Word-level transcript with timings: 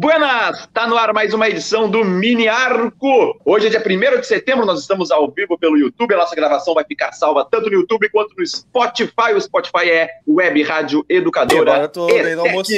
Buenas! 0.00 0.66
Tá 0.72 0.86
no 0.86 0.96
ar 0.96 1.12
mais 1.12 1.34
uma 1.34 1.46
edição 1.46 1.86
do 1.86 2.02
Mini 2.02 2.48
Arco. 2.48 3.38
Hoje 3.44 3.66
é 3.66 3.68
dia 3.68 3.82
1 3.86 4.20
de 4.22 4.26
setembro, 4.26 4.64
nós 4.64 4.80
estamos 4.80 5.10
ao 5.10 5.30
vivo 5.30 5.58
pelo 5.58 5.76
YouTube. 5.76 6.14
A 6.14 6.16
nossa 6.16 6.34
gravação 6.34 6.72
vai 6.72 6.86
ficar 6.86 7.12
salva 7.12 7.44
tanto 7.44 7.68
no 7.68 7.74
YouTube 7.74 8.08
quanto 8.08 8.34
no 8.34 8.46
Spotify. 8.46 9.34
O 9.36 9.40
Spotify 9.42 9.90
é 9.90 10.08
Web 10.26 10.62
Rádio 10.62 11.04
Educadora. 11.06 11.84
Agora 11.84 12.30
eu 12.30 12.36
tô 12.38 12.46
almoço. 12.46 12.72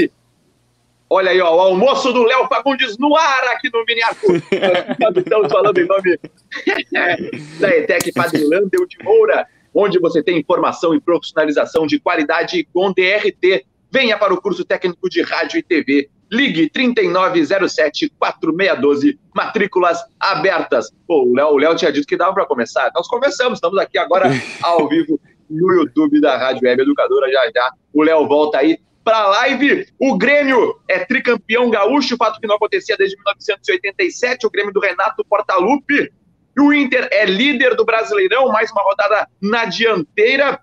Olha 1.09 1.31
aí, 1.31 1.41
ó, 1.41 1.55
o 1.55 1.61
almoço 1.61 2.13
do 2.13 2.25
Léo 2.25 2.49
Fagundes 2.49 2.99
no 2.99 3.17
ar 3.17 3.45
aqui 3.55 3.71
no 3.73 3.85
Mini 3.85 4.03
Arco. 4.03 4.27
Estamos 5.17 5.53
falando 5.53 5.79
em 5.79 5.87
nome 5.87 6.19
da 7.61 7.69
ETEC 7.69 8.13
Padre 8.15 8.43
Landel 8.43 8.85
de 8.85 8.99
Moura, 9.01 9.47
onde 9.73 10.01
você 10.01 10.25
tem 10.25 10.41
informação 10.41 10.93
e 10.93 11.01
profissionalização 11.01 11.87
de 11.87 12.01
qualidade 12.01 12.67
com 12.75 12.93
DRT. 12.93 13.65
Venha 13.93 14.19
para 14.19 14.35
o 14.35 14.43
curso 14.43 14.65
técnico 14.65 15.09
de 15.09 15.23
rádio 15.23 15.61
e 15.61 15.63
TV 15.63 16.11
Ligue 16.33 16.69
3907-4612, 16.71 19.19
matrículas 19.35 19.99
abertas. 20.19 20.91
Pô, 21.07 21.25
o 21.25 21.35
Léo, 21.35 21.49
o 21.49 21.59
Léo 21.59 21.77
tinha 21.77 21.93
dito 21.93 22.07
que 22.07 22.17
dava 22.17 22.33
para 22.33 22.47
começar. 22.47 22.91
Nós 22.95 23.07
começamos, 23.07 23.59
estamos 23.59 23.79
aqui 23.79 23.99
agora 23.99 24.31
ao 24.65 24.89
vivo 24.89 25.21
no 25.51 25.75
YouTube 25.75 26.23
da 26.23 26.39
Rádio 26.39 26.67
Web 26.67 26.81
Educadora. 26.81 27.31
Já 27.31 27.51
já 27.55 27.71
o 27.93 28.03
Léo 28.03 28.27
volta 28.27 28.57
aí 28.57 28.79
para 29.05 29.27
live. 29.27 29.87
O 29.99 30.17
Grêmio 30.17 30.81
é 30.89 31.01
tricampeão 31.01 31.69
gaúcho, 31.69 32.17
fato 32.17 32.41
que 32.41 32.47
não 32.47 32.57
acontecia 32.57 32.97
desde 32.97 33.15
1987. 33.17 34.47
O 34.47 34.51
Grêmio 34.51 34.73
do 34.73 34.81
Renato 34.81 35.23
Portaluppi. 35.29 36.11
E 36.57 36.61
o 36.61 36.73
Inter 36.73 37.11
é 37.13 37.27
líder 37.27 37.77
do 37.77 37.85
Brasileirão, 37.85 38.49
mais 38.49 38.71
uma 38.71 38.83
rodada 38.83 39.29
na 39.39 39.67
dianteira. 39.67 40.59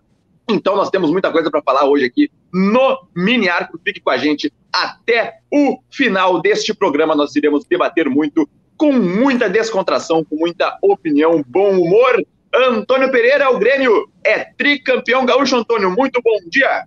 Então 0.50 0.76
nós 0.76 0.90
temos 0.90 1.12
muita 1.12 1.32
coisa 1.32 1.52
para 1.52 1.62
falar 1.62 1.86
hoje 1.86 2.06
aqui 2.06 2.32
no 2.54 3.08
Mini 3.16 3.50
Arco. 3.50 3.80
Fique 3.84 4.00
com 4.00 4.10
a 4.10 4.18
gente 4.18 4.52
até 4.72 5.40
o 5.52 5.80
final 5.90 6.42
deste 6.42 6.74
programa. 6.74 7.16
Nós 7.16 7.36
iremos 7.36 7.66
debater 7.66 8.10
muito, 8.10 8.48
com 8.78 8.92
muita 8.92 9.50
descontração, 9.50 10.24
com 10.24 10.36
muita 10.36 10.78
opinião, 10.82 11.44
bom 11.48 11.80
humor. 11.80 12.24
Antônio 12.54 13.12
Pereira, 13.12 13.52
o 13.52 13.60
Grêmio 13.60 14.10
é 14.24 14.44
tricampeão 14.44 15.26
gaúcho. 15.26 15.56
Antônio, 15.56 15.92
muito 15.92 16.22
bom 16.24 16.38
dia. 16.50 16.86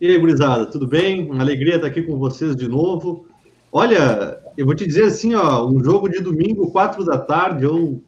E 0.00 0.08
aí, 0.08 0.18
gurizada, 0.18 0.66
tudo 0.66 0.86
bem? 0.86 1.30
Uma 1.30 1.42
alegria 1.42 1.76
estar 1.76 1.86
aqui 1.86 2.02
com 2.02 2.18
vocês 2.18 2.54
de 2.54 2.68
novo. 2.68 3.26
Olha, 3.72 4.38
eu 4.56 4.66
vou 4.66 4.74
te 4.74 4.86
dizer 4.86 5.04
assim, 5.04 5.34
ó, 5.34 5.66
um 5.66 5.82
jogo 5.82 6.08
de 6.08 6.20
domingo, 6.20 6.70
quatro 6.70 7.04
da 7.04 7.18
tarde, 7.18 7.64
eu 7.64 8.02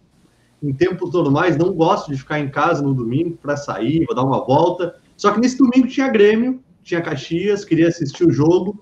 em 0.63 0.73
tempos 0.73 1.13
normais 1.13 1.57
não 1.57 1.73
gosto 1.73 2.11
de 2.11 2.19
ficar 2.19 2.41
em 2.41 2.49
casa 2.49 2.83
no 2.83 2.93
domingo 2.93 3.37
para 3.41 3.57
sair, 3.57 4.05
vou 4.05 4.15
dar 4.15 4.25
uma 4.25 4.45
volta. 4.45 4.97
Só 5.19 5.33
que 5.33 5.41
nesse 5.41 5.59
domingo 5.59 5.89
tinha 5.89 6.09
Grêmio, 6.09 6.63
tinha 6.83 7.03
Caxias, 7.03 7.65
queria 7.65 7.89
assistir 7.89 8.25
o 8.25 8.33
jogo. 8.33 8.81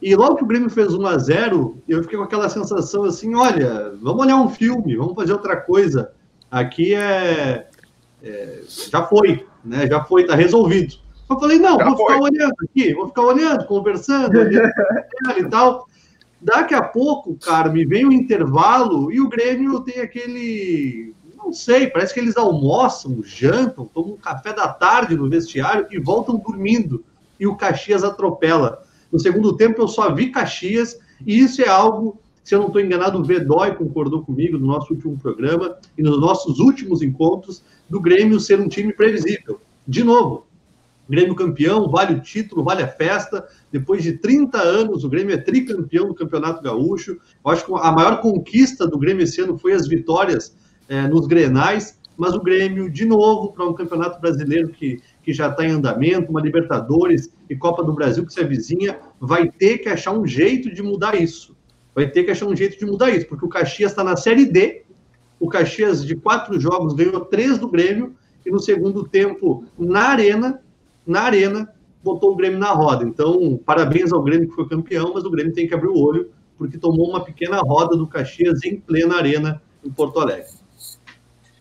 E 0.00 0.14
logo 0.14 0.36
que 0.36 0.44
o 0.44 0.46
Grêmio 0.46 0.68
fez 0.70 0.94
1 0.94 1.06
a 1.06 1.18
0 1.18 1.82
eu 1.88 2.02
fiquei 2.02 2.18
com 2.18 2.24
aquela 2.24 2.48
sensação 2.48 3.04
assim: 3.04 3.34
olha, 3.34 3.94
vamos 4.00 4.20
olhar 4.20 4.36
um 4.36 4.50
filme, 4.50 4.96
vamos 4.96 5.14
fazer 5.14 5.32
outra 5.32 5.56
coisa. 5.56 6.12
Aqui 6.50 6.94
é. 6.94 7.66
é 8.22 8.60
já 8.90 9.02
foi, 9.06 9.46
né? 9.64 9.86
Já 9.86 10.04
foi, 10.04 10.26
tá 10.26 10.34
resolvido. 10.34 10.96
Eu 11.28 11.40
falei: 11.40 11.58
não, 11.58 11.78
já 11.78 11.84
vou 11.86 11.96
foi. 11.96 12.06
ficar 12.06 12.22
olhando 12.22 12.54
aqui, 12.62 12.94
vou 12.94 13.08
ficar 13.08 13.22
olhando, 13.22 13.66
conversando, 13.66 14.38
olhando 14.38 14.70
e 15.38 15.44
tal. 15.48 15.88
Daqui 16.40 16.74
a 16.74 16.82
pouco, 16.82 17.34
cara, 17.36 17.70
me 17.70 17.84
vem 17.84 18.04
o 18.04 18.08
um 18.08 18.12
intervalo 18.12 19.10
e 19.10 19.20
o 19.20 19.28
Grêmio 19.28 19.80
tem 19.80 20.00
aquele 20.00 21.14
não 21.38 21.52
sei, 21.52 21.86
parece 21.86 22.12
que 22.12 22.20
eles 22.20 22.36
almoçam, 22.36 23.22
jantam, 23.22 23.86
tomam 23.86 24.14
um 24.14 24.16
café 24.16 24.52
da 24.52 24.68
tarde 24.68 25.16
no 25.16 25.28
vestiário 25.28 25.86
e 25.90 25.98
voltam 25.98 26.36
dormindo. 26.36 27.04
E 27.38 27.46
o 27.46 27.56
Caxias 27.56 28.02
atropela. 28.02 28.82
No 29.10 29.18
segundo 29.18 29.56
tempo, 29.56 29.80
eu 29.80 29.88
só 29.88 30.12
vi 30.12 30.30
Caxias, 30.30 30.98
e 31.24 31.38
isso 31.38 31.62
é 31.62 31.68
algo, 31.68 32.20
se 32.42 32.54
eu 32.54 32.58
não 32.58 32.66
estou 32.66 32.82
enganado, 32.82 33.18
o 33.18 33.24
Vedói 33.24 33.74
concordou 33.74 34.22
comigo 34.22 34.58
no 34.58 34.66
nosso 34.66 34.92
último 34.92 35.16
programa 35.16 35.78
e 35.96 36.02
nos 36.02 36.20
nossos 36.20 36.58
últimos 36.58 37.00
encontros, 37.00 37.62
do 37.88 38.00
Grêmio 38.00 38.38
ser 38.38 38.60
um 38.60 38.68
time 38.68 38.92
previsível. 38.92 39.60
De 39.86 40.04
novo, 40.04 40.46
Grêmio 41.08 41.34
campeão, 41.34 41.88
vale 41.88 42.16
o 42.16 42.20
título, 42.20 42.62
vale 42.62 42.82
a 42.82 42.88
festa. 42.88 43.46
Depois 43.72 44.02
de 44.02 44.18
30 44.18 44.58
anos, 44.58 45.04
o 45.04 45.08
Grêmio 45.08 45.34
é 45.34 45.38
tricampeão 45.38 46.08
do 46.08 46.14
Campeonato 46.14 46.62
Gaúcho. 46.62 47.12
Eu 47.12 47.50
acho 47.50 47.64
que 47.64 47.72
a 47.74 47.90
maior 47.90 48.20
conquista 48.20 48.86
do 48.86 48.98
Grêmio 48.98 49.24
esse 49.24 49.40
ano 49.40 49.56
foi 49.56 49.72
as 49.72 49.88
vitórias 49.88 50.54
é, 50.88 51.06
nos 51.06 51.26
grenais, 51.26 51.98
mas 52.16 52.34
o 52.34 52.40
Grêmio, 52.40 52.90
de 52.90 53.04
novo, 53.04 53.52
para 53.52 53.64
um 53.64 53.72
campeonato 53.72 54.20
brasileiro 54.20 54.70
que, 54.70 55.00
que 55.22 55.32
já 55.32 55.48
está 55.48 55.64
em 55.64 55.70
andamento, 55.70 56.30
uma 56.30 56.40
Libertadores 56.40 57.32
e 57.48 57.54
Copa 57.54 57.84
do 57.84 57.92
Brasil 57.92 58.26
que 58.26 58.32
se 58.32 58.40
avizinha, 58.40 58.98
vai 59.20 59.48
ter 59.48 59.78
que 59.78 59.88
achar 59.88 60.12
um 60.12 60.26
jeito 60.26 60.74
de 60.74 60.82
mudar 60.82 61.14
isso. 61.14 61.56
Vai 61.94 62.08
ter 62.10 62.24
que 62.24 62.30
achar 62.32 62.46
um 62.46 62.56
jeito 62.56 62.78
de 62.78 62.84
mudar 62.84 63.10
isso, 63.10 63.28
porque 63.28 63.44
o 63.44 63.48
Caxias 63.48 63.92
está 63.92 64.02
na 64.02 64.16
Série 64.16 64.46
D, 64.46 64.82
o 65.38 65.48
Caxias, 65.48 66.04
de 66.04 66.16
quatro 66.16 66.58
jogos, 66.58 66.94
ganhou 66.94 67.20
três 67.24 67.58
do 67.58 67.68
Grêmio, 67.68 68.16
e 68.44 68.50
no 68.50 68.58
segundo 68.58 69.06
tempo, 69.06 69.64
na 69.78 70.08
Arena, 70.08 70.60
na 71.06 71.20
Arena, 71.20 71.72
botou 72.02 72.32
o 72.32 72.36
Grêmio 72.36 72.58
na 72.58 72.70
roda. 72.70 73.04
Então, 73.04 73.60
parabéns 73.64 74.12
ao 74.12 74.22
Grêmio 74.22 74.48
que 74.48 74.54
foi 74.54 74.68
campeão, 74.68 75.12
mas 75.14 75.24
o 75.24 75.30
Grêmio 75.30 75.52
tem 75.52 75.68
que 75.68 75.74
abrir 75.74 75.88
o 75.88 75.98
olho, 75.98 76.30
porque 76.56 76.78
tomou 76.78 77.08
uma 77.08 77.24
pequena 77.24 77.58
roda 77.58 77.96
do 77.96 78.06
Caxias 78.06 78.64
em 78.64 78.80
plena 78.80 79.16
arena 79.16 79.62
em 79.84 79.90
Porto 79.90 80.18
Alegre. 80.18 80.57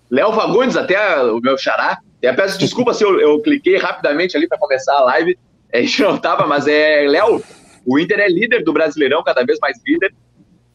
Léo 0.09 0.33
Fagundes, 0.33 0.77
até 0.77 1.21
o 1.23 1.39
meu 1.39 1.57
xará. 1.57 1.99
Até 2.17 2.33
peço 2.33 2.57
desculpa 2.57 2.93
se 2.93 3.03
eu, 3.03 3.19
eu 3.19 3.41
cliquei 3.41 3.77
rapidamente 3.77 4.35
ali 4.35 4.47
para 4.47 4.57
começar 4.57 4.93
a 4.93 5.03
live. 5.03 5.37
A 5.73 5.81
gente 5.81 6.01
não 6.01 6.15
estava, 6.15 6.47
mas 6.47 6.65
é. 6.65 7.05
Léo, 7.07 7.43
o 7.85 7.99
Inter 7.99 8.19
é 8.21 8.27
líder 8.29 8.63
do 8.63 8.71
Brasileirão, 8.71 9.21
cada 9.21 9.43
vez 9.43 9.59
mais 9.59 9.77
líder. 9.85 10.15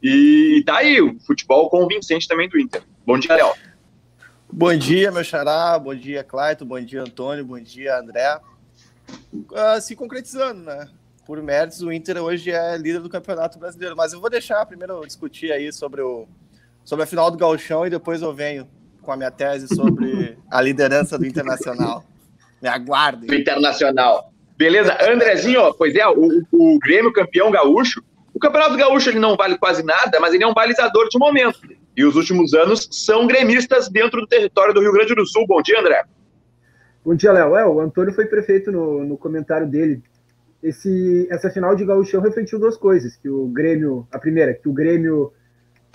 E 0.02 0.62
tá 0.66 0.78
aí, 0.78 1.00
o 1.00 1.18
futebol 1.20 1.70
convincente 1.70 2.28
também 2.28 2.48
do 2.48 2.58
Inter. 2.58 2.82
Bom 3.06 3.18
dia, 3.18 3.34
Léo. 3.34 3.52
Bom 4.52 4.76
dia, 4.76 5.10
meu 5.10 5.24
xará. 5.24 5.78
Bom 5.78 5.94
dia, 5.94 6.22
Claito. 6.22 6.66
Bom 6.66 6.78
dia, 6.78 7.00
Antônio. 7.00 7.42
Bom 7.42 7.58
dia, 7.58 7.98
André. 7.98 8.38
Uh, 9.32 9.80
se 9.80 9.96
concretizando, 9.96 10.60
né? 10.60 10.88
Por 11.24 11.40
méritos, 11.42 11.80
o 11.80 11.90
Inter 11.90 12.22
hoje 12.22 12.50
é 12.50 12.76
líder 12.76 13.00
do 13.00 13.08
Campeonato 13.08 13.58
Brasileiro. 13.58 13.96
Mas 13.96 14.12
eu 14.12 14.20
vou 14.20 14.28
deixar 14.28 14.66
primeiro 14.66 15.06
discutir 15.06 15.50
aí 15.52 15.72
sobre, 15.72 16.02
o, 16.02 16.28
sobre 16.84 17.04
a 17.04 17.06
final 17.06 17.30
do 17.30 17.38
Gauchão 17.38 17.86
e 17.86 17.90
depois 17.90 18.20
eu 18.20 18.34
venho 18.34 18.68
com 19.02 19.12
a 19.12 19.16
minha 19.16 19.30
tese 19.30 19.68
sobre 19.74 20.38
a 20.50 20.62
liderança 20.62 21.18
do 21.18 21.26
Internacional. 21.26 22.04
Me 22.62 22.68
aguardem. 22.68 23.26
Do 23.26 23.34
Internacional. 23.34 24.32
Beleza, 24.56 24.96
Andrezinho, 25.10 25.74
pois 25.74 25.94
é, 25.94 26.06
o, 26.08 26.42
o 26.52 26.78
Grêmio 26.78 27.12
campeão 27.12 27.50
gaúcho, 27.50 28.02
o 28.32 28.38
Campeonato 28.38 28.76
Gaúcho 28.76 29.10
ele 29.10 29.18
não 29.18 29.36
vale 29.36 29.58
quase 29.58 29.82
nada, 29.82 30.18
mas 30.20 30.32
ele 30.32 30.44
é 30.44 30.46
um 30.46 30.54
balizador 30.54 31.08
de 31.08 31.18
momento. 31.18 31.60
E 31.96 32.04
os 32.04 32.16
últimos 32.16 32.54
anos 32.54 32.88
são 32.90 33.26
gremistas 33.26 33.88
dentro 33.88 34.20
do 34.20 34.26
território 34.26 34.72
do 34.72 34.80
Rio 34.80 34.92
Grande 34.92 35.14
do 35.14 35.26
Sul. 35.26 35.46
Bom 35.46 35.60
dia, 35.60 35.78
André. 35.80 36.02
Bom 37.04 37.14
dia, 37.14 37.32
Léo. 37.32 37.56
É, 37.56 37.66
o 37.66 37.80
Antônio 37.80 38.14
foi 38.14 38.26
prefeito 38.26 38.72
no, 38.72 39.04
no 39.04 39.18
comentário 39.18 39.66
dele. 39.66 40.02
Esse, 40.62 41.26
essa 41.30 41.50
final 41.50 41.74
de 41.74 41.84
gauchão 41.84 42.22
refletiu 42.22 42.58
duas 42.58 42.76
coisas, 42.76 43.16
que 43.16 43.28
o 43.28 43.46
Grêmio, 43.48 44.06
a 44.12 44.18
primeira, 44.18 44.54
que 44.54 44.68
o 44.68 44.72
Grêmio 44.72 45.32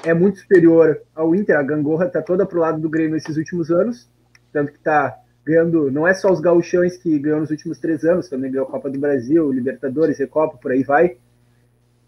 é 0.03 0.13
muito 0.13 0.39
superior 0.39 1.01
ao 1.15 1.35
Inter. 1.35 1.57
A 1.57 1.63
gangorra 1.63 2.05
está 2.05 2.21
toda 2.21 2.45
pro 2.45 2.59
lado 2.59 2.79
do 2.79 2.89
Grêmio 2.89 3.17
esses 3.17 3.37
últimos 3.37 3.71
anos, 3.71 4.09
tanto 4.51 4.71
que 4.71 4.77
está 4.77 5.17
ganhando, 5.45 5.89
não 5.89 6.05
é 6.05 6.13
só 6.13 6.31
os 6.31 6.41
gauchões 6.41 6.97
que 6.97 7.17
ganhou 7.17 7.39
nos 7.39 7.51
últimos 7.51 7.79
três 7.79 8.03
anos, 8.03 8.27
também 8.27 8.51
ganhou 8.51 8.67
a 8.67 8.71
Copa 8.71 8.89
do 8.89 8.99
Brasil, 8.99 9.49
Libertadores, 9.49 10.19
Recopa, 10.19 10.57
por 10.57 10.71
aí 10.71 10.83
vai. 10.83 11.17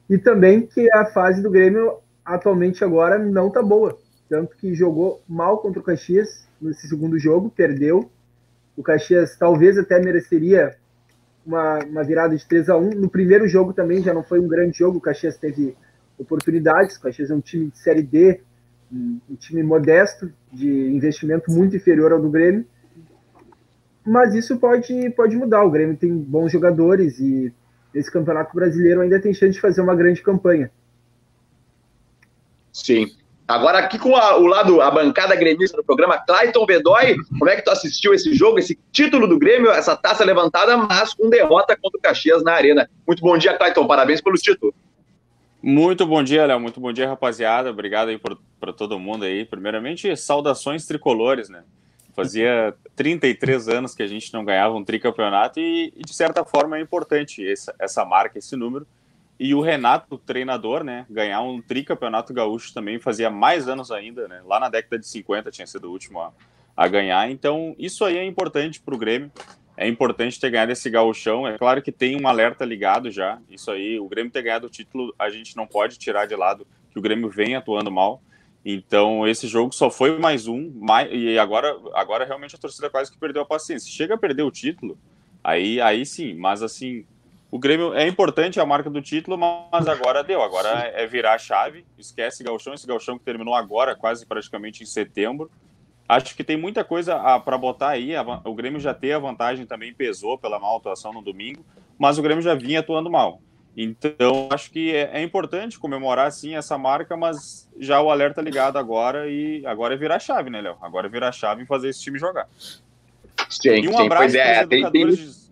E 0.10 0.18
também 0.18 0.66
que 0.66 0.92
a 0.92 1.06
fase 1.06 1.42
do 1.42 1.50
Grêmio 1.50 2.00
atualmente 2.26 2.84
agora 2.84 3.18
não 3.18 3.50
tá 3.50 3.62
boa, 3.62 3.98
tanto 4.30 4.58
que 4.58 4.76
jogou 4.76 5.22
mal 5.28 5.60
contra 5.60 5.80
o 5.80 5.84
Caxias 5.84 6.48
nesse 6.62 6.88
segundo 6.88 7.18
jogo, 7.18 7.50
perdeu. 7.50 8.12
O 8.76 8.84
Caxias 8.84 9.38
talvez 9.38 9.78
até 9.78 10.00
mereceria 10.00 10.76
uma, 11.46 11.80
uma 11.86 12.04
virada 12.04 12.36
de 12.36 12.46
3 12.46 12.70
a 12.70 12.78
1 12.78 12.90
No 12.92 13.10
primeiro 13.10 13.48
jogo 13.48 13.74
também 13.74 14.02
já 14.04 14.14
não 14.14 14.24
foi 14.24 14.40
um 14.40 14.48
grande 14.48 14.78
jogo, 14.78 14.98
o 14.98 15.02
Caxias 15.02 15.38
teve 15.38 15.76
oportunidades. 16.20 16.98
O 16.98 17.02
Caxias 17.02 17.32
é 17.32 17.36
um 17.36 17.42
time 17.42 17.72
de 17.72 17.80
Série 17.80 18.04
D, 18.04 18.42
um 18.92 19.36
time 19.38 19.64
modesto, 19.64 20.32
de 20.52 20.68
investimento 20.68 21.52
muito 21.52 21.76
inferior 21.76 22.12
ao 22.12 22.22
do 22.22 22.30
Grêmio. 22.30 22.66
Mas 24.06 24.34
isso 24.34 24.58
pode, 24.58 25.10
pode 25.12 25.36
mudar. 25.36 25.64
O 25.64 25.72
Grêmio 25.72 25.96
tem 25.96 26.16
bons 26.16 26.52
jogadores 26.52 27.20
e 27.20 27.54
esse 27.94 28.12
campeonato 28.12 28.56
brasileiro 28.56 29.02
ainda 29.02 29.20
tem 29.20 29.34
chance 29.34 29.54
de 29.54 29.62
fazer 29.62 29.82
uma 29.82 29.96
grande 29.96 30.22
campanha. 30.22 30.72
Sim. 32.72 33.08
Agora 33.48 33.80
aqui 33.80 33.98
com 33.98 34.16
a, 34.16 34.38
o 34.38 34.46
lado, 34.46 34.80
a 34.80 34.92
bancada 34.92 35.36
gremista 35.36 35.76
do 35.76 35.84
programa, 35.84 36.20
Clayton 36.20 36.68
Bedói, 36.68 37.16
como 37.40 37.50
é 37.50 37.56
que 37.56 37.64
tu 37.64 37.72
assistiu 37.72 38.14
esse 38.14 38.32
jogo, 38.36 38.60
esse 38.60 38.78
título 38.92 39.28
do 39.28 39.40
Grêmio, 39.40 39.72
essa 39.72 39.96
taça 39.96 40.24
levantada, 40.24 40.78
mas 40.78 41.16
com 41.16 41.32
derrota 41.32 41.76
contra 41.76 41.98
o 41.98 42.02
Caxias 42.02 42.44
na 42.44 42.54
arena. 42.54 42.88
Muito 43.08 43.24
bom 43.24 43.36
dia, 43.40 43.58
Clayton, 43.58 43.88
parabéns 43.88 44.22
pelo 44.22 44.36
título. 44.36 44.72
Muito 45.62 46.06
bom 46.06 46.24
dia, 46.24 46.46
Léo. 46.46 46.60
Muito 46.60 46.80
bom 46.80 46.92
dia, 46.94 47.08
rapaziada. 47.08 47.70
Obrigado 47.70 48.08
aí 48.08 48.18
para 48.60 48.72
todo 48.72 48.98
mundo 48.98 49.26
aí. 49.26 49.44
Primeiramente, 49.44 50.16
saudações 50.16 50.86
tricolores, 50.86 51.50
né? 51.50 51.64
Fazia 52.16 52.74
33 52.96 53.68
anos 53.68 53.94
que 53.94 54.02
a 54.02 54.08
gente 54.08 54.34
não 54.34 54.46
ganhava 54.46 54.76
um 54.76 54.86
tricampeonato 54.86 55.60
e, 55.60 55.94
e 55.98 56.02
de 56.02 56.14
certa 56.14 56.46
forma, 56.46 56.78
é 56.78 56.82
importante 56.82 57.46
essa, 57.46 57.76
essa 57.78 58.06
marca, 58.06 58.40
esse 58.40 58.56
número. 58.56 58.88
e 59.38 59.54
o 59.54 59.60
Renato, 59.60 60.16
o 60.16 60.18
treinador, 60.18 60.82
né, 60.84 61.06
ganhar 61.10 61.42
um 61.42 61.62
tricampeonato 61.62 62.34
gaúcho 62.34 62.74
também 62.74 62.98
fazia 62.98 63.30
mais 63.30 63.68
anos 63.68 63.92
ainda, 63.92 64.30
né? 64.30 64.42
Lá 64.46 64.62
na 64.62 64.70
década 64.70 64.98
de 64.98 65.08
50 65.08 65.52
tinha 65.52 65.68
sido 65.68 65.90
o 65.90 65.92
último 65.92 66.22
a, 66.22 66.32
a 66.76 66.88
ganhar. 66.88 67.30
Então, 67.30 67.76
isso 67.78 68.06
aí 68.06 68.18
é 68.18 68.24
importante 68.24 68.80
para 68.80 68.96
o 68.96 68.98
Grêmio. 68.98 69.30
É 69.82 69.88
importante 69.88 70.38
ter 70.38 70.50
ganhado 70.50 70.74
esse 70.74 70.90
gauchão. 70.90 71.48
É 71.48 71.58
claro 71.58 71.82
que 71.82 71.90
tem 71.90 72.22
um 72.22 72.28
alerta 72.28 72.66
ligado 72.66 73.10
já. 73.10 73.40
Isso 73.50 73.72
aí, 73.72 73.98
o 73.98 74.10
Grêmio 74.10 74.30
ter 74.30 74.42
ganhado 74.42 74.68
o 74.68 74.70
título, 74.70 75.16
a 75.18 75.30
gente 75.30 75.56
não 75.56 75.66
pode 75.66 75.98
tirar 75.98 76.26
de 76.26 76.36
lado 76.36 76.68
que 76.92 77.00
o 77.00 77.02
Grêmio 77.02 77.30
vem 77.30 77.56
atuando 77.56 77.90
mal. 77.90 78.22
Então, 78.66 79.26
esse 79.26 79.48
jogo 79.48 79.74
só 79.74 79.90
foi 79.90 80.20
mais 80.20 80.48
um, 80.48 80.70
mais, 80.76 81.10
e 81.14 81.40
agora, 81.40 81.78
agora 81.94 82.26
realmente 82.26 82.56
a 82.56 82.60
torcida 82.60 82.90
quase 82.90 83.10
que 83.10 83.18
perdeu 83.18 83.42
a 83.42 83.46
paciência. 83.46 83.90
Chega 83.90 84.16
a 84.16 84.18
perder 84.18 84.44
o 84.44 84.52
título, 84.52 84.98
aí, 85.42 85.80
aí 85.80 86.06
sim, 86.06 86.34
mas 86.34 86.62
assim, 86.62 87.06
o 87.50 87.58
Grêmio 87.58 87.94
é 87.94 88.06
importante 88.06 88.60
a 88.60 88.66
marca 88.66 88.90
do 88.90 89.02
título, 89.02 89.38
mas 89.38 89.88
agora 89.88 90.22
deu, 90.22 90.44
agora 90.44 90.92
é 90.94 91.08
virar 91.08 91.36
a 91.36 91.40
chave, 91.40 91.86
esquece 91.98 92.44
Galchão, 92.44 92.74
esse 92.74 92.86
Galchão 92.86 93.18
que 93.18 93.24
terminou 93.24 93.56
agora, 93.56 93.96
quase 93.96 94.26
praticamente 94.26 94.84
em 94.84 94.86
setembro. 94.86 95.50
Acho 96.10 96.36
que 96.36 96.44
tem 96.44 96.58
muita 96.58 96.84
coisa 96.84 97.40
para 97.42 97.56
botar 97.56 97.90
aí. 97.90 98.14
O 98.44 98.56
Grêmio 98.56 98.80
já 98.80 98.96
tem 98.96 99.14
a 99.14 99.20
vantagem 99.20 99.68
também, 99.68 99.94
pesou 99.94 100.40
pela 100.40 100.58
mal 100.58 100.78
atuação 100.78 101.14
no 101.14 101.22
domingo, 101.22 101.64
mas 102.00 102.18
o 102.18 102.24
Grêmio 102.24 102.42
já 102.42 102.56
vinha 102.56 102.80
atuando 102.80 103.12
mal. 103.12 103.40
Então, 103.78 104.50
acho 104.52 104.72
que 104.72 104.94
é, 104.94 105.12
é, 105.14 105.24
importante 105.24 105.78
comemorar 105.78 106.32
sim 106.32 106.56
essa 106.56 106.78
marca, 106.80 107.16
mas 107.16 107.70
já 107.80 108.02
o 108.02 108.10
alerta 108.10 108.42
ligado 108.42 108.78
agora 108.78 109.30
e 109.30 109.64
agora 109.68 109.94
é 109.94 109.98
virar 109.98 110.16
a 110.16 110.20
chave, 110.20 110.50
né, 110.50 110.60
Léo? 110.60 110.78
Agora 110.82 111.08
é 111.08 111.10
virar 111.10 111.30
a 111.30 111.32
chave 111.32 111.62
e 111.62 111.68
fazer 111.68 111.90
esse 111.90 112.02
time 112.02 112.18
jogar. 112.18 112.50
Sim, 113.48 113.70
e 113.70 113.88
um 113.88 113.96
sim, 113.96 114.06
abraço 114.06 114.36
é, 114.36 114.66
para 114.66 114.66
os 114.66 114.72
educadores. 114.74 115.49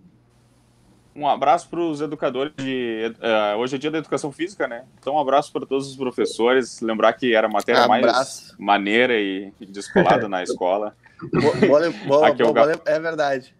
Um 1.17 1.27
abraço 1.27 1.67
para 1.67 1.79
os 1.79 1.99
educadores 1.99 2.53
de. 2.55 3.11
Uh, 3.17 3.57
hoje 3.57 3.75
é 3.75 3.79
dia 3.79 3.89
da 3.89 3.97
educação 3.97 4.31
física, 4.31 4.67
né? 4.67 4.85
Então, 4.99 5.15
um 5.15 5.19
abraço 5.19 5.51
para 5.51 5.65
todos 5.65 5.89
os 5.89 5.95
professores. 5.95 6.79
Lembrar 6.79 7.13
que 7.13 7.33
era 7.33 7.47
a 7.47 7.49
matéria 7.49 7.83
abraço. 7.83 8.03
mais 8.05 8.55
maneira 8.59 9.19
e 9.19 9.51
descolada 9.61 10.29
na 10.29 10.43
escola. 10.43 10.95
Boa, 11.33 11.55
boa, 11.55 11.91
boa, 12.05 12.33
boa, 12.33 12.81
é 12.85 12.99
verdade. 12.99 13.55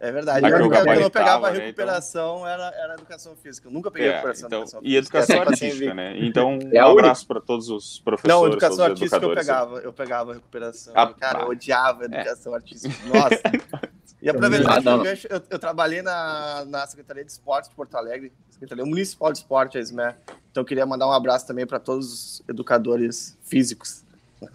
É 0.00 0.10
verdade. 0.10 0.44
Aqui 0.44 0.58
quando 0.58 0.74
eu, 0.74 1.02
eu 1.02 1.10
pegava 1.10 1.48
a 1.48 1.50
né, 1.52 1.60
recuperação, 1.60 2.38
então... 2.38 2.48
era, 2.48 2.74
era 2.76 2.94
educação 2.94 3.36
física. 3.36 3.68
Eu 3.68 3.72
nunca 3.72 3.90
peguei 3.90 4.08
é, 4.08 4.12
recuperação. 4.12 4.46
Então, 4.48 4.58
educação 4.62 4.80
e 4.82 4.96
educação 4.96 5.42
artística, 5.42 5.94
né? 5.94 6.14
Então, 6.18 6.58
é 6.72 6.84
um 6.84 6.90
abraço 6.90 7.26
para 7.26 7.40
todos 7.40 7.68
os 7.68 8.00
professores. 8.00 8.34
Não, 8.34 8.46
educação 8.46 8.84
artística 8.86 9.24
eu 9.24 9.34
pegava. 9.34 9.78
Eu 9.80 9.92
pegava 9.92 10.32
recuperação. 10.32 10.94
Ah, 10.96 11.12
Cara, 11.12 11.42
eu 11.42 11.50
odiava 11.50 12.04
é. 12.04 12.06
educação 12.06 12.52
é. 12.52 12.56
artística. 12.56 12.94
Nossa. 13.06 13.42
E 14.22 14.30
aproveitando, 14.30 14.88
ah, 14.88 15.04
eu, 15.04 15.36
eu, 15.36 15.42
eu, 15.50 15.58
trabalhei 15.58 16.00
na, 16.00 16.64
na 16.64 16.86
Secretaria 16.86 17.24
de 17.24 17.32
Esportes 17.32 17.68
de 17.68 17.74
Porto 17.74 17.96
Alegre, 17.96 18.32
Secretaria 18.50 18.84
Municipal 18.84 19.32
de 19.32 19.38
Esporte, 19.38 19.76
a 19.76 19.80
SME. 19.80 20.14
Então, 20.48 20.60
eu 20.60 20.64
queria 20.64 20.86
mandar 20.86 21.08
um 21.08 21.12
abraço 21.12 21.44
também 21.44 21.66
para 21.66 21.80
todos 21.80 22.06
os 22.06 22.42
educadores 22.48 23.36
físicos, 23.42 24.04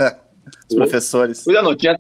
os 0.70 0.76
professores. 0.76 1.46
Eu 1.46 1.62
não 1.62 1.76
tinha, 1.76 2.00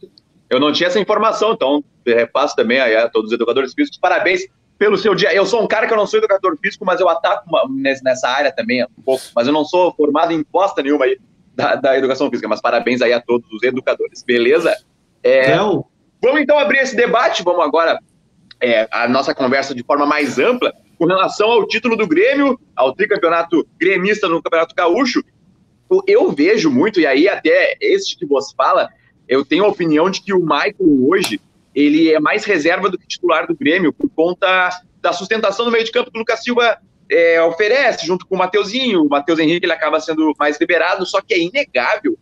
eu 0.49 0.61
não 0.61 0.71
tinha 0.71 0.87
essa 0.87 0.97
informação, 0.97 1.51
então 1.51 1.83
repasso 2.05 2.55
também 2.55 2.79
a, 2.79 3.09
todos 3.09 3.31
os 3.31 3.35
educadores 3.35 3.73
físicos. 3.73 3.99
Parabéns 3.99 4.47
pelo 4.77 4.97
seu 4.97 5.13
dia. 5.13 5.33
Eu 5.33 5.45
sou 5.45 5.61
um 5.61 5.67
cara 5.67 5.87
que 5.87 5.93
eu 5.93 5.97
não 5.97 6.07
sou 6.07 6.19
educador 6.19 6.57
físico, 6.61 6.85
mas 6.85 7.01
eu 7.01 7.09
ataco 7.09 7.49
uma, 7.49 7.63
nessa 8.01 8.29
área 8.29 8.51
também 8.51 8.81
um 8.97 9.01
pouco. 9.03 9.25
Mas 9.35 9.45
eu 9.45 9.51
não 9.51 9.65
sou 9.65 9.93
formado 9.93 10.31
em 10.31 10.41
posta 10.41 10.81
nenhuma 10.81 11.03
aí 11.03 11.19
da, 11.53 11.75
da 11.75 11.97
educação 11.97 12.29
física. 12.29 12.47
Mas 12.47 12.61
parabéns 12.61 13.01
aí 13.01 13.11
a 13.11 13.19
todos 13.19 13.51
os 13.51 13.61
educadores, 13.63 14.23
beleza? 14.23 14.73
É, 15.21 15.57
vamos 16.21 16.41
então 16.41 16.57
abrir 16.57 16.79
esse 16.79 16.95
debate. 16.95 17.43
Vamos 17.43 17.63
agora 17.63 17.99
é, 18.61 18.87
a 18.91 19.07
nossa 19.07 19.33
conversa 19.33 19.73
de 19.73 19.83
forma 19.83 20.05
mais 20.05 20.39
ampla 20.39 20.73
com 20.97 21.05
relação 21.05 21.51
ao 21.51 21.67
título 21.67 21.95
do 21.95 22.07
Grêmio, 22.07 22.59
ao 22.75 22.93
tricampeonato 22.93 23.67
gremista 23.79 24.27
no 24.27 24.41
Campeonato 24.41 24.75
Gaúcho. 24.75 25.23
Eu 26.05 26.31
vejo 26.31 26.69
muito, 26.69 26.99
e 26.99 27.05
aí 27.05 27.29
até 27.29 27.77
esse 27.79 28.17
que 28.17 28.25
você 28.25 28.53
fala, 28.55 28.89
eu 29.27 29.45
tenho 29.45 29.63
a 29.63 29.69
opinião 29.69 30.09
de 30.09 30.21
que 30.21 30.33
o 30.33 30.39
Michael 30.39 31.07
hoje 31.07 31.39
ele 31.73 32.11
é 32.11 32.19
mais 32.19 32.43
reserva 32.43 32.89
do 32.89 32.97
que 32.97 33.07
titular 33.07 33.45
do 33.45 33.55
Grêmio, 33.55 33.93
por 33.93 34.09
conta 34.09 34.69
da 34.99 35.13
sustentação 35.13 35.65
no 35.65 35.71
meio 35.71 35.85
de 35.85 35.91
campo 35.91 36.11
que 36.11 36.17
o 36.17 36.19
Lucas 36.19 36.43
Silva 36.43 36.77
é, 37.09 37.41
oferece, 37.43 38.05
junto 38.05 38.25
com 38.25 38.35
o 38.35 38.37
Mateuzinho. 38.37 39.03
O 39.03 39.09
Matheus 39.09 39.39
Henrique 39.39 39.65
ele 39.65 39.73
acaba 39.73 39.99
sendo 39.99 40.33
mais 40.39 40.59
liberado, 40.59 41.05
só 41.05 41.21
que 41.21 41.33
é 41.33 41.39
inegável 41.39 42.17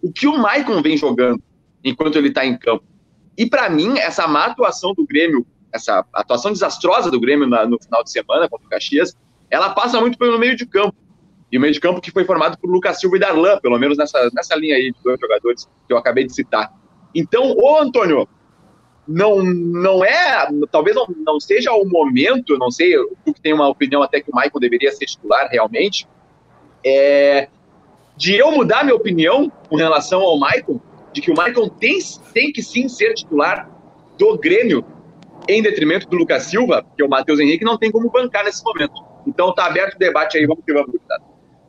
o 0.00 0.12
que 0.12 0.26
o 0.26 0.38
Maicon 0.38 0.80
vem 0.80 0.96
jogando 0.96 1.42
enquanto 1.84 2.16
ele 2.16 2.28
está 2.28 2.46
em 2.46 2.56
campo. 2.56 2.84
E 3.40 3.48
para 3.48 3.70
mim, 3.70 3.98
essa 3.98 4.28
má 4.28 4.44
atuação 4.44 4.92
do 4.92 5.06
Grêmio, 5.06 5.46
essa 5.72 6.04
atuação 6.12 6.52
desastrosa 6.52 7.10
do 7.10 7.18
Grêmio 7.18 7.48
na, 7.48 7.64
no 7.64 7.82
final 7.82 8.04
de 8.04 8.10
semana 8.10 8.46
contra 8.46 8.66
o 8.66 8.68
Caxias, 8.68 9.16
ela 9.48 9.70
passa 9.70 9.98
muito 9.98 10.18
pelo 10.18 10.38
meio 10.38 10.54
de 10.54 10.66
campo. 10.66 10.94
E 11.50 11.56
o 11.56 11.60
meio 11.60 11.72
de 11.72 11.80
campo 11.80 12.02
que 12.02 12.10
foi 12.10 12.26
formado 12.26 12.58
por 12.58 12.70
Lucas 12.70 13.00
Silva 13.00 13.16
e 13.16 13.18
Darlan, 13.18 13.58
pelo 13.60 13.78
menos 13.78 13.96
nessa, 13.96 14.28
nessa 14.34 14.54
linha 14.56 14.76
aí 14.76 14.92
de 14.92 15.02
dois 15.02 15.18
jogadores 15.18 15.66
que 15.86 15.92
eu 15.94 15.96
acabei 15.96 16.26
de 16.26 16.34
citar. 16.34 16.70
Então, 17.14 17.56
ô 17.56 17.78
Antônio, 17.78 18.28
não, 19.08 19.42
não 19.42 20.04
é, 20.04 20.46
talvez 20.70 20.94
não, 20.94 21.06
não 21.24 21.40
seja 21.40 21.72
o 21.72 21.88
momento, 21.88 22.58
não 22.58 22.70
sei, 22.70 22.92
tu 23.24 23.32
que 23.32 23.40
tem 23.40 23.54
uma 23.54 23.68
opinião 23.68 24.02
até 24.02 24.20
que 24.20 24.30
o 24.30 24.36
Michael 24.36 24.60
deveria 24.60 24.92
ser 24.92 25.06
titular 25.06 25.48
realmente, 25.50 26.06
é, 26.84 27.48
de 28.18 28.36
eu 28.36 28.52
mudar 28.52 28.84
minha 28.84 28.94
opinião 28.94 29.50
com 29.70 29.76
relação 29.76 30.20
ao 30.20 30.38
Michael, 30.38 30.78
de 31.12 31.20
que 31.20 31.30
o 31.30 31.34
Michael 31.34 31.70
tem, 31.70 31.98
tem 32.32 32.52
que 32.52 32.62
sim 32.62 32.88
ser 32.88 33.14
titular 33.14 33.68
do 34.18 34.38
Grêmio, 34.38 34.84
em 35.48 35.62
detrimento 35.62 36.08
do 36.08 36.16
Lucas 36.16 36.44
Silva, 36.44 36.84
que 36.96 37.02
o 37.02 37.08
Matheus 37.08 37.40
Henrique 37.40 37.64
não 37.64 37.78
tem 37.78 37.90
como 37.90 38.10
bancar 38.10 38.44
nesse 38.44 38.62
momento. 38.64 39.02
Então 39.26 39.54
tá 39.54 39.66
aberto 39.66 39.94
o 39.94 39.98
debate 39.98 40.38
aí, 40.38 40.46
vamos 40.46 40.64
que 40.64 40.72
vamos. 40.72 40.94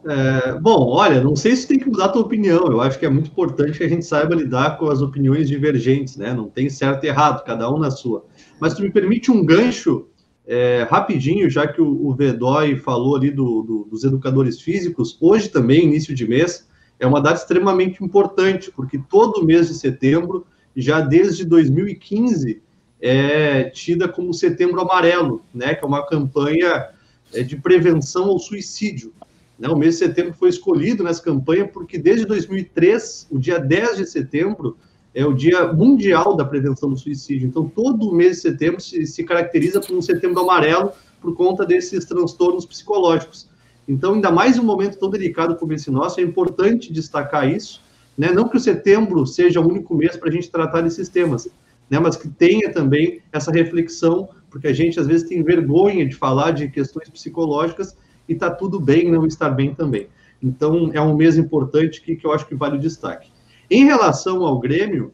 É, 0.03 0.59
bom, 0.59 0.87
olha, 0.89 1.21
não 1.21 1.35
sei 1.35 1.55
se 1.55 1.67
tem 1.67 1.77
que 1.77 1.87
mudar 1.87 2.05
a 2.05 2.09
tua 2.09 2.23
opinião. 2.23 2.67
Eu 2.67 2.81
acho 2.81 2.97
que 2.97 3.05
é 3.05 3.09
muito 3.09 3.29
importante 3.29 3.77
que 3.77 3.83
a 3.83 3.89
gente 3.89 4.05
saiba 4.05 4.35
lidar 4.35 4.77
com 4.77 4.89
as 4.89 5.01
opiniões 5.01 5.47
divergentes, 5.47 6.17
né? 6.17 6.33
Não 6.33 6.49
tem 6.49 6.69
certo 6.69 7.03
e 7.03 7.07
errado, 7.07 7.43
cada 7.43 7.71
um 7.71 7.77
na 7.77 7.91
sua. 7.91 8.25
Mas 8.59 8.73
tu 8.73 8.81
me 8.81 8.91
permite 8.91 9.31
um 9.31 9.45
gancho 9.45 10.07
é, 10.45 10.87
rapidinho, 10.89 11.49
já 11.49 11.67
que 11.67 11.81
o, 11.81 12.07
o 12.07 12.13
Vedói 12.15 12.75
falou 12.77 13.15
ali 13.15 13.29
do, 13.29 13.61
do, 13.61 13.87
dos 13.89 14.03
educadores 14.03 14.59
físicos. 14.59 15.17
Hoje 15.21 15.49
também, 15.49 15.83
início 15.83 16.15
de 16.15 16.27
mês, 16.27 16.67
é 17.01 17.07
uma 17.07 17.19
data 17.19 17.39
extremamente 17.39 18.03
importante, 18.03 18.71
porque 18.71 18.99
todo 19.09 19.43
mês 19.43 19.67
de 19.67 19.73
setembro, 19.73 20.45
já 20.77 21.01
desde 21.01 21.43
2015, 21.43 22.61
é 23.01 23.63
tida 23.71 24.07
como 24.07 24.31
Setembro 24.31 24.79
Amarelo, 24.79 25.43
né? 25.51 25.73
Que 25.73 25.83
é 25.83 25.87
uma 25.87 26.05
campanha 26.05 26.89
é, 27.33 27.41
de 27.41 27.57
prevenção 27.57 28.25
ao 28.25 28.37
suicídio. 28.37 29.11
Né? 29.57 29.67
O 29.67 29.75
mês 29.75 29.95
de 29.95 30.05
setembro 30.05 30.35
foi 30.35 30.49
escolhido 30.49 31.03
nessa 31.03 31.23
campanha 31.23 31.67
porque 31.67 31.97
desde 31.97 32.23
2003, 32.23 33.27
o 33.31 33.39
dia 33.39 33.57
10 33.57 33.97
de 33.97 34.05
setembro, 34.05 34.77
é 35.15 35.25
o 35.25 35.33
Dia 35.33 35.73
Mundial 35.73 36.35
da 36.35 36.45
Prevenção 36.45 36.91
do 36.91 36.97
Suicídio. 36.97 37.47
Então, 37.47 37.67
todo 37.67 38.09
o 38.09 38.13
mês 38.13 38.37
de 38.37 38.43
setembro 38.43 38.79
se, 38.79 39.07
se 39.07 39.23
caracteriza 39.23 39.81
por 39.81 39.97
um 39.97 40.01
setembro 40.03 40.39
amarelo 40.39 40.91
por 41.19 41.35
conta 41.35 41.65
desses 41.65 42.05
transtornos 42.05 42.63
psicológicos. 42.63 43.49
Então, 43.91 44.13
ainda 44.13 44.31
mais 44.31 44.57
um 44.57 44.63
momento 44.63 44.97
tão 44.97 45.09
delicado 45.09 45.53
como 45.57 45.73
esse 45.73 45.91
nosso, 45.91 46.21
é 46.21 46.23
importante 46.23 46.93
destacar 46.93 47.49
isso. 47.49 47.83
Né? 48.17 48.31
Não 48.31 48.47
que 48.47 48.55
o 48.55 48.59
setembro 48.59 49.27
seja 49.27 49.59
o 49.59 49.67
único 49.67 49.93
mês 49.93 50.15
para 50.15 50.29
a 50.29 50.31
gente 50.31 50.49
tratar 50.49 50.79
desses 50.79 51.09
temas, 51.09 51.49
né? 51.89 51.99
mas 51.99 52.15
que 52.15 52.29
tenha 52.29 52.71
também 52.71 53.21
essa 53.33 53.51
reflexão, 53.51 54.29
porque 54.49 54.69
a 54.69 54.73
gente 54.73 54.97
às 54.97 55.07
vezes 55.07 55.27
tem 55.27 55.43
vergonha 55.43 56.07
de 56.07 56.15
falar 56.15 56.51
de 56.51 56.69
questões 56.69 57.09
psicológicas 57.09 57.97
e 58.29 58.33
está 58.33 58.49
tudo 58.49 58.79
bem 58.79 59.11
não 59.11 59.25
estar 59.25 59.49
bem 59.49 59.75
também. 59.75 60.07
Então, 60.41 60.89
é 60.93 61.01
um 61.01 61.13
mês 61.13 61.37
importante 61.37 62.01
que, 62.01 62.15
que 62.15 62.25
eu 62.25 62.31
acho 62.31 62.47
que 62.47 62.55
vale 62.55 62.77
o 62.77 62.79
destaque. 62.79 63.29
Em 63.69 63.83
relação 63.83 64.45
ao 64.45 64.57
Grêmio, 64.57 65.11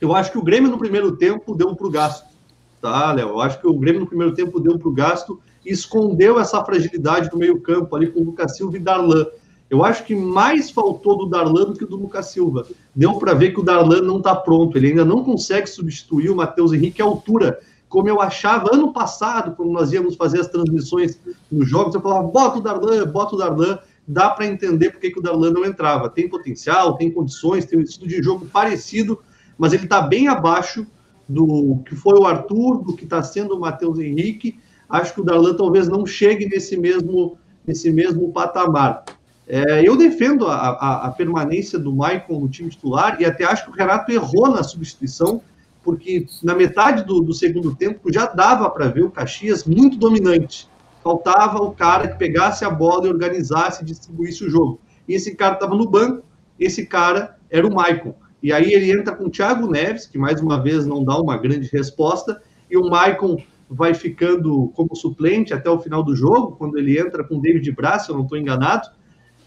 eu 0.00 0.14
acho 0.14 0.30
que 0.30 0.38
o 0.38 0.44
Grêmio 0.44 0.70
no 0.70 0.78
primeiro 0.78 1.16
tempo 1.16 1.56
deu 1.56 1.74
para 1.74 1.86
o 1.88 1.90
gasto, 1.90 2.32
tá, 2.80 3.12
Léo? 3.12 3.30
Eu 3.30 3.40
acho 3.40 3.60
que 3.60 3.66
o 3.66 3.74
Grêmio 3.74 4.02
no 4.02 4.06
primeiro 4.06 4.32
tempo 4.32 4.60
deu 4.60 4.78
para 4.78 4.88
o 4.88 4.92
gasto 4.92 5.40
escondeu 5.66 6.38
essa 6.38 6.64
fragilidade 6.64 7.30
do 7.30 7.36
meio-campo 7.36 7.94
ali 7.94 8.08
com 8.08 8.20
o 8.20 8.24
Lucas 8.24 8.56
Silva 8.56 8.76
e 8.76 8.80
Darlan. 8.80 9.26
Eu 9.68 9.84
acho 9.84 10.04
que 10.04 10.14
mais 10.14 10.70
faltou 10.70 11.18
do 11.18 11.26
Darlan 11.26 11.64
do 11.64 11.74
que 11.74 11.84
do 11.84 11.96
Lucas 11.96 12.26
Silva. 12.26 12.66
Deu 12.94 13.14
para 13.14 13.34
ver 13.34 13.52
que 13.52 13.60
o 13.60 13.64
Darlan 13.64 14.00
não 14.02 14.18
está 14.18 14.34
pronto, 14.34 14.76
ele 14.76 14.88
ainda 14.88 15.04
não 15.04 15.24
consegue 15.24 15.68
substituir 15.68 16.30
o 16.30 16.36
Matheus 16.36 16.72
Henrique 16.72 17.02
à 17.02 17.04
altura 17.04 17.58
como 17.88 18.08
eu 18.08 18.20
achava 18.20 18.74
ano 18.74 18.92
passado, 18.92 19.54
quando 19.54 19.70
nós 19.70 19.92
íamos 19.92 20.16
fazer 20.16 20.40
as 20.40 20.48
transmissões 20.48 21.20
nos 21.50 21.68
jogos, 21.68 21.94
eu 21.94 22.00
falava, 22.00 22.26
bota 22.26 22.58
o 22.58 22.60
Darlan, 22.60 23.06
bota 23.06 23.34
o 23.34 23.38
Darlan, 23.38 23.78
dá 24.06 24.30
para 24.30 24.46
entender 24.46 24.90
por 24.90 25.00
que 25.00 25.18
o 25.18 25.22
Darlan 25.22 25.50
não 25.50 25.64
entrava. 25.64 26.10
Tem 26.10 26.28
potencial, 26.28 26.96
tem 26.96 27.10
condições, 27.10 27.64
tem 27.64 27.78
um 27.78 27.82
estilo 27.82 28.08
de 28.08 28.22
jogo 28.22 28.46
parecido, 28.46 29.20
mas 29.56 29.72
ele 29.72 29.84
está 29.84 30.00
bem 30.00 30.28
abaixo 30.28 30.86
do 31.28 31.82
que 31.86 31.94
foi 31.96 32.18
o 32.18 32.26
Arthur, 32.26 32.82
do 32.84 32.94
que 32.94 33.04
está 33.04 33.22
sendo 33.22 33.56
o 33.56 33.60
Matheus 33.60 33.98
Henrique. 33.98 34.60
Acho 34.88 35.14
que 35.14 35.20
o 35.20 35.24
Darlan 35.24 35.54
talvez 35.54 35.88
não 35.88 36.06
chegue 36.06 36.46
nesse 36.46 36.76
mesmo, 36.76 37.38
nesse 37.66 37.90
mesmo 37.90 38.32
patamar. 38.32 39.04
É, 39.48 39.86
eu 39.86 39.96
defendo 39.96 40.46
a, 40.46 40.54
a, 40.54 41.06
a 41.06 41.10
permanência 41.10 41.78
do 41.78 41.94
Maicon 41.94 42.40
no 42.40 42.48
time 42.48 42.68
titular 42.68 43.20
e 43.20 43.24
até 43.24 43.44
acho 43.44 43.64
que 43.64 43.70
o 43.70 43.74
Renato 43.74 44.10
errou 44.10 44.50
na 44.50 44.62
substituição 44.62 45.40
porque 45.86 46.26
na 46.42 46.52
metade 46.52 47.04
do, 47.04 47.20
do 47.20 47.32
segundo 47.32 47.72
tempo 47.76 48.12
já 48.12 48.26
dava 48.26 48.68
para 48.68 48.88
ver 48.88 49.04
o 49.04 49.10
Caxias 49.10 49.64
muito 49.64 49.96
dominante. 49.96 50.68
Faltava 51.00 51.62
o 51.62 51.70
cara 51.70 52.08
que 52.08 52.18
pegasse 52.18 52.64
a 52.64 52.70
bola 52.70 53.06
e 53.06 53.08
organizasse 53.08 53.82
e 53.82 53.86
distribuísse 53.86 54.44
o 54.44 54.50
jogo. 54.50 54.80
E 55.06 55.14
esse 55.14 55.36
cara 55.36 55.54
estava 55.54 55.76
no 55.76 55.88
banco, 55.88 56.24
esse 56.58 56.84
cara 56.84 57.36
era 57.48 57.64
o 57.64 57.72
Maicon. 57.72 58.16
E 58.42 58.52
aí 58.52 58.72
ele 58.72 58.90
entra 58.90 59.14
com 59.14 59.26
o 59.26 59.30
Thiago 59.30 59.70
Neves, 59.70 60.06
que 60.06 60.18
mais 60.18 60.40
uma 60.40 60.60
vez 60.60 60.84
não 60.84 61.04
dá 61.04 61.16
uma 61.16 61.36
grande 61.36 61.68
resposta, 61.68 62.42
e 62.68 62.76
o 62.76 62.90
Maicon 62.90 63.36
vai 63.68 63.94
ficando 63.94 64.72
como 64.74 64.94
suplente 64.94 65.52
até 65.52 65.68
o 65.68 65.80
final 65.80 66.02
do 66.02 66.14
jogo, 66.14 66.56
quando 66.56 66.78
ele 66.78 66.98
entra 66.98 67.24
com 67.24 67.40
David 67.40 67.70
Braz, 67.72 68.04
se 68.04 68.10
eu 68.10 68.16
não 68.16 68.22
estou 68.22 68.38
enganado. 68.38 68.88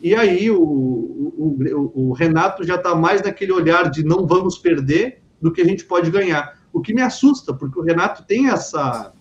E 0.02 0.16
aí 0.16 0.50
o, 0.50 0.62
o, 0.62 1.92
o, 1.94 2.14
Renato 2.14 2.64
já 2.64 2.76
está 2.76 2.96
mais 2.96 3.22
naquele 3.22 3.52
olhar 3.52 3.90
de 3.90 4.04
não 4.04 4.26
vamos 4.26 4.58
perder 4.58 5.22
do 5.42 5.52
que 5.52 5.62
a 5.62 5.66
gente 5.66 5.86
pode 5.86 6.10
ganhar. 6.10 6.58
O 6.72 6.82
que 6.82 6.94
me 6.94 7.02
assusta, 7.02 7.54
porque 7.54 7.80
o 7.80 7.84
Renato 7.84 8.24
tem 8.24 8.50
essa, 8.50 9.12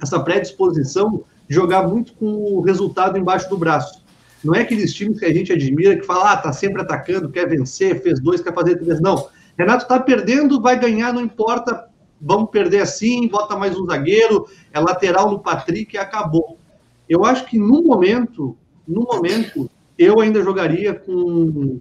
essa 0.00 0.20
predisposição 0.20 1.24
de 1.48 1.54
jogar 1.54 1.86
muito 1.86 2.14
com 2.14 2.26
o 2.26 2.60
resultado 2.62 3.18
embaixo 3.18 3.48
do 3.48 3.58
braço. 3.58 4.02
Não 4.42 4.54
é 4.54 4.60
aqueles 4.60 4.92
times 4.92 5.18
que 5.18 5.24
a 5.24 5.32
gente 5.32 5.52
admira 5.52 5.96
que 5.96 6.06
fala, 6.06 6.32
ah, 6.32 6.36
tá 6.36 6.52
sempre 6.52 6.82
atacando, 6.82 7.30
quer 7.30 7.48
vencer, 7.48 8.02
fez 8.02 8.20
dois, 8.20 8.42
quer 8.42 8.54
fazer 8.54 8.76
três. 8.76 9.00
Não. 9.00 9.28
Renato 9.58 9.86
tá 9.86 9.98
perdendo, 10.00 10.60
vai 10.60 10.78
ganhar, 10.78 11.12
não 11.12 11.20
importa, 11.20 11.88
vamos 12.24 12.50
perder 12.50 12.80
assim, 12.80 13.28
bota 13.28 13.54
mais 13.54 13.78
um 13.78 13.84
zagueiro, 13.86 14.46
é 14.72 14.80
lateral 14.80 15.30
no 15.30 15.38
Patrick 15.38 15.94
e 15.94 15.98
acabou. 15.98 16.58
Eu 17.06 17.24
acho 17.24 17.44
que 17.44 17.58
no 17.58 17.82
momento, 17.82 18.56
no 18.88 19.02
momento, 19.02 19.70
eu 19.98 20.20
ainda 20.20 20.42
jogaria 20.42 20.94
com 20.94 21.80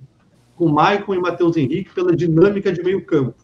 com 0.55 0.69
Maicon 0.69 1.15
e 1.15 1.19
Matheus 1.19 1.57
Henrique 1.57 1.93
pela 1.93 2.15
dinâmica 2.15 2.71
de 2.71 2.83
meio 2.83 3.03
campo. 3.05 3.35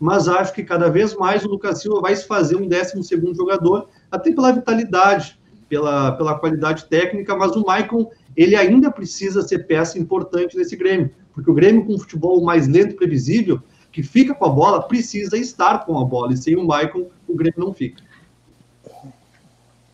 Mas 0.00 0.28
acho 0.28 0.52
que 0.52 0.64
cada 0.64 0.90
vez 0.90 1.14
mais 1.14 1.44
o 1.44 1.48
Lucas 1.48 1.80
Silva 1.80 2.00
vai 2.00 2.14
se 2.16 2.26
fazer 2.26 2.56
um 2.56 2.68
12 2.68 3.02
segundo 3.04 3.34
jogador, 3.34 3.88
até 4.10 4.32
pela 4.32 4.52
vitalidade, 4.52 5.38
pela, 5.68 6.12
pela 6.12 6.38
qualidade 6.38 6.86
técnica, 6.86 7.36
mas 7.36 7.54
o 7.56 7.64
Maicon 7.64 8.10
ele 8.36 8.54
ainda 8.54 8.90
precisa 8.90 9.42
ser 9.42 9.66
peça 9.66 9.98
importante 9.98 10.56
nesse 10.56 10.76
Grêmio, 10.76 11.10
porque 11.32 11.50
o 11.50 11.54
Grêmio 11.54 11.84
com 11.84 11.94
um 11.94 11.98
futebol 11.98 12.42
mais 12.42 12.68
lento 12.68 12.92
e 12.92 12.96
previsível, 12.96 13.60
que 13.90 14.02
fica 14.02 14.34
com 14.34 14.44
a 14.44 14.48
bola, 14.48 14.82
precisa 14.82 15.36
estar 15.36 15.84
com 15.84 15.98
a 15.98 16.04
bola, 16.04 16.32
e 16.32 16.36
sem 16.36 16.56
o 16.56 16.64
Maicon, 16.64 17.08
o 17.26 17.34
Grêmio 17.34 17.58
não 17.58 17.72
fica. 17.72 18.02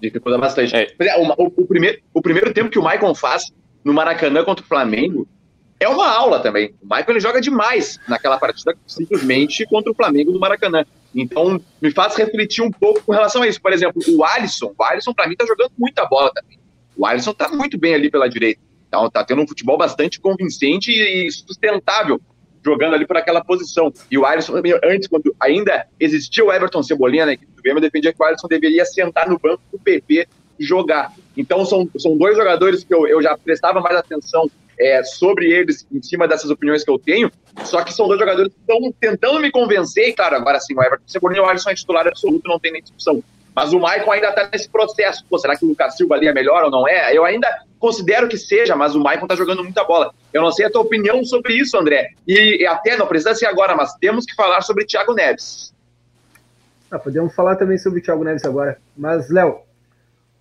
Dificulta 0.00 0.38
bastante. 0.38 0.74
É. 0.74 0.92
O, 1.18 1.62
o, 1.62 1.66
primeiro, 1.66 2.00
o 2.12 2.20
primeiro 2.20 2.52
tempo 2.52 2.70
que 2.70 2.78
o 2.78 2.82
Maicon 2.82 3.14
faz 3.14 3.52
no 3.82 3.94
Maracanã 3.94 4.44
contra 4.44 4.64
o 4.64 4.68
Flamengo 4.68 5.26
é 5.80 5.88
uma 5.88 6.08
aula 6.08 6.40
também. 6.40 6.74
O 6.82 6.86
Maicon 6.86 7.12
ele 7.12 7.20
joga 7.20 7.40
demais 7.40 7.98
naquela 8.08 8.38
partida, 8.38 8.76
simplesmente 8.86 9.64
contra 9.66 9.90
o 9.90 9.94
Flamengo 9.94 10.32
do 10.32 10.40
Maracanã. 10.40 10.84
Então, 11.14 11.60
me 11.80 11.90
faz 11.90 12.16
refletir 12.16 12.62
um 12.62 12.70
pouco 12.70 13.02
com 13.02 13.12
relação 13.12 13.42
a 13.42 13.48
isso. 13.48 13.60
Por 13.60 13.72
exemplo, 13.72 14.02
o 14.08 14.24
Alisson, 14.24 14.74
o 14.76 14.82
Alisson, 14.82 15.14
para 15.14 15.28
mim, 15.28 15.36
tá 15.36 15.46
jogando 15.46 15.72
muita 15.78 16.04
bola 16.06 16.30
também. 16.34 16.58
O 16.96 17.06
Alisson 17.06 17.30
está 17.30 17.48
muito 17.48 17.78
bem 17.78 17.94
ali 17.94 18.10
pela 18.10 18.28
direita. 18.28 18.60
Então, 18.88 19.08
tá 19.10 19.24
tendo 19.24 19.42
um 19.42 19.46
futebol 19.46 19.76
bastante 19.76 20.20
convincente 20.20 20.90
e 20.90 21.30
sustentável 21.30 22.20
jogando 22.64 22.94
ali 22.94 23.06
por 23.06 23.16
aquela 23.16 23.44
posição. 23.44 23.92
E 24.10 24.16
o 24.16 24.24
Alisson, 24.24 24.54
antes, 24.82 25.08
quando 25.08 25.34
ainda 25.40 25.86
existia 26.00 26.44
o 26.44 26.52
Everton 26.52 26.82
Cebolinha 26.82 27.26
na 27.26 27.32
equipe 27.32 27.52
do 27.52 27.62
Grêmio, 27.62 27.80
defendia 27.80 28.12
que 28.12 28.22
o 28.22 28.24
Alisson 28.24 28.48
deveria 28.48 28.84
sentar 28.84 29.28
no 29.28 29.38
banco 29.38 29.62
do 29.70 29.78
PP 29.78 30.26
jogar. 30.58 31.12
Então, 31.36 31.64
são, 31.64 31.88
são 31.98 32.16
dois 32.16 32.36
jogadores 32.36 32.84
que 32.84 32.94
eu, 32.94 33.06
eu 33.06 33.20
já 33.20 33.36
prestava 33.36 33.80
mais 33.80 33.96
atenção 33.96 34.48
é, 34.78 35.02
sobre 35.02 35.52
eles, 35.52 35.86
em 35.92 36.02
cima 36.02 36.26
dessas 36.26 36.50
opiniões 36.50 36.84
que 36.84 36.90
eu 36.90 36.98
tenho, 36.98 37.30
só 37.64 37.82
que 37.82 37.92
são 37.92 38.08
dois 38.08 38.18
jogadores 38.18 38.52
que 38.52 38.60
estão 38.60 38.92
tentando 39.00 39.40
me 39.40 39.50
convencer, 39.50 40.08
e 40.08 40.12
claro, 40.12 40.36
agora 40.36 40.58
sim, 40.60 40.74
o 40.74 40.82
Everton 40.82 41.04
Cebolinha 41.06 41.42
e 41.42 41.44
o 41.44 41.48
Alisson 41.48 41.70
é 41.70 41.74
titular 41.74 42.06
absoluto, 42.06 42.48
não 42.48 42.58
tem 42.58 42.72
nem 42.72 42.82
discussão. 42.82 43.22
Mas 43.54 43.72
o 43.72 43.78
Maicon 43.78 44.10
ainda 44.10 44.30
está 44.30 44.48
nesse 44.52 44.68
processo. 44.68 45.24
Pô, 45.30 45.38
será 45.38 45.56
que 45.56 45.64
o 45.64 45.68
Lucas 45.68 45.96
Silva 45.96 46.16
ali 46.16 46.26
é 46.26 46.32
melhor 46.32 46.64
ou 46.64 46.70
não 46.72 46.88
é? 46.88 47.16
Eu 47.16 47.24
ainda 47.24 47.48
considero 47.84 48.26
que 48.26 48.38
seja, 48.38 48.74
mas 48.74 48.94
o 48.94 49.00
Maicon 49.02 49.26
está 49.26 49.36
jogando 49.36 49.62
muita 49.62 49.84
bola. 49.84 50.10
Eu 50.32 50.40
não 50.40 50.50
sei 50.50 50.64
a 50.64 50.70
tua 50.70 50.80
opinião 50.80 51.22
sobre 51.22 51.52
isso, 51.52 51.76
André. 51.76 52.12
E, 52.26 52.62
e 52.62 52.66
até, 52.66 52.96
não 52.96 53.06
precisa 53.06 53.34
ser 53.34 53.44
agora, 53.44 53.76
mas 53.76 53.92
temos 54.00 54.24
que 54.24 54.34
falar 54.34 54.62
sobre 54.62 54.86
Thiago 54.86 55.12
Neves. 55.12 55.70
Ah, 56.90 56.98
podemos 56.98 57.34
falar 57.34 57.56
também 57.56 57.76
sobre 57.76 58.00
o 58.00 58.02
Thiago 58.02 58.24
Neves 58.24 58.42
agora. 58.46 58.78
Mas, 58.96 59.28
Léo, 59.28 59.58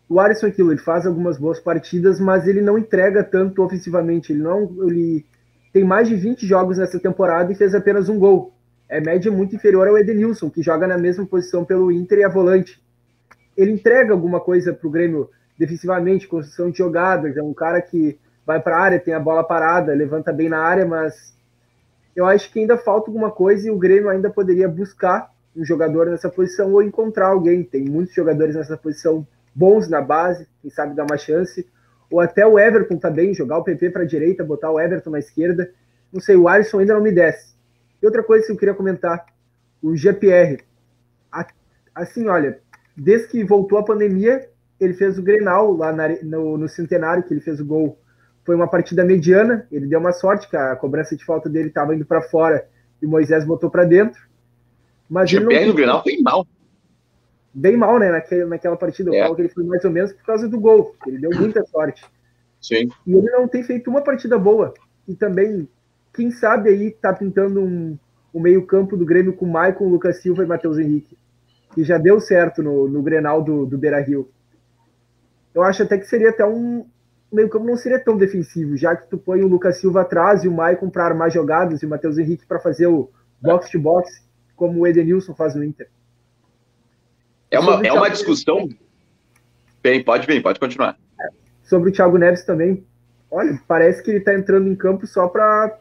o 0.07 0.21
Alisson 0.21 0.47
aquilo, 0.47 0.71
ele 0.71 0.79
faz 0.79 1.05
algumas 1.05 1.37
boas 1.37 1.59
partidas, 1.59 2.17
mas 2.17 2.47
ele 2.47 2.61
não 2.61 2.77
entrega 2.77 3.21
tanto 3.25 3.61
ofensivamente. 3.61 4.31
Ele 4.31 4.41
não, 4.41 4.71
ele 4.87 5.25
tem 5.73 5.83
mais 5.83 6.07
de 6.07 6.15
20 6.15 6.47
jogos 6.47 6.77
nessa 6.77 6.97
temporada 6.97 7.51
e 7.51 7.55
fez 7.55 7.75
apenas 7.75 8.07
um 8.07 8.17
gol. 8.17 8.53
É 8.87 9.01
média 9.01 9.29
muito 9.29 9.53
inferior 9.53 9.85
ao 9.85 9.97
Edenilson, 9.97 10.49
que 10.49 10.61
joga 10.61 10.87
na 10.87 10.97
mesma 10.97 11.25
posição 11.25 11.65
pelo 11.65 11.91
Inter 11.91 12.19
e 12.19 12.23
a 12.23 12.29
volante 12.29 12.81
ele 13.55 13.71
entrega 13.71 14.13
alguma 14.13 14.39
coisa 14.39 14.73
para 14.73 14.87
o 14.87 14.91
Grêmio 14.91 15.29
defensivamente, 15.57 16.27
construção 16.27 16.69
de 16.71 16.77
jogadas, 16.77 17.37
é 17.37 17.41
um 17.41 17.53
cara 17.53 17.81
que 17.81 18.19
vai 18.45 18.59
para 18.59 18.77
a 18.77 18.81
área, 18.81 18.99
tem 18.99 19.13
a 19.13 19.19
bola 19.19 19.43
parada, 19.43 19.93
levanta 19.93 20.33
bem 20.33 20.49
na 20.49 20.59
área, 20.59 20.85
mas 20.85 21.33
eu 22.15 22.25
acho 22.25 22.51
que 22.51 22.59
ainda 22.59 22.77
falta 22.77 23.09
alguma 23.09 23.31
coisa 23.31 23.67
e 23.67 23.71
o 23.71 23.77
Grêmio 23.77 24.09
ainda 24.09 24.29
poderia 24.29 24.67
buscar 24.67 25.31
um 25.55 25.63
jogador 25.63 26.07
nessa 26.07 26.29
posição 26.29 26.71
ou 26.73 26.81
encontrar 26.81 27.27
alguém. 27.27 27.63
Tem 27.63 27.83
muitos 27.83 28.13
jogadores 28.13 28.55
nessa 28.55 28.77
posição 28.77 29.25
bons 29.53 29.87
na 29.87 30.01
base, 30.01 30.47
quem 30.61 30.71
sabe 30.71 30.95
dar 30.95 31.05
uma 31.05 31.17
chance. 31.17 31.67
Ou 32.11 32.19
até 32.19 32.45
o 32.45 32.59
Everton 32.59 32.97
também, 32.97 33.33
jogar 33.33 33.57
o 33.57 33.63
PP 33.63 33.89
para 33.91 34.03
a 34.03 34.07
direita, 34.07 34.43
botar 34.43 34.71
o 34.71 34.79
Everton 34.79 35.11
na 35.11 35.19
esquerda. 35.19 35.71
Não 36.11 36.21
sei, 36.21 36.35
o 36.35 36.47
Alisson 36.47 36.79
ainda 36.79 36.93
não 36.93 37.01
me 37.01 37.11
desce. 37.11 37.53
E 38.01 38.05
outra 38.05 38.21
coisa 38.21 38.45
que 38.45 38.51
eu 38.51 38.57
queria 38.57 38.73
comentar, 38.73 39.25
o 39.81 39.95
GPR. 39.95 40.59
Assim, 41.95 42.27
olha, 42.27 42.59
desde 42.95 43.27
que 43.29 43.43
voltou 43.43 43.77
a 43.77 43.83
pandemia, 43.83 44.47
ele 44.83 44.93
fez 44.93 45.17
o 45.17 45.21
Grenal 45.21 45.73
lá 45.75 45.91
na, 45.91 46.09
no, 46.23 46.57
no, 46.57 46.67
Centenário, 46.67 47.23
que 47.23 47.33
ele 47.33 47.41
fez 47.41 47.59
o 47.59 47.65
gol. 47.65 47.97
Foi 48.45 48.55
uma 48.55 48.67
partida 48.67 49.05
mediana, 49.05 49.67
ele 49.71 49.87
deu 49.87 49.99
uma 49.99 50.11
sorte, 50.11 50.49
que 50.49 50.57
a 50.57 50.75
cobrança 50.75 51.15
de 51.15 51.23
falta 51.23 51.49
dele 51.49 51.69
estava 51.69 51.95
indo 51.95 52.05
para 52.05 52.21
fora 52.21 52.67
e 53.01 53.05
o 53.05 53.09
Moisés 53.09 53.45
botou 53.45 53.69
para 53.69 53.85
dentro. 53.85 54.21
Mas 55.09 55.31
o 55.31 55.37
ele 55.37 55.45
não... 55.45 55.67
no 55.67 55.73
Grenal 55.73 56.03
foi 56.03 56.17
mal. 56.21 56.47
Bem 57.53 57.77
mal, 57.77 57.99
né? 57.99 58.11
Naquele, 58.11 58.45
naquela 58.45 58.75
partida, 58.75 59.09
eu 59.09 59.13
é. 59.13 59.23
falo 59.23 59.35
que 59.35 59.41
ele 59.43 59.49
foi 59.49 59.63
mais 59.63 59.85
ou 59.85 59.91
menos 59.91 60.11
por 60.11 60.25
causa 60.25 60.47
do 60.47 60.59
gol. 60.59 60.95
Ele 61.05 61.19
deu 61.19 61.29
muita 61.39 61.63
sorte. 61.65 62.03
Sim. 62.59 62.89
E 63.05 63.13
ele 63.13 63.29
não 63.29 63.47
tem 63.47 63.63
feito 63.63 63.89
uma 63.89 64.01
partida 64.01 64.37
boa. 64.37 64.73
E 65.07 65.13
também, 65.13 65.67
quem 66.13 66.31
sabe 66.31 66.69
aí, 66.69 66.91
tá 66.91 67.13
pintando 67.13 67.61
um, 67.61 67.97
um 68.33 68.39
meio-campo 68.39 68.97
do 68.97 69.05
Grêmio 69.05 69.33
com 69.33 69.45
Maicon, 69.45 69.87
Lucas 69.87 70.21
Silva 70.21 70.43
e 70.43 70.47
Matheus 70.47 70.79
Henrique 70.79 71.15
que 71.73 71.83
já 71.83 71.97
deu 71.97 72.19
certo 72.19 72.61
no, 72.61 72.87
no 72.87 73.01
Grenal 73.01 73.41
do, 73.41 73.65
do 73.65 73.77
Beira 73.77 73.99
Rio. 73.99 74.29
Eu 75.53 75.63
acho 75.63 75.83
até 75.83 75.97
que 75.97 76.05
seria 76.05 76.29
até 76.29 76.45
um 76.45 76.85
meio 77.31 77.49
campo 77.49 77.65
não 77.65 77.75
seria 77.75 77.99
tão 77.99 78.15
defensivo, 78.15 78.77
já 78.77 78.95
que 78.95 79.09
tu 79.09 79.17
põe 79.17 79.41
o 79.41 79.47
Lucas 79.47 79.79
Silva 79.79 80.01
atrás 80.01 80.43
e 80.43 80.47
o 80.47 80.51
Maicon 80.51 80.89
para 80.89 81.05
armar 81.05 81.31
jogadas 81.31 81.81
e 81.81 81.85
o 81.85 81.89
Matheus 81.89 82.19
Henrique 82.19 82.45
para 82.45 82.59
fazer 82.59 82.85
o 82.85 83.09
box 83.41 83.71
to 83.71 83.79
box, 83.79 84.23
como 84.55 84.81
o 84.81 84.87
Edenilson 84.87 85.33
faz 85.33 85.55
no 85.55 85.63
Inter. 85.63 85.89
É 87.49 87.59
uma, 87.59 87.85
é 87.85 87.91
uma 87.91 88.09
discussão. 88.09 88.69
Bem, 89.81 90.03
pode 90.03 90.27
vir, 90.27 90.41
pode 90.41 90.59
continuar. 90.59 90.97
Sobre 91.63 91.89
o 91.89 91.93
Thiago 91.93 92.17
Neves 92.17 92.45
também. 92.45 92.85
Olha, 93.29 93.59
parece 93.67 94.03
que 94.03 94.11
ele 94.11 94.19
está 94.19 94.33
entrando 94.33 94.67
em 94.67 94.75
campo 94.75 95.07
só 95.07 95.27
para 95.27 95.79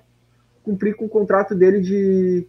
cumprir 0.63 0.97
com 0.97 1.05
o 1.05 1.09
contrato 1.09 1.55
dele 1.55 1.81
de, 1.81 2.47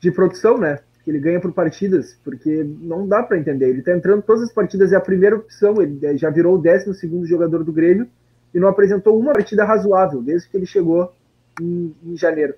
de 0.00 0.12
produção, 0.12 0.58
né? 0.58 0.80
Que 1.08 1.12
ele 1.12 1.20
ganha 1.20 1.40
por 1.40 1.54
partidas, 1.54 2.18
porque 2.22 2.66
não 2.82 3.08
dá 3.08 3.22
para 3.22 3.38
entender. 3.38 3.70
Ele 3.70 3.78
está 3.78 3.96
entrando 3.96 4.20
todas 4.20 4.42
as 4.42 4.52
partidas, 4.52 4.92
é 4.92 4.96
a 4.96 5.00
primeira 5.00 5.36
opção, 5.36 5.80
ele 5.80 5.98
já 6.18 6.28
virou 6.28 6.56
o 6.56 6.58
12 6.58 7.24
jogador 7.24 7.64
do 7.64 7.72
Grêmio 7.72 8.06
e 8.54 8.60
não 8.60 8.68
apresentou 8.68 9.18
uma 9.18 9.32
partida 9.32 9.64
razoável 9.64 10.20
desde 10.20 10.50
que 10.50 10.56
ele 10.58 10.66
chegou 10.66 11.10
em, 11.62 11.94
em 12.04 12.14
janeiro. 12.14 12.54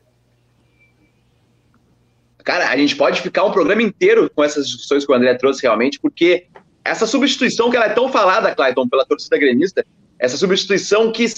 Cara, 2.43 2.71
a 2.71 2.77
gente 2.77 2.97
pode 2.97 3.23
ficar 3.23 3.45
um 3.45 3.53
programa 3.53 3.83
inteiro 3.83 4.29
com 4.35 4.43
essas 4.43 4.67
discussões 4.67 5.07
que 5.07 5.13
o 5.13 5.15
André 5.15 5.33
trouxe 5.35 5.63
realmente, 5.63 6.01
porque 6.01 6.49
essa 6.85 7.07
substituição 7.07 7.71
que 7.71 7.77
ela 7.77 7.87
é 7.87 7.95
tão 7.95 8.11
falada, 8.11 8.53
Clayton, 8.53 8.89
pela 8.89 9.07
torcida 9.07 9.39
gremista, 9.39 9.87
essa 10.19 10.37
substituição 10.37 11.13
que 11.13 11.29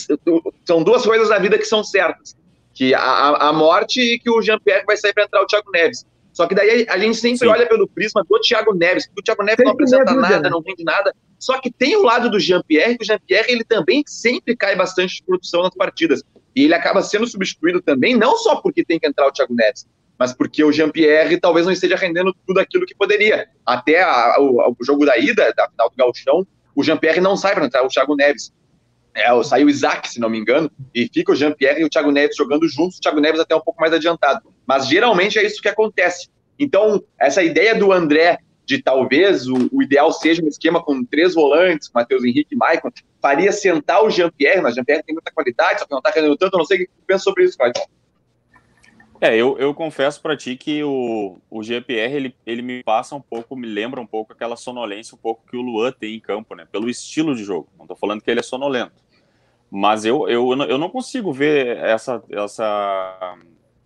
são 0.64 0.82
duas 0.82 1.04
coisas 1.04 1.28
na 1.28 1.38
vida 1.38 1.58
que 1.58 1.66
são 1.66 1.84
certas, 1.84 2.34
que 2.72 2.94
a, 2.94 3.48
a 3.48 3.52
morte 3.52 4.00
e 4.00 4.18
que 4.18 4.30
o 4.30 4.40
Jean-Pierre 4.40 4.86
vai 4.86 4.96
sair 4.96 5.12
para 5.12 5.24
entrar 5.24 5.42
o 5.42 5.46
Thiago 5.46 5.70
Neves. 5.70 6.06
Só 6.32 6.46
que 6.46 6.54
daí 6.54 6.86
a 6.88 6.98
gente 6.98 7.16
sempre 7.16 7.38
Sim. 7.38 7.48
olha 7.48 7.66
pelo 7.66 7.86
prisma 7.86 8.24
do 8.28 8.40
Thiago 8.40 8.74
Neves, 8.74 9.06
porque 9.06 9.20
o 9.20 9.22
Thiago 9.22 9.42
Neves 9.42 9.56
sempre 9.56 9.64
não 9.64 9.72
apresenta 9.72 10.14
nada, 10.14 10.50
não 10.50 10.62
vende 10.62 10.82
nada. 10.82 11.14
Só 11.38 11.60
que 11.60 11.70
tem 11.70 11.96
o 11.96 12.02
lado 12.02 12.30
do 12.30 12.40
Jean-Pierre, 12.40 12.96
que 12.96 13.04
o 13.04 13.06
Jean-Pierre 13.06 13.46
ele 13.50 13.64
também 13.64 14.02
sempre 14.06 14.56
cai 14.56 14.74
bastante 14.74 15.16
de 15.16 15.24
produção 15.24 15.62
nas 15.62 15.74
partidas. 15.74 16.22
E 16.54 16.64
ele 16.64 16.74
acaba 16.74 17.02
sendo 17.02 17.26
substituído 17.26 17.82
também, 17.82 18.16
não 18.16 18.36
só 18.38 18.56
porque 18.56 18.84
tem 18.84 18.98
que 18.98 19.06
entrar 19.06 19.26
o 19.26 19.32
Thiago 19.32 19.54
Neves, 19.54 19.86
mas 20.18 20.32
porque 20.32 20.62
o 20.62 20.72
Jean-Pierre 20.72 21.40
talvez 21.40 21.66
não 21.66 21.72
esteja 21.72 21.96
rendendo 21.96 22.34
tudo 22.46 22.60
aquilo 22.60 22.86
que 22.86 22.94
poderia. 22.94 23.48
Até 23.66 24.02
a, 24.02 24.36
o, 24.38 24.76
o, 24.78 24.84
jogo 24.84 25.04
da 25.04 25.18
ida, 25.18 25.52
da 25.56 25.68
final 25.68 25.90
do 25.90 25.96
Gauchão, 25.96 26.46
o 26.74 26.82
Jean-Pierre 26.82 27.20
não 27.20 27.36
sai 27.36 27.54
para 27.54 27.66
entrar 27.66 27.82
o 27.84 27.88
Thiago 27.88 28.14
Neves. 28.14 28.52
É, 29.14 29.42
saiu 29.42 29.66
o 29.66 29.70
Isaac, 29.70 30.08
se 30.08 30.20
não 30.20 30.30
me 30.30 30.38
engano, 30.38 30.70
e 30.94 31.10
fica 31.12 31.32
o 31.32 31.34
Jean-Pierre 31.34 31.82
e 31.82 31.84
o 31.84 31.90
Thiago 31.90 32.10
Neves 32.10 32.36
jogando 32.36 32.66
juntos, 32.68 32.96
o 32.96 33.00
Thiago 33.00 33.20
Neves 33.20 33.40
até 33.40 33.54
um 33.54 33.60
pouco 33.60 33.80
mais 33.80 33.92
adiantado. 33.92 34.42
Mas 34.66 34.88
geralmente 34.88 35.38
é 35.38 35.44
isso 35.44 35.60
que 35.60 35.68
acontece. 35.68 36.28
Então, 36.58 37.02
essa 37.18 37.42
ideia 37.42 37.74
do 37.74 37.92
André 37.92 38.38
de 38.64 38.80
talvez 38.80 39.48
o, 39.48 39.68
o, 39.72 39.82
ideal 39.82 40.12
seja 40.12 40.42
um 40.42 40.48
esquema 40.48 40.82
com 40.82 41.04
três 41.04 41.34
volantes, 41.34 41.90
Matheus 41.92 42.24
Henrique 42.24 42.54
e 42.54 42.56
Maicon, 42.56 42.90
faria 43.20 43.50
sentar 43.52 44.04
o 44.04 44.10
Jean-Pierre, 44.10 44.62
mas 44.62 44.74
Jean-Pierre 44.74 45.02
tem 45.02 45.14
muita 45.14 45.32
qualidade, 45.32 45.80
só 45.80 45.84
que 45.84 45.90
não 45.90 45.98
está 45.98 46.10
rendendo 46.10 46.36
tanto, 46.36 46.54
eu 46.54 46.58
não 46.58 46.64
sei 46.64 46.78
o 46.78 46.80
que 46.80 46.90
pensa 47.06 47.24
sobre 47.24 47.44
isso, 47.44 47.58
Cláudio. 47.58 47.82
É, 49.20 49.36
eu, 49.36 49.56
eu 49.56 49.72
confesso 49.72 50.20
para 50.20 50.36
ti 50.36 50.56
que 50.56 50.82
o, 50.82 51.38
o 51.48 51.62
GPR, 51.62 52.12
ele, 52.12 52.34
ele 52.44 52.60
me 52.60 52.82
passa 52.82 53.14
um 53.14 53.20
pouco, 53.20 53.54
me 53.54 53.68
lembra 53.68 54.00
um 54.00 54.06
pouco 54.06 54.32
aquela 54.32 54.56
sonolência 54.56 55.14
um 55.14 55.18
pouco 55.18 55.46
que 55.48 55.56
o 55.56 55.62
Luan 55.62 55.92
tem 55.92 56.16
em 56.16 56.20
campo, 56.20 56.56
né? 56.56 56.66
Pelo 56.72 56.90
estilo 56.90 57.32
de 57.36 57.44
jogo. 57.44 57.68
Não 57.78 57.86
tô 57.86 57.94
falando 57.94 58.20
que 58.20 58.28
ele 58.28 58.40
é 58.40 58.42
sonolento. 58.42 59.00
Mas 59.70 60.04
eu, 60.04 60.28
eu, 60.28 60.50
eu 60.64 60.76
não 60.76 60.90
consigo 60.90 61.32
ver 61.32 61.76
essa, 61.76 62.20
essa, 62.30 63.36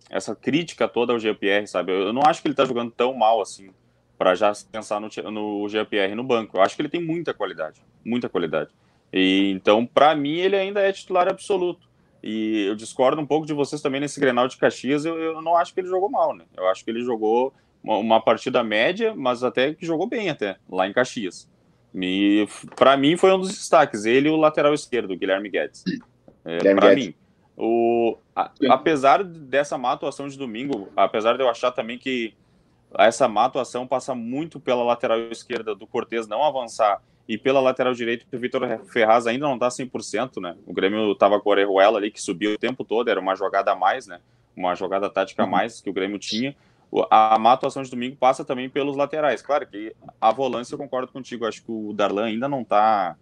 essa 0.09 0.35
crítica 0.35 0.87
toda 0.87 1.13
ao 1.13 1.19
GPR, 1.19 1.67
sabe? 1.67 1.91
Eu 1.91 2.13
não 2.13 2.21
acho 2.25 2.41
que 2.41 2.47
ele 2.47 2.55
tá 2.55 2.65
jogando 2.65 2.91
tão 2.91 3.13
mal 3.13 3.41
assim 3.41 3.69
para 4.17 4.33
já 4.33 4.51
pensar 4.71 4.99
no, 4.99 5.09
no 5.31 5.69
GPR 5.69 6.15
no 6.15 6.23
banco. 6.23 6.57
Eu 6.57 6.61
acho 6.61 6.75
que 6.75 6.81
ele 6.81 6.89
tem 6.89 7.03
muita 7.03 7.33
qualidade, 7.33 7.81
muita 8.03 8.27
qualidade. 8.27 8.71
E 9.13 9.51
então, 9.51 9.85
para 9.85 10.15
mim, 10.15 10.37
ele 10.37 10.55
ainda 10.55 10.81
é 10.81 10.91
titular 10.91 11.27
absoluto. 11.27 11.87
E 12.23 12.65
eu 12.67 12.75
discordo 12.75 13.21
um 13.21 13.25
pouco 13.25 13.45
de 13.45 13.53
vocês 13.53 13.81
também 13.81 14.01
nesse 14.01 14.19
Grenal 14.19 14.47
de 14.47 14.57
Caxias. 14.57 15.05
Eu, 15.05 15.17
eu 15.17 15.41
não 15.41 15.55
acho 15.55 15.73
que 15.73 15.79
ele 15.79 15.87
jogou 15.87 16.09
mal, 16.09 16.35
né? 16.35 16.45
Eu 16.55 16.67
acho 16.67 16.83
que 16.83 16.89
ele 16.89 17.03
jogou 17.03 17.53
uma, 17.83 17.97
uma 17.97 18.21
partida 18.21 18.63
média, 18.63 19.13
mas 19.15 19.43
até 19.43 19.73
que 19.73 19.85
jogou 19.85 20.07
bem 20.07 20.29
até 20.29 20.57
lá 20.69 20.87
em 20.87 20.93
Caxias. 20.93 21.49
E 21.93 22.47
para 22.75 22.97
mim 22.97 23.15
foi 23.17 23.31
um 23.33 23.39
dos 23.39 23.49
destaques. 23.49 24.05
Ele 24.05 24.27
e 24.27 24.31
o 24.31 24.35
lateral 24.35 24.73
esquerdo, 24.73 25.15
Guilherme 25.15 25.49
Guedes. 25.49 25.83
É, 26.43 26.73
para 26.73 26.95
mim, 26.95 27.13
o, 27.57 28.17
a, 28.35 28.51
apesar 28.69 29.23
dessa 29.23 29.77
má 29.79 29.93
atuação 29.93 30.27
de 30.27 30.37
domingo, 30.37 30.89
apesar 30.95 31.35
de 31.35 31.41
eu 31.41 31.49
achar 31.49 31.71
também 31.71 31.97
que 31.97 32.35
essa 32.95 33.27
má 33.27 33.45
atuação 33.45 33.87
passa 33.87 34.13
muito 34.13 34.59
pela 34.59 34.83
lateral 34.83 35.19
esquerda 35.31 35.73
do 35.73 35.87
Cortez 35.87 36.27
não 36.27 36.43
avançar 36.43 37.01
e 37.27 37.37
pela 37.37 37.59
lateral 37.59 37.93
direita, 37.93 38.25
o 38.31 38.39
Vitor 38.39 38.61
Ferraz 38.85 39.27
ainda 39.27 39.47
não 39.47 39.55
está 39.55 39.67
100%, 39.67 40.39
né? 40.39 40.55
O 40.65 40.73
Grêmio 40.73 41.11
estava 41.11 41.41
com 41.41 41.49
o 41.49 41.51
Orejuela 41.51 41.97
ali, 41.97 42.09
que 42.09 42.21
subiu 42.21 42.53
o 42.53 42.57
tempo 42.57 42.85
todo, 42.85 43.09
era 43.09 43.19
uma 43.19 43.35
jogada 43.35 43.71
a 43.71 43.75
mais, 43.75 44.07
né? 44.07 44.21
Uma 44.55 44.75
jogada 44.75 45.09
tática 45.09 45.41
a 45.41 45.45
uhum. 45.45 45.51
mais 45.51 45.81
que 45.81 45.89
o 45.89 45.93
Grêmio 45.93 46.17
tinha. 46.19 46.55
A 47.11 47.37
má 47.37 47.51
atuação 47.51 47.83
de 47.83 47.89
domingo 47.89 48.15
passa 48.15 48.45
também 48.45 48.69
pelos 48.69 48.95
laterais. 48.95 49.41
Claro 49.41 49.67
que 49.67 49.93
a 50.21 50.31
volância, 50.31 50.73
eu 50.73 50.77
concordo 50.77 51.11
contigo, 51.11 51.45
acho 51.45 51.61
que 51.61 51.71
o 51.71 51.91
Darlan 51.91 52.27
ainda 52.27 52.47
não 52.47 52.61
está 52.61 53.17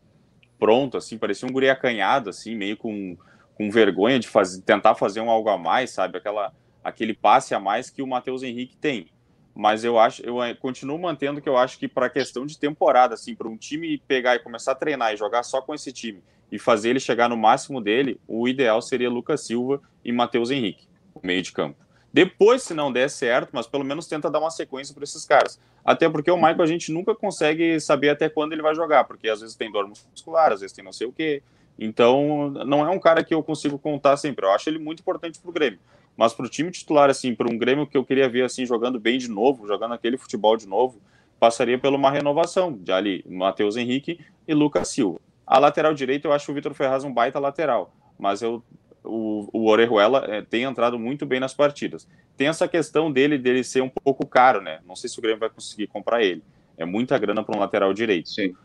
pronto, 0.60 0.98
assim, 0.98 1.18
parecia 1.18 1.48
um 1.48 1.52
guri 1.52 1.70
acanhado, 1.70 2.30
assim, 2.30 2.54
meio 2.54 2.78
com, 2.78 3.18
com 3.56 3.72
vergonha 3.72 4.20
de 4.20 4.28
fazer, 4.28 4.62
tentar 4.62 4.96
fazer 4.96 5.22
um 5.22 5.30
algo 5.30 5.50
a 5.50 5.58
mais, 5.58 5.92
sabe? 5.92 6.18
Aquela, 6.18 6.54
aquele 6.84 7.14
passe 7.14 7.56
a 7.56 7.60
mais 7.60 7.90
que 7.90 8.02
o 8.02 8.08
Matheus 8.08 8.44
Henrique 8.44 8.76
tem 8.78 9.10
mas 9.56 9.86
eu 9.86 9.98
acho, 9.98 10.22
eu 10.22 10.36
continuo 10.60 11.00
mantendo 11.00 11.42
que 11.42 11.48
eu 11.48 11.58
acho 11.58 11.80
que 11.80 11.88
para 11.88 12.10
questão 12.10 12.46
de 12.46 12.60
temporada, 12.60 13.14
assim, 13.14 13.34
para 13.34 13.48
um 13.48 13.56
time 13.56 13.98
pegar 14.06 14.36
e 14.36 14.40
começar 14.40 14.74
a 14.74 14.76
treinar 14.76 15.14
e 15.14 15.18
jogar 15.18 15.44
só 15.44 15.62
com 15.62 15.74
esse 15.74 15.94
time 15.94 16.22
e 16.52 16.60
fazer 16.60 16.90
ele 16.90 17.00
chegar 17.00 17.30
no 17.30 17.38
máximo 17.38 17.80
dele, 17.80 18.20
o 18.28 18.50
ideal 18.50 18.82
seria 18.82 19.10
Lucas 19.10 19.46
Silva 19.46 19.82
e 20.04 20.12
Matheus 20.12 20.52
Henrique, 20.52 20.86
no 21.16 21.22
meio 21.24 21.42
de 21.42 21.54
campo. 21.54 21.78
Depois, 22.12 22.64
se 22.64 22.74
não 22.74 22.92
der 22.92 23.10
certo, 23.10 23.50
mas 23.54 23.66
pelo 23.66 23.86
menos 23.86 24.08
tenta 24.08 24.30
dar 24.30 24.40
uma 24.40 24.52
sequência 24.52 24.94
para 24.94 25.06
esses 25.06 25.26
caras. 25.26 25.60
Até 25.84 26.10
porque 26.10 26.30
o 26.30 26.36
Michael 26.36 26.62
a 26.62 26.68
gente 26.68 26.92
nunca 26.92 27.16
consegue 27.16 27.80
saber 27.80 28.10
até 28.10 28.28
quando 28.28 28.52
ele 28.52 28.62
vai 28.62 28.76
jogar, 28.76 29.06
porque 29.06 29.30
às 29.30 29.40
vezes 29.40 29.56
tem 29.56 29.72
dor 29.72 29.88
muscular, 29.88 30.52
às 30.52 30.60
vezes 30.60 30.76
tem 30.76 30.84
não 30.84 30.94
sei 30.94 31.08
o 31.08 31.14
quê. 31.14 31.42
Então, 31.78 32.50
não 32.66 32.86
é 32.86 32.90
um 32.90 33.00
cara 33.00 33.24
que 33.24 33.34
eu 33.34 33.44
consigo 33.44 33.78
contar 33.78 34.18
sempre. 34.18 34.46
Eu 34.46 34.52
acho 34.52 34.70
ele 34.70 34.80
muito 34.80 35.02
importante 35.02 35.40
para 35.40 35.50
o 35.50 35.54
Grêmio. 35.54 35.80
Mas 36.16 36.34
para 36.34 36.46
o 36.46 36.50
time 36.50 36.72
titular, 36.72 37.10
assim, 37.10 37.36
para 37.36 37.52
um 37.52 37.58
Grêmio 37.58 37.86
que 37.86 37.98
eu 37.98 38.06
queria 38.06 38.30
ver 38.30 38.46
assim 38.46 38.66
jogando 38.66 39.00
bem 39.00 39.18
de 39.18 39.30
novo, 39.30 39.68
jogando 39.68 39.94
aquele 39.94 40.18
futebol 40.18 40.56
de 40.56 40.68
novo, 40.68 41.02
passaria 41.40 41.78
por 41.78 41.94
uma 41.94 42.10
renovação 42.10 42.72
de 42.72 42.92
ali 42.92 43.24
Matheus 43.28 43.76
Henrique 43.76 44.20
e 44.48 44.54
Lucas 44.54 44.88
Silva. 44.88 45.20
A 45.46 45.60
lateral 45.60 45.94
direita 45.94 46.28
eu 46.28 46.34
acho 46.34 46.50
o 46.52 46.56
Vitor 46.56 46.74
Ferraz 46.74 47.04
um 47.04 47.14
baita 47.14 47.38
lateral, 47.38 47.94
mas 48.18 48.42
eu 48.42 48.64
o, 49.04 49.48
o 49.54 49.70
Orejuela 49.70 50.26
é, 50.28 50.42
tem 50.42 50.64
entrado 50.64 50.98
muito 50.98 51.26
bem 51.26 51.40
nas 51.40 51.54
partidas. 51.54 52.08
Tem 52.36 52.48
essa 52.48 52.68
questão 52.68 53.12
dele 53.12 53.38
dele 53.38 53.64
ser 53.64 53.82
um 53.82 53.90
pouco 53.90 54.26
caro, 54.26 54.62
né? 54.62 54.80
Não 54.86 54.96
sei 54.96 55.10
se 55.10 55.20
o 55.20 55.22
Grêmio 55.22 55.40
vai 55.40 55.50
conseguir 55.50 55.88
comprar 55.88 56.24
ele. 56.24 56.44
É 56.78 56.86
muita 56.86 57.18
grana 57.18 57.44
para 57.44 57.56
um 57.56 57.60
lateral 57.60 57.94
direito. 57.94 58.30
Sim. 58.30 58.56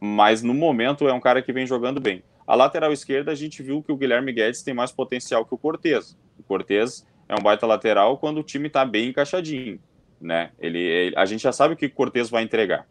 Mas, 0.00 0.42
no 0.42 0.54
momento 0.54 1.08
é 1.08 1.12
um 1.12 1.20
cara 1.20 1.42
que 1.42 1.52
vem 1.52 1.66
jogando 1.66 2.00
bem. 2.00 2.22
A 2.46 2.54
lateral 2.54 2.92
esquerda, 2.92 3.32
a 3.32 3.34
gente 3.34 3.62
viu 3.62 3.82
que 3.82 3.90
o 3.90 3.96
Guilherme 3.96 4.32
Guedes 4.32 4.62
tem 4.62 4.74
mais 4.74 4.92
potencial 4.92 5.44
que 5.44 5.54
o 5.54 5.58
Cortez. 5.58 6.16
O 6.38 6.42
Cortez 6.42 7.06
é 7.28 7.34
um 7.34 7.42
baita 7.42 7.66
lateral 7.66 8.18
quando 8.18 8.38
o 8.38 8.42
time 8.42 8.68
está 8.68 8.84
bem 8.84 9.08
encaixadinho, 9.08 9.80
né? 10.20 10.50
Ele, 10.60 10.78
ele, 10.78 11.16
a 11.16 11.24
gente 11.24 11.42
já 11.42 11.52
sabe 11.52 11.74
o 11.74 11.76
que 11.76 11.86
o 11.86 11.90
Cortez 11.90 12.28
vai 12.30 12.42
entregar. 12.42 12.86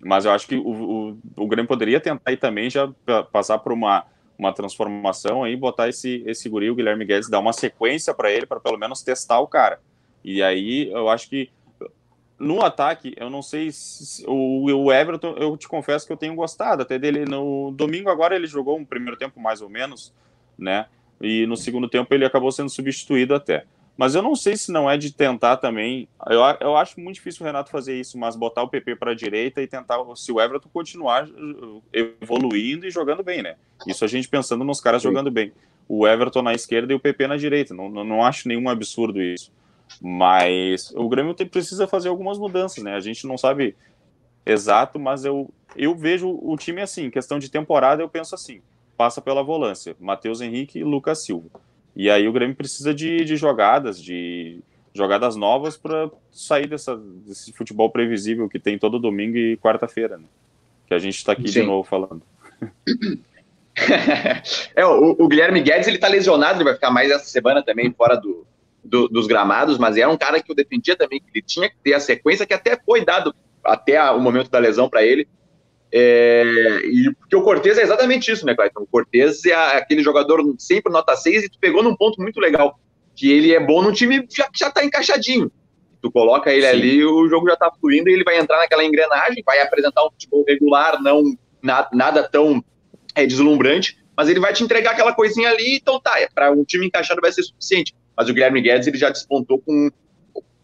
Mas 0.00 0.24
eu 0.24 0.30
acho 0.30 0.46
que 0.46 0.56
o, 0.56 0.68
o, 0.68 1.18
o 1.36 1.46
Grêmio 1.46 1.68
poderia 1.68 2.00
tentar 2.00 2.22
aí 2.24 2.36
também 2.36 2.70
já 2.70 2.88
passar 3.32 3.58
por 3.58 3.72
uma, 3.72 4.04
uma 4.38 4.52
transformação 4.52 5.42
aí, 5.42 5.56
botar 5.56 5.88
esse, 5.88 6.22
esse 6.26 6.48
guri, 6.48 6.70
o 6.70 6.74
Guilherme 6.74 7.04
Guedes, 7.04 7.28
dar 7.28 7.40
uma 7.40 7.52
sequência 7.52 8.14
para 8.14 8.30
ele, 8.30 8.46
para 8.46 8.60
pelo 8.60 8.78
menos 8.78 9.02
testar 9.02 9.40
o 9.40 9.48
cara. 9.48 9.80
E 10.22 10.42
aí 10.42 10.90
eu 10.90 11.08
acho 11.08 11.28
que 11.28 11.50
no 12.38 12.62
ataque, 12.62 13.14
eu 13.16 13.30
não 13.30 13.42
sei 13.42 13.70
se 13.72 14.24
o, 14.26 14.64
o 14.64 14.92
Everton, 14.92 15.34
eu 15.38 15.56
te 15.56 15.66
confesso 15.66 16.06
que 16.06 16.12
eu 16.12 16.16
tenho 16.16 16.34
gostado 16.34 16.82
até 16.82 16.98
dele. 16.98 17.24
No 17.24 17.70
domingo 17.70 18.10
agora 18.10 18.36
ele 18.36 18.46
jogou 18.46 18.76
um 18.76 18.84
primeiro 18.84 19.16
tempo 19.16 19.40
mais 19.40 19.62
ou 19.62 19.68
menos, 19.68 20.12
né? 20.58 20.86
E 21.20 21.46
no 21.46 21.56
segundo 21.56 21.88
tempo 21.88 22.12
ele 22.14 22.26
acabou 22.26 22.52
sendo 22.52 22.68
substituído 22.68 23.34
até. 23.34 23.64
Mas 23.96 24.14
eu 24.14 24.20
não 24.20 24.36
sei 24.36 24.56
se 24.56 24.70
não 24.70 24.90
é 24.90 24.98
de 24.98 25.10
tentar 25.10 25.56
também. 25.56 26.06
Eu, 26.28 26.40
eu 26.60 26.76
acho 26.76 27.00
muito 27.00 27.14
difícil 27.14 27.42
o 27.42 27.46
Renato 27.46 27.70
fazer 27.70 27.98
isso, 27.98 28.18
mas 28.18 28.36
botar 28.36 28.62
o 28.62 28.68
PP 28.68 28.96
para 28.96 29.12
a 29.12 29.14
direita 29.14 29.62
e 29.62 29.66
tentar, 29.66 29.98
se 30.14 30.30
o 30.30 30.38
Everton 30.38 30.68
continuar 30.70 31.26
uh, 31.26 31.82
evoluindo 31.90 32.86
e 32.86 32.90
jogando 32.90 33.22
bem, 33.22 33.42
né? 33.42 33.56
Isso 33.86 34.04
a 34.04 34.08
gente 34.08 34.28
pensando 34.28 34.64
nos 34.64 34.82
caras 34.82 35.00
jogando 35.00 35.30
bem. 35.30 35.50
O 35.88 36.06
Everton 36.06 36.42
na 36.42 36.52
esquerda 36.52 36.92
e 36.92 36.96
o 36.96 37.00
PP 37.00 37.26
na 37.26 37.38
direita. 37.38 37.72
Não, 37.72 37.88
não, 37.88 38.04
não 38.04 38.22
acho 38.22 38.46
nenhum 38.46 38.68
absurdo 38.68 39.22
isso. 39.22 39.50
Mas 40.00 40.92
o 40.94 41.08
Grêmio 41.08 41.34
tem, 41.34 41.46
precisa 41.46 41.86
fazer 41.86 42.08
algumas 42.08 42.38
mudanças, 42.38 42.82
né? 42.82 42.94
A 42.94 43.00
gente 43.00 43.26
não 43.26 43.38
sabe 43.38 43.76
exato, 44.44 44.98
mas 44.98 45.24
eu, 45.24 45.50
eu 45.74 45.94
vejo 45.94 46.28
o 46.28 46.56
time 46.56 46.82
assim, 46.82 47.10
questão 47.10 47.38
de 47.38 47.50
temporada, 47.50 48.02
eu 48.02 48.08
penso 48.08 48.34
assim, 48.34 48.60
passa 48.96 49.20
pela 49.20 49.42
volância, 49.42 49.96
Matheus 49.98 50.40
Henrique 50.40 50.78
e 50.78 50.84
Lucas 50.84 51.24
Silva. 51.24 51.48
E 51.94 52.10
aí 52.10 52.28
o 52.28 52.32
Grêmio 52.32 52.54
precisa 52.54 52.92
de, 52.94 53.24
de 53.24 53.36
jogadas, 53.36 54.00
de 54.00 54.60
jogadas 54.94 55.36
novas 55.36 55.76
para 55.76 56.10
sair 56.30 56.66
dessa, 56.66 56.96
desse 56.96 57.52
futebol 57.52 57.90
previsível 57.90 58.48
que 58.48 58.58
tem 58.58 58.78
todo 58.78 58.98
domingo 58.98 59.36
e 59.36 59.56
quarta-feira, 59.56 60.16
né? 60.16 60.24
Que 60.86 60.94
a 60.94 60.98
gente 60.98 61.16
está 61.16 61.32
aqui 61.32 61.48
Sim. 61.48 61.60
de 61.60 61.66
novo 61.66 61.88
falando. 61.88 62.22
é, 64.74 64.86
o, 64.86 65.16
o, 65.18 65.28
Guilherme 65.28 65.60
Guedes 65.60 65.88
ele 65.88 65.98
tá 65.98 66.08
lesionado, 66.08 66.58
ele 66.58 66.64
vai 66.64 66.74
ficar 66.74 66.90
mais 66.90 67.10
essa 67.10 67.26
semana 67.26 67.62
também 67.62 67.92
fora 67.92 68.16
do, 68.16 68.46
do, 68.86 69.08
dos 69.08 69.26
gramados, 69.26 69.78
mas 69.78 69.96
era 69.96 70.08
um 70.08 70.16
cara 70.16 70.40
que 70.40 70.50
eu 70.50 70.56
defendia 70.56 70.96
também, 70.96 71.20
que 71.20 71.26
ele 71.34 71.44
tinha 71.44 71.68
que 71.68 71.76
ter 71.82 71.94
a 71.94 72.00
sequência 72.00 72.46
que 72.46 72.54
até 72.54 72.78
foi 72.84 73.04
dado 73.04 73.34
até 73.64 74.00
o 74.10 74.20
momento 74.20 74.50
da 74.50 74.58
lesão 74.58 74.88
para 74.88 75.04
ele. 75.04 75.28
É, 75.92 76.80
e 76.84 77.12
porque 77.14 77.36
o 77.36 77.42
Cortez 77.42 77.78
é 77.78 77.82
exatamente 77.82 78.30
isso, 78.30 78.44
né, 78.44 78.54
Clayton? 78.54 78.82
O 78.82 78.86
Cortez 78.86 79.44
é 79.44 79.54
aquele 79.54 80.02
jogador 80.02 80.42
sempre 80.58 80.92
nota 80.92 81.16
6 81.16 81.44
e 81.44 81.48
tu 81.48 81.58
pegou 81.58 81.82
num 81.82 81.96
ponto 81.96 82.20
muito 82.20 82.40
legal, 82.40 82.78
que 83.14 83.30
ele 83.30 83.54
é 83.54 83.60
bom 83.60 83.82
no 83.82 83.92
time 83.92 84.26
que 84.26 84.36
já, 84.36 84.48
já 84.54 84.70
tá 84.70 84.84
encaixadinho. 84.84 85.50
Tu 86.02 86.10
coloca 86.10 86.52
ele 86.52 86.66
Sim. 86.66 86.72
ali, 86.72 87.04
o 87.04 87.28
jogo 87.28 87.48
já 87.48 87.56
tá 87.56 87.70
fluindo 87.80 88.08
e 88.08 88.12
ele 88.12 88.24
vai 88.24 88.38
entrar 88.38 88.58
naquela 88.58 88.84
engrenagem, 88.84 89.42
vai 89.44 89.60
apresentar 89.60 90.04
um 90.04 90.10
futebol 90.10 90.44
regular, 90.46 91.02
não 91.02 91.36
nada, 91.62 91.88
nada 91.92 92.28
tão 92.28 92.62
é, 93.14 93.26
deslumbrante, 93.26 93.96
mas 94.16 94.28
ele 94.28 94.40
vai 94.40 94.52
te 94.52 94.62
entregar 94.62 94.92
aquela 94.92 95.14
coisinha 95.14 95.50
ali, 95.50 95.76
então 95.76 96.00
tá, 96.00 96.20
é, 96.20 96.28
para 96.32 96.50
um 96.50 96.64
time 96.64 96.86
encaixado 96.86 97.20
vai 97.20 97.32
ser 97.32 97.42
suficiente 97.42 97.94
mas 98.16 98.28
o 98.28 98.32
Guilherme 98.32 98.60
Guedes 98.60 98.86
ele 98.86 98.98
já 98.98 99.10
despontou 99.10 99.60
com, 99.60 99.90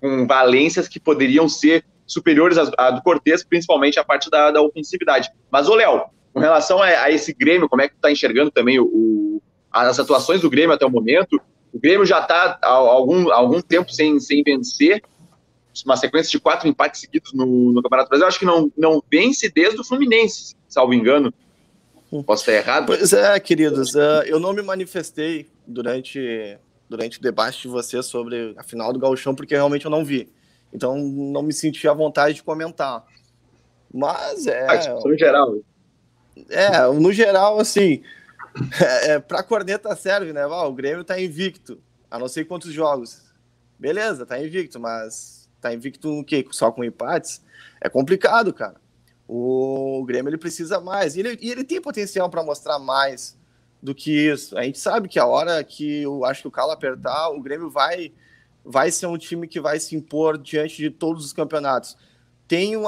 com 0.01 0.27
valências 0.27 0.88
que 0.88 0.99
poderiam 0.99 1.49
ser 1.49 1.85
superiores 2.07 2.59
à, 2.59 2.91
do 2.91 3.03
Cortez, 3.03 3.45
principalmente 3.45 3.99
a 3.99 4.05
parte 4.05 4.31
da, 4.31 4.51
da 4.51 4.62
ofensividade. 4.62 5.31
Mas, 5.51 5.69
ô 5.69 5.75
Léo, 5.75 6.03
com 6.33 6.41
relação 6.41 6.83
a, 6.83 6.87
a, 6.87 7.11
esse 7.11 7.33
Grêmio, 7.33 7.69
como 7.69 7.83
é 7.83 7.88
que 7.88 7.95
tu 7.95 7.97
está 7.97 8.11
enxergando 8.11 8.51
também 8.51 8.79
o, 8.79 8.85
o, 8.85 9.43
as 9.71 9.99
atuações 9.99 10.41
do 10.41 10.51
Grêmio 10.51 10.75
até 10.75 10.87
o 10.87 10.91
momento? 10.91 11.41
O 11.73 11.79
Grêmio 11.79 12.05
já 12.05 12.21
está 12.21 12.59
há 12.61 12.69
algum, 12.69 13.31
algum 13.33 13.61
tempo 13.61 13.91
sem, 13.93 14.19
sem 14.21 14.43
vencer, 14.43 15.03
uma 15.87 15.97
sequência 15.97 16.31
de 16.31 16.38
quatro 16.38 16.69
empates 16.69 17.01
seguidos 17.01 17.33
no, 17.33 17.73
no 17.73 17.83
Campeonato 17.83 18.11
Brasileiro. 18.11 18.29
Acho 18.29 18.38
que 18.38 18.45
não, 18.45 18.71
não 18.77 19.03
vence 19.11 19.51
desde 19.51 19.81
o 19.81 19.85
Fluminense, 19.85 20.55
salvo 20.69 20.93
engano. 20.93 21.33
Posso 22.27 22.43
estar 22.43 22.53
errado? 22.53 22.87
Pois 22.87 23.11
é, 23.15 23.41
queridos. 23.41 23.95
Uh, 23.95 24.23
eu 24.27 24.38
não 24.38 24.53
me 24.53 24.61
manifestei 24.61 25.49
durante 25.67 26.59
durante 26.92 27.18
o 27.18 27.22
debate 27.22 27.62
de 27.62 27.68
você 27.68 28.02
sobre 28.02 28.55
a 28.57 28.62
final 28.62 28.92
do 28.92 28.98
Gauchão, 28.98 29.35
porque 29.35 29.55
realmente 29.55 29.87
eu 29.87 29.90
não 29.90 30.05
vi. 30.05 30.31
Então 30.72 30.96
não 30.98 31.42
me 31.42 31.52
senti 31.52 31.88
à 31.88 31.94
vontade 31.94 32.35
de 32.35 32.42
comentar. 32.42 33.05
Mas 33.92 34.46
é. 34.46 34.66
Ah, 34.68 35.00
no 35.02 35.18
geral. 35.18 35.57
É, 36.50 36.87
no 36.88 37.12
geral, 37.12 37.59
assim. 37.59 38.02
É, 38.83 39.12
é, 39.12 39.18
pra 39.18 39.42
corneta 39.42 39.96
serve, 39.96 40.31
né? 40.31 40.44
o 40.44 40.72
Grêmio 40.74 41.02
tá 41.02 41.18
invicto. 41.18 41.81
A 42.11 42.18
não 42.18 42.28
sei 42.28 42.44
quantos 42.44 42.70
jogos. 42.70 43.22
Beleza, 43.78 44.26
tá 44.26 44.38
invicto, 44.38 44.78
mas 44.78 45.48
tá 45.59 45.72
invicto 45.72 46.11
no 46.11 46.22
quê? 46.22 46.46
Só 46.50 46.70
com 46.70 46.85
empates, 46.85 47.42
é 47.81 47.88
complicado, 47.88 48.52
cara. 48.52 48.76
O 49.26 50.05
Grêmio 50.07 50.28
ele 50.28 50.37
precisa 50.37 50.78
mais. 50.81 51.16
E 51.16 51.20
ele, 51.20 51.38
e 51.40 51.50
ele 51.50 51.64
tem 51.64 51.81
potencial 51.81 52.28
para 52.28 52.42
mostrar 52.42 52.78
mais 52.78 53.38
do 53.83 53.95
que 53.95 54.11
isso. 54.11 54.57
A 54.57 54.62
gente 54.62 54.79
sabe 54.79 55.09
que 55.09 55.18
a 55.18 55.27
hora 55.27 55.62
que 55.64 56.03
eu 56.03 56.25
acho 56.25 56.42
que 56.42 56.49
o 56.49 56.53
Calo 56.53 56.71
apertar, 56.71 57.31
o 57.31 57.40
Grêmio 57.40 57.68
vai, 57.68 58.12
vai 58.64 58.90
ser 58.90 59.07
um 59.07 59.18
time 59.18 59.49
que 59.49 59.61
vai 59.61 59.81
se 59.81 59.97
impor 59.97 60.38
diante 60.38 60.77
de 60.77 60.90
todos 60.90 61.25
os 61.25 61.33
campeonatos. 61.33 61.97
Tem 62.47 62.77
um, 62.77 62.85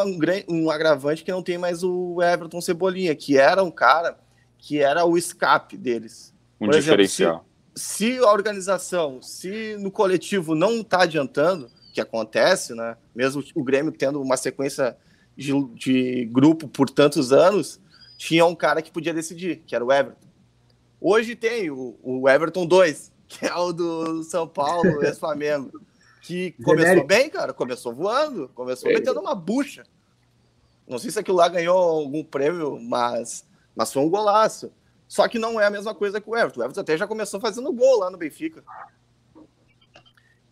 um 0.49 0.71
agravante 0.71 1.25
que 1.25 1.33
não 1.33 1.43
tem 1.43 1.59
mais 1.59 1.83
o 1.83 2.23
Everton 2.23 2.61
Cebolinha, 2.61 3.15
que 3.15 3.37
era 3.37 3.63
um 3.63 3.71
cara 3.71 4.19
que 4.59 4.79
era 4.79 5.05
o 5.05 5.19
escape 5.19 5.77
deles. 5.77 6.33
Um 6.61 6.67
Por 6.67 6.75
diferencial. 6.75 7.31
Exemplo, 7.31 7.47
se, 7.75 8.15
se, 8.15 8.19
a 8.19 8.31
organização, 8.31 9.21
se 9.21 9.77
no 9.79 9.91
coletivo 9.91 10.55
não 10.55 10.81
está 10.81 11.03
adiantando, 11.03 11.71
que 11.93 12.01
acontece, 12.01 12.75
né? 12.75 12.97
Mesmo 13.15 13.43
o 13.55 13.63
Grêmio 13.63 13.93
tendo 13.93 14.21
uma 14.21 14.37
sequência 14.37 14.97
de, 15.37 15.53
de 15.75 16.25
grupo 16.27 16.69
por 16.69 16.89
tantos 16.91 17.33
anos, 17.33 17.81
tinha 18.17 18.45
um 18.47 18.55
cara 18.55 18.83
que 18.83 18.91
podia 18.91 19.15
decidir, 19.15 19.63
que 19.67 19.75
era 19.75 19.85
o 19.85 19.93
Everton. 19.93 20.27
Hoje 21.07 21.37
tem 21.37 21.71
o, 21.71 21.99
o 22.03 22.27
Everton 22.27 22.65
2, 22.65 23.13
que 23.29 23.45
é 23.45 23.55
o 23.55 23.75
do 23.75 24.23
São 24.23 24.49
Paulo, 24.49 24.89
ex-Flamengo, 25.05 25.71
que 26.23 26.53
começou 26.65 27.07
bem, 27.07 27.29
cara, 27.29 27.53
começou 27.53 27.93
voando, 27.93 28.49
começou 28.55 28.91
é. 28.91 28.95
metendo 28.95 29.21
uma 29.21 29.35
bucha. 29.35 29.85
Não 30.89 30.97
sei 30.97 31.11
se 31.11 31.19
aquilo 31.19 31.37
lá 31.37 31.47
ganhou 31.47 31.77
algum 31.77 32.25
prêmio, 32.25 32.81
mas, 32.81 33.47
mas 33.77 33.93
foi 33.93 34.03
um 34.03 34.09
golaço. 34.09 34.73
Só 35.07 35.29
que 35.29 35.39
não 35.39 35.61
é 35.61 35.67
a 35.67 35.71
mesma 35.71 35.95
coisa 35.95 36.23
que 36.23 36.31
o 36.31 36.35
Everton. 36.35 36.61
O 36.61 36.65
Everton 36.65 36.81
até 36.81 36.97
já 36.97 37.07
começou 37.07 37.39
fazendo 37.39 37.71
gol 37.71 37.99
lá 37.99 38.11
no 38.11 38.17
Benfica. 38.17 38.65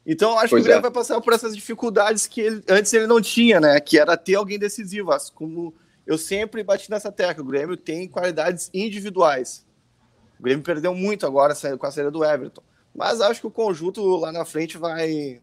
Então, 0.05 0.39
acho 0.39 0.51
pois 0.51 0.51
que 0.51 0.57
o 0.61 0.65
Grêmio 0.65 0.81
é. 0.81 0.83
vai 0.83 0.91
passar 0.91 1.19
por 1.23 1.33
essas 1.33 1.57
dificuldades 1.57 2.27
que 2.27 2.43
ele, 2.43 2.63
antes 2.69 2.93
ele 2.93 3.07
não 3.07 3.23
tinha, 3.23 3.59
né? 3.59 3.81
Que 3.81 3.99
era 3.99 4.19
ter 4.19 4.35
alguém 4.35 4.59
decisivo. 4.59 5.11
Como 5.35 5.75
eu 6.07 6.19
sempre 6.19 6.63
bati 6.63 6.91
nessa 6.91 7.11
tecla, 7.11 7.43
o 7.43 7.47
Grêmio 7.47 7.77
tem 7.77 8.07
qualidades 8.07 8.69
individuais. 8.75 9.65
O 10.43 10.45
Grêmio 10.45 10.65
perdeu 10.65 10.93
muito 10.93 11.25
agora 11.25 11.55
com 11.79 11.87
a 11.87 11.91
saída 11.93 12.11
do 12.11 12.25
Everton. 12.25 12.65
Mas 12.93 13.21
acho 13.21 13.41
que 13.41 13.47
o 13.47 13.51
conjunto 13.51 14.17
lá 14.17 14.33
na 14.33 14.45
frente 14.45 14.77
vai, 14.77 15.41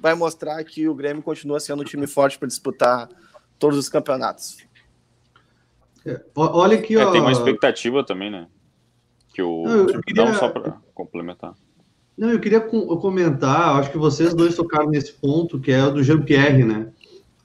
vai 0.00 0.14
mostrar 0.14 0.62
que 0.62 0.88
o 0.88 0.94
Grêmio 0.94 1.24
continua 1.24 1.58
sendo 1.58 1.82
um 1.82 1.84
time 1.84 2.06
forte 2.06 2.38
para 2.38 2.46
disputar 2.46 3.08
todos 3.58 3.76
os 3.76 3.88
campeonatos. 3.88 4.58
É, 6.06 6.20
olha 6.36 6.78
aqui, 6.78 6.94
é, 6.94 7.04
ó... 7.04 7.10
Tem 7.10 7.20
uma 7.20 7.32
expectativa 7.32 8.04
também, 8.06 8.30
né? 8.30 8.46
Que 9.34 9.42
o... 9.42 9.64
Não, 9.64 10.00
queria... 10.00 10.24
Não 10.24 10.34
só 10.34 10.48
para 10.48 10.76
complementar. 10.94 11.54
Não, 12.16 12.30
eu 12.30 12.38
queria 12.38 12.60
comentar, 12.60 13.80
acho 13.80 13.90
que 13.90 13.98
vocês 13.98 14.32
dois 14.34 14.54
tocaram 14.54 14.88
nesse 14.88 15.14
ponto, 15.14 15.58
que 15.58 15.72
é 15.72 15.84
o 15.84 15.90
do 15.90 16.04
Jean-Pierre, 16.04 16.62
né? 16.62 16.92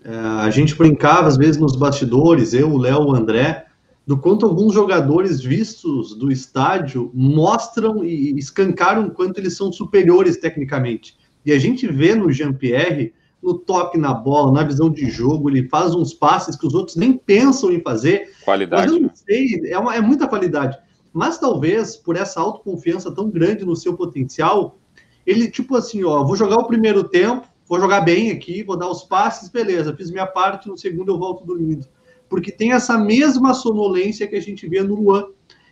É, 0.05 0.15
a 0.15 0.49
gente 0.51 0.75
brincava, 0.75 1.27
às 1.27 1.37
vezes, 1.37 1.57
nos 1.57 1.75
bastidores, 1.75 2.53
eu, 2.53 2.71
o 2.71 2.77
Léo, 2.77 3.03
o 3.07 3.15
André, 3.15 3.66
do 4.07 4.17
quanto 4.17 4.45
alguns 4.45 4.73
jogadores 4.73 5.41
vistos 5.41 6.15
do 6.15 6.31
estádio 6.31 7.11
mostram 7.13 8.05
e 8.05 8.39
escancaram 8.39 9.09
quanto 9.09 9.37
eles 9.37 9.57
são 9.57 9.69
superiores 9.69 10.37
tecnicamente. 10.37 11.17
E 11.45 11.51
a 11.51 11.59
gente 11.59 11.85
vê 11.85 12.15
no 12.15 12.31
Jean-Pierre, 12.31 13.13
no 13.43 13.55
toque 13.55 13.97
na 13.97 14.13
bola, 14.13 14.53
na 14.53 14.63
visão 14.63 14.89
de 14.89 15.09
jogo, 15.09 15.49
ele 15.49 15.67
faz 15.67 15.93
uns 15.93 16.13
passes 16.13 16.55
que 16.55 16.65
os 16.65 16.73
outros 16.73 16.95
nem 16.95 17.17
pensam 17.17 17.69
em 17.69 17.81
fazer. 17.81 18.31
Qualidade. 18.45 18.83
Mas 18.83 18.95
eu 18.95 19.01
não 19.01 19.11
sei, 19.13 19.61
é, 19.65 19.77
uma, 19.77 19.93
é 19.93 19.99
muita 19.99 20.25
qualidade. 20.25 20.77
Mas 21.11 21.37
talvez, 21.37 21.97
por 21.97 22.15
essa 22.15 22.39
autoconfiança 22.39 23.11
tão 23.11 23.29
grande 23.29 23.65
no 23.65 23.75
seu 23.75 23.93
potencial, 23.93 24.79
ele, 25.25 25.51
tipo 25.51 25.75
assim, 25.75 26.05
ó, 26.05 26.23
vou 26.23 26.37
jogar 26.37 26.55
o 26.55 26.67
primeiro 26.67 27.03
tempo, 27.03 27.45
vou 27.67 27.77
jogar 27.77 28.01
bem 28.01 28.31
aqui, 28.31 28.63
vou 28.63 28.77
dar 28.77 28.89
os 28.89 29.03
passes, 29.03 29.49
beleza, 29.49 29.93
fiz 29.93 30.09
minha 30.09 30.27
parte, 30.27 30.69
no 30.69 30.77
segundo 30.77 31.11
eu 31.11 31.19
volto 31.19 31.45
dormindo. 31.45 31.85
Porque 32.29 32.51
tem 32.51 32.73
essa 32.73 32.97
mesma 32.97 33.53
sonolência 33.53 34.27
que 34.27 34.35
a 34.35 34.41
gente 34.41 34.67
vê 34.67 34.81
no 34.81 34.95
Luan. 34.95 35.25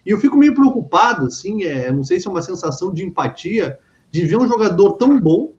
E 0.06 0.12
eu 0.12 0.20
fico 0.20 0.38
meio 0.38 0.54
preocupado, 0.54 1.26
assim, 1.26 1.64
é, 1.64 1.92
não 1.92 2.04
sei 2.04 2.20
se 2.20 2.28
é 2.28 2.32
uma 2.32 2.42
sensação 2.42 2.94
de 2.94 3.04
empatia, 3.04 3.80
de 4.12 4.26
ver 4.26 4.38
um 4.38 4.48
jogador 4.48 4.94
tão 4.94 5.20
bom, 5.20 5.54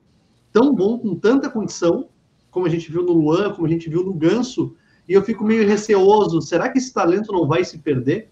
tão 0.52 0.74
bom, 0.74 0.98
com 0.98 1.14
tanta 1.14 1.50
condição, 1.50 2.09
como 2.50 2.66
a 2.66 2.68
gente 2.70 2.90
viu 2.90 3.02
no 3.02 3.12
Luan, 3.12 3.52
como 3.52 3.66
a 3.66 3.70
gente 3.70 3.90
viu 3.90 4.04
no 4.04 4.14
Ganso, 4.14 4.74
e 5.09 5.12
eu 5.12 5.22
fico 5.22 5.44
meio 5.44 5.66
receoso, 5.66 6.40
será 6.40 6.68
que 6.68 6.78
esse 6.78 6.92
talento 6.92 7.32
não 7.32 7.46
vai 7.46 7.64
se 7.64 7.78
perder? 7.78 8.28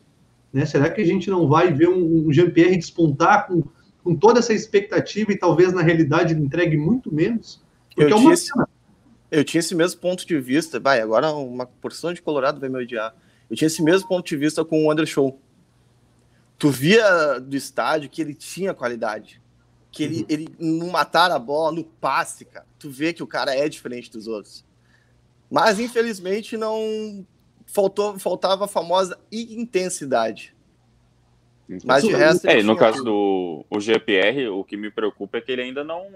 Né? 0.53 0.65
Será 0.65 0.89
que 0.89 1.01
a 1.01 1.05
gente 1.05 1.29
não 1.29 1.49
vai 1.49 1.73
ver 1.73 1.89
um, 1.89 2.29
um 2.29 2.33
Jean-Pierre 2.33 2.79
despontar 2.79 3.47
com, 3.47 3.65
com 4.03 4.15
toda 4.15 4.39
essa 4.39 4.55
expectativa 4.55 5.33
e 5.33 5.39
talvez 5.39 5.73
na 5.73 5.83
realidade 5.83 6.33
ele 6.33 6.43
entregue 6.43 6.77
muito 6.77 7.13
menos? 7.13 7.61
Porque 7.95 8.13
eu, 8.13 8.17
é 8.17 8.21
uma 8.21 8.33
esse, 8.33 8.51
eu 9.35 9.45
tinha 9.45 9.59
esse 9.59 9.75
mesmo 9.75 10.01
ponto 10.01 10.25
de 10.25 10.39
vista. 10.39 10.79
Vai, 10.79 11.01
agora 11.01 11.33
uma 11.33 11.67
porção 11.67 12.13
de 12.13 12.23
Colorado 12.23 12.61
vai 12.61 12.69
me 12.69 12.79
odiar. 12.79 13.15
Eu 13.51 13.57
tinha 13.57 13.67
esse 13.67 13.83
mesmo 13.83 14.09
ponto 14.09 14.27
de 14.27 14.37
vista 14.37 14.65
com 14.65 14.85
o 14.85 14.93
Undershow. 14.93 15.39
Tu 16.57 16.71
via 16.71 17.41
do 17.41 17.57
estádio 17.57 18.09
que 18.09 18.23
ele 18.23 18.33
tinha 18.33 18.73
qualidade. 18.73 19.43
Que 19.91 20.05
ele, 20.05 20.21
uhum. 20.21 20.27
ele 20.29 20.49
não 20.59 20.89
matar 20.89 21.31
a 21.33 21.39
bola 21.39 21.73
no 21.73 21.85
passe, 21.85 22.45
cara. 22.45 22.67
Tu 22.79 22.89
vê 22.89 23.13
que 23.13 23.23
o 23.23 23.27
cara 23.27 23.55
é 23.55 23.69
diferente 23.69 24.11
dos 24.11 24.29
outros. 24.29 24.65
Mas, 25.51 25.81
infelizmente, 25.81 26.57
não 26.57 27.27
faltou, 27.67 28.19
faltava 28.19 28.67
a 28.67 28.69
famosa 28.69 29.19
intensidade. 29.33 30.54
Mas 31.85 32.03
de 32.03 32.13
resto. 32.13 32.47
É, 32.47 32.63
no 32.63 32.77
caso 32.77 32.99
tudo. 32.99 33.11
do 33.11 33.67
o 33.71 33.81
GPR, 33.81 34.49
o 34.49 34.63
que 34.63 34.77
me 34.77 34.91
preocupa 34.91 35.39
é 35.39 35.41
que 35.41 35.51
ele 35.51 35.63
ainda 35.63 35.83
não. 35.83 36.07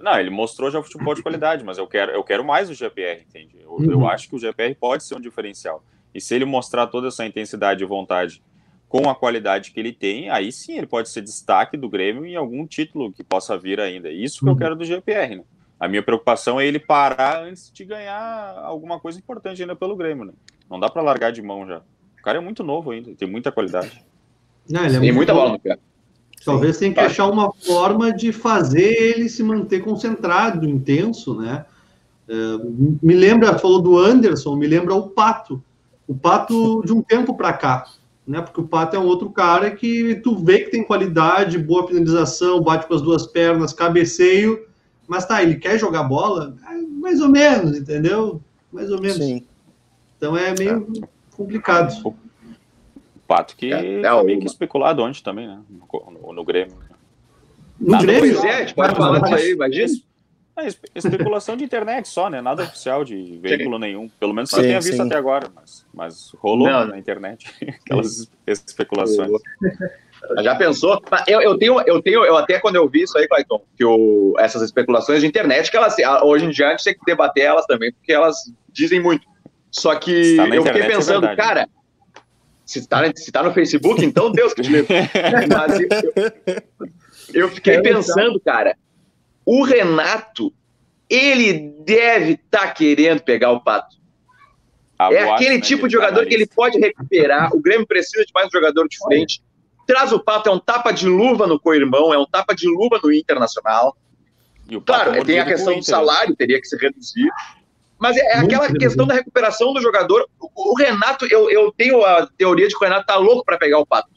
Não, 0.00 0.18
ele 0.18 0.30
mostrou 0.30 0.70
já 0.70 0.82
futebol 0.82 1.14
de 1.14 1.22
qualidade, 1.22 1.64
mas 1.64 1.78
eu 1.78 1.86
quero, 1.86 2.12
eu 2.12 2.22
quero 2.22 2.44
mais 2.44 2.70
o 2.70 2.74
GPR, 2.74 3.24
entende? 3.28 3.58
Eu, 3.60 3.72
uhum. 3.72 3.90
eu 3.90 4.08
acho 4.08 4.28
que 4.28 4.36
o 4.36 4.38
GPR 4.38 4.74
pode 4.74 5.04
ser 5.04 5.16
um 5.16 5.20
diferencial. 5.20 5.82
E 6.14 6.20
se 6.20 6.34
ele 6.34 6.44
mostrar 6.44 6.86
toda 6.86 7.08
essa 7.08 7.26
intensidade 7.26 7.82
e 7.82 7.86
vontade 7.86 8.42
com 8.88 9.10
a 9.10 9.14
qualidade 9.14 9.72
que 9.72 9.80
ele 9.80 9.92
tem, 9.92 10.30
aí 10.30 10.52
sim 10.52 10.78
ele 10.78 10.86
pode 10.86 11.08
ser 11.08 11.20
destaque 11.20 11.76
do 11.76 11.88
Grêmio 11.88 12.24
em 12.24 12.36
algum 12.36 12.66
título 12.66 13.12
que 13.12 13.24
possa 13.24 13.58
vir 13.58 13.80
ainda. 13.80 14.10
Isso 14.10 14.38
que 14.38 14.44
uhum. 14.44 14.52
eu 14.52 14.56
quero 14.56 14.76
do 14.76 14.84
GPR, 14.84 15.36
né? 15.36 15.44
A 15.78 15.88
minha 15.88 16.02
preocupação 16.02 16.58
é 16.58 16.66
ele 16.66 16.78
parar 16.78 17.42
antes 17.42 17.70
de 17.70 17.84
ganhar 17.84 18.58
alguma 18.64 18.98
coisa 18.98 19.18
importante 19.18 19.60
ainda 19.60 19.76
pelo 19.76 19.96
Grêmio, 19.96 20.24
né? 20.24 20.32
Não 20.70 20.80
dá 20.80 20.88
para 20.88 21.02
largar 21.02 21.32
de 21.32 21.42
mão 21.42 21.66
já. 21.66 21.82
O 22.18 22.22
cara 22.22 22.38
é 22.38 22.40
muito 22.40 22.62
novo 22.64 22.92
ainda, 22.92 23.14
tem 23.14 23.28
muita 23.28 23.52
qualidade. 23.52 24.02
Não, 24.68 24.84
ele 24.84 24.96
é 24.96 25.00
tem 25.00 25.12
muita 25.12 25.34
bola 25.34 25.52
no 25.52 25.58
pé. 25.58 25.78
Talvez 26.44 26.78
tenha 26.78 26.94
que 26.94 27.00
achar 27.00 27.26
uma 27.26 27.52
forma 27.52 28.12
de 28.12 28.30
fazer 28.30 28.80
ele 28.80 29.28
se 29.28 29.42
manter 29.42 29.80
concentrado, 29.80 30.68
intenso, 30.68 31.34
né? 31.34 31.64
Uh, 32.28 32.98
me 33.02 33.14
lembra, 33.14 33.58
falou 33.58 33.82
do 33.82 33.98
Anderson, 33.98 34.54
me 34.54 34.66
lembra 34.66 34.94
o 34.94 35.08
Pato. 35.10 35.62
O 36.06 36.14
Pato 36.14 36.82
de 36.84 36.92
um 36.92 37.02
tempo 37.02 37.36
para 37.36 37.52
cá, 37.52 37.84
né? 38.24 38.40
Porque 38.40 38.60
o 38.60 38.66
Pato 38.66 38.94
é 38.94 38.98
um 38.98 39.06
outro 39.06 39.28
cara 39.30 39.72
que 39.72 40.16
tu 40.22 40.36
vê 40.36 40.60
que 40.60 40.70
tem 40.70 40.84
qualidade, 40.84 41.58
boa 41.58 41.86
finalização, 41.88 42.62
bate 42.62 42.86
com 42.86 42.94
as 42.94 43.02
duas 43.02 43.26
pernas, 43.26 43.72
cabeceio, 43.72 44.66
mas 45.08 45.26
tá, 45.26 45.42
ele 45.42 45.56
quer 45.56 45.78
jogar 45.78 46.04
bola? 46.04 46.54
Mais 47.00 47.20
ou 47.20 47.28
menos, 47.28 47.76
entendeu? 47.76 48.40
Mais 48.72 48.90
ou 48.90 49.00
menos. 49.00 49.16
Sim. 49.16 49.44
Então 50.16 50.36
é 50.36 50.54
meio 50.56 50.86
é. 51.02 51.36
complicado. 51.36 51.92
Pato 53.26 53.56
que 53.56 53.72
é, 53.72 54.02
é 54.02 54.22
meio 54.22 54.40
que 54.40 54.46
especulado 54.46 55.02
ontem 55.02 55.22
também, 55.22 55.46
né? 55.46 55.60
No, 55.68 56.10
no, 56.10 56.32
no 56.32 56.44
Grêmio. 56.44 56.76
No 57.80 57.92
Nada 57.92 58.04
Grêmio? 58.04 58.34
Pois 58.34 58.44
é, 58.44 58.54
a 58.54 58.60
gente 58.60 58.74
pode 58.74 58.94
falar 58.94 59.20
disso 59.20 59.34
aí, 59.34 59.50
imagina. 59.52 60.06
É, 60.58 60.68
especulação 60.94 61.54
de 61.54 61.64
internet 61.64 62.08
só, 62.08 62.30
né? 62.30 62.40
Nada 62.40 62.62
oficial 62.62 63.04
de 63.04 63.38
veículo 63.42 63.78
nenhum. 63.78 64.08
Pelo 64.08 64.32
menos 64.32 64.50
que 64.50 64.56
eu 64.56 64.62
tenha 64.62 64.80
visto 64.80 64.96
sim. 64.96 65.02
até 65.02 65.16
agora, 65.16 65.48
mas, 65.54 65.84
mas 65.92 66.32
rolou 66.38 66.66
Não, 66.66 66.86
na 66.86 66.98
internet 66.98 67.52
aquelas 67.84 68.30
especulações. 68.46 69.30
Já 70.42 70.54
pensou? 70.54 71.02
Eu, 71.26 71.42
eu, 71.42 71.58
tenho, 71.58 71.78
eu 71.82 72.00
tenho, 72.00 72.24
eu 72.24 72.36
até 72.36 72.58
quando 72.58 72.76
eu 72.76 72.88
vi 72.88 73.02
isso 73.02 73.18
aí, 73.18 73.28
Clayton, 73.28 73.62
que 73.76 73.84
o, 73.84 74.34
essas 74.38 74.62
especulações 74.62 75.20
de 75.20 75.26
internet, 75.26 75.70
que 75.70 75.76
elas 75.76 75.94
hoje 76.22 76.46
em 76.46 76.50
dia 76.50 76.68
a 76.68 76.70
gente 76.70 76.84
tem 76.84 76.94
que 76.94 77.04
debater 77.04 77.44
elas 77.44 77.66
também, 77.66 77.92
porque 77.92 78.12
elas 78.12 78.50
dizem 78.72 78.98
muito. 78.98 79.26
Só 79.70 79.94
que 79.94 80.36
eu 80.36 80.64
fiquei 80.64 80.82
é 80.82 80.86
pensando, 80.86 81.26
é 81.26 81.36
cara, 81.36 81.68
se 82.66 82.80
está 82.80 83.00
se 83.14 83.30
tá 83.30 83.44
no 83.44 83.54
Facebook, 83.54 84.04
então 84.04 84.32
Deus 84.32 84.52
que 84.52 84.62
te 84.62 84.70
livre. 84.70 84.92
Mas 85.48 85.80
eu, 87.32 87.42
eu 87.42 87.48
fiquei 87.48 87.80
pensando, 87.80 88.40
cara, 88.40 88.76
o 89.44 89.62
Renato, 89.62 90.52
ele 91.08 91.72
deve 91.84 92.32
estar 92.32 92.66
tá 92.66 92.70
querendo 92.72 93.22
pegar 93.22 93.52
o 93.52 93.62
pato. 93.62 93.96
é 94.98 95.30
aquele 95.30 95.60
tipo 95.60 95.86
de 95.86 95.92
jogador 95.94 96.26
que 96.26 96.34
ele 96.34 96.46
pode 96.46 96.78
recuperar. 96.80 97.54
O 97.54 97.60
Grêmio 97.60 97.86
precisa 97.86 98.24
de 98.26 98.32
mais 98.34 98.48
um 98.48 98.50
jogador 98.50 98.88
de 98.88 98.98
frente. 98.98 99.40
Traz 99.86 100.12
o 100.12 100.18
Pato, 100.18 100.48
é 100.48 100.52
um 100.52 100.58
tapa 100.58 100.90
de 100.90 101.06
luva 101.06 101.46
no 101.46 101.60
co-irmão, 101.60 102.12
é 102.12 102.18
um 102.18 102.26
tapa 102.26 102.52
de 102.56 102.66
luva 102.66 102.98
no 103.00 103.12
Internacional. 103.12 103.96
claro, 104.84 105.14
é 105.14 105.24
tem 105.24 105.38
a 105.38 105.44
questão 105.44 105.76
do 105.78 105.84
salário, 105.84 106.34
teria 106.34 106.60
que 106.60 106.66
se 106.66 106.76
reduzir. 106.76 107.30
Mas 107.98 108.16
é, 108.16 108.20
é 108.20 108.38
aquela 108.38 108.72
questão 108.72 109.06
da 109.06 109.14
recuperação 109.14 109.72
do 109.72 109.80
jogador. 109.80 110.26
O, 110.40 110.72
o 110.72 110.76
Renato, 110.76 111.26
eu, 111.26 111.50
eu 111.50 111.72
tenho 111.72 112.04
a 112.04 112.26
teoria 112.36 112.68
de 112.68 112.74
que 112.74 112.84
o 112.84 112.86
Renato 112.86 113.06
tá 113.06 113.16
louco 113.16 113.44
para 113.44 113.58
pegar 113.58 113.78
o 113.78 113.86
Pato. 113.86 114.08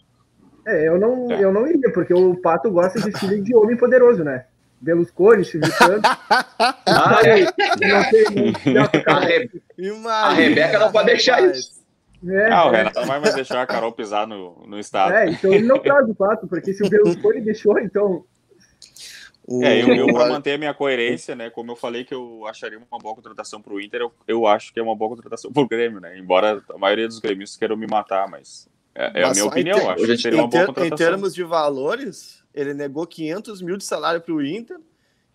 É, 0.67 0.87
eu 0.87 0.99
não, 0.99 1.31
é. 1.31 1.43
eu 1.43 1.51
não 1.51 1.65
iria, 1.65 1.91
porque 1.91 2.13
o 2.13 2.35
Pato 2.35 2.69
gosta 2.69 2.99
de 2.99 3.09
estilo 3.09 3.41
de 3.41 3.55
homem 3.55 3.77
poderoso, 3.77 4.23
né? 4.23 4.45
Berlusconi 4.81 5.43
se 5.43 5.57
visitando. 5.57 6.01
Ah, 6.91 7.19
é. 7.23 7.43
não 7.43 8.09
tem, 8.09 8.53
não, 8.73 10.09
A, 10.09 10.27
A 10.27 10.33
Rebeca 10.33 10.79
não 10.79 10.91
pode 10.91 11.07
deixar 11.07 11.41
isso. 11.43 11.83
é, 12.27 12.51
Ah, 12.51 12.65
o 12.65 12.73
é. 12.73 12.77
Renato 12.77 12.99
não 12.99 13.07
vai 13.07 13.19
mais 13.19 13.33
deixar 13.33 13.61
a 13.61 13.67
Carol 13.67 13.91
pisar 13.91 14.27
no, 14.27 14.63
no 14.67 14.79
estado. 14.79 15.13
É, 15.13 15.29
então 15.29 15.53
ele 15.53 15.65
não 15.65 15.79
traz 15.79 16.07
o 16.09 16.15
fato, 16.15 16.47
porque 16.47 16.73
se 16.73 16.83
o 16.83 16.89
Berlusconi 16.89 17.41
deixou, 17.41 17.79
então. 17.79 18.25
O- 19.51 19.63
É, 19.63 19.81
eu, 19.81 19.87
eu 19.95 20.07
pra 20.13 20.29
manter 20.29 20.51
a 20.53 20.57
minha 20.59 20.73
coerência, 20.75 21.35
né? 21.35 21.49
Como 21.49 21.71
eu 21.71 21.75
falei 21.75 22.03
que 22.03 22.13
eu 22.13 22.45
acharia 22.45 22.77
uma 22.77 22.99
boa 22.99 23.15
contratação 23.15 23.59
pro 23.59 23.81
Inter, 23.81 24.01
eu, 24.01 24.13
eu 24.27 24.45
acho 24.45 24.71
que 24.71 24.79
é 24.79 24.83
uma 24.83 24.95
boa 24.95 25.09
contratação 25.09 25.51
pro 25.51 25.67
Grêmio, 25.67 25.99
né? 25.99 26.17
Embora 26.19 26.61
a 26.69 26.77
maioria 26.77 27.07
dos 27.07 27.17
gremistas 27.19 27.57
queiram 27.57 27.75
me 27.75 27.87
matar, 27.87 28.27
mas 28.29 28.69
é, 28.93 29.21
é 29.21 29.23
a 29.23 29.27
Mas 29.29 29.37
minha 29.37 29.43
só 29.43 29.45
em 29.45 29.47
opinião. 29.49 29.79
ter- 29.79 29.87
Acho 29.89 30.05
que 30.05 30.17
seria 30.17 30.37
uma 30.39 30.45
em, 30.45 30.49
boa 30.49 30.65
ter- 30.65 30.71
em 30.71 30.73
contratação. 30.75 30.97
termos 30.97 31.33
de 31.33 31.43
valores, 31.43 32.43
ele 32.53 32.73
negou 32.75 33.07
500 33.07 33.61
mil 33.61 33.75
de 33.75 33.83
salário 33.85 34.21
para 34.21 34.33
o 34.35 34.45
Inter 34.45 34.77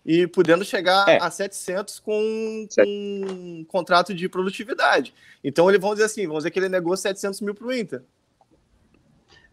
e 0.05 0.25
podendo 0.27 0.63
chegar 0.63 1.09
É. 1.09 1.17
a 1.21 1.29
700 1.29 1.99
com, 1.99 2.67
com 2.73 2.83
um 3.29 3.65
contrato 3.67 4.13
de 4.13 4.29
produtividade. 4.29 5.13
Então, 5.43 5.67
ele 5.69 5.77
vamos 5.79 5.95
dizer 5.97 6.05
assim, 6.05 6.25
vamos 6.25 6.43
dizer 6.43 6.51
que 6.51 6.59
ele 6.59 6.69
negou 6.69 6.95
700 6.95 7.41
mil 7.41 7.53
para 7.53 7.67
o 7.67 7.73
Inter. 7.73 8.01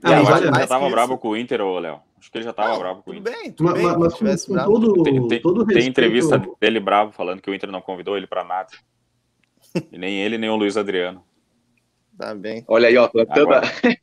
Ah, 0.04 0.12
É, 0.12 0.16
mas 0.16 0.18
eu 0.18 0.20
acho 0.20 0.32
olha, 0.32 0.40
que 0.42 0.48
ele 0.48 0.60
já 0.60 0.66
tava 0.68 0.84
que 0.86 0.90
bravo 0.92 1.18
com 1.18 1.28
o 1.30 1.36
Inter, 1.36 1.60
ô 1.62 1.78
Léo. 1.80 2.00
Acho 2.22 2.30
que 2.30 2.38
ele 2.38 2.44
já 2.44 2.52
tava 2.52 2.68
Não, 2.74 2.78
bravo 2.78 3.02
com 3.02 3.10
o 3.10 3.14
Tudo 3.14 3.28
Inter. 3.28 3.42
bem, 3.42 3.50
tudo 3.52 3.64
Mas, 3.70 3.74
bem. 3.74 3.82
mas- 3.84 3.92
se 3.94 3.98
mas 3.98 4.12
com, 4.12 4.18
tivesse 4.18 4.46
com 4.46 4.52
bravo. 4.52 4.72
todo, 4.72 5.02
Tem, 5.02 5.28
tem- 5.28 5.42
todo 5.42 5.66
tem 5.66 5.88
entrevista 5.88 6.40
dele 6.60 6.78
bravo 6.78 7.10
falando 7.10 7.42
que 7.42 7.50
o 7.50 7.54
Inter 7.54 7.68
não 7.72 7.82
convidou 7.82 8.16
ele 8.16 8.28
pra 8.28 8.44
nada. 8.44 8.68
E 9.90 9.98
nem 9.98 10.20
ele, 10.22 10.38
nem 10.38 10.48
o 10.48 10.54
Luiz 10.54 10.76
Adriano. 10.76 11.24
Tá 12.16 12.32
bem. 12.32 12.64
Olha 12.68 12.86
aí, 12.86 12.96
ó, 12.96 13.08
plantando 13.08 13.40
Agora. 13.52 13.62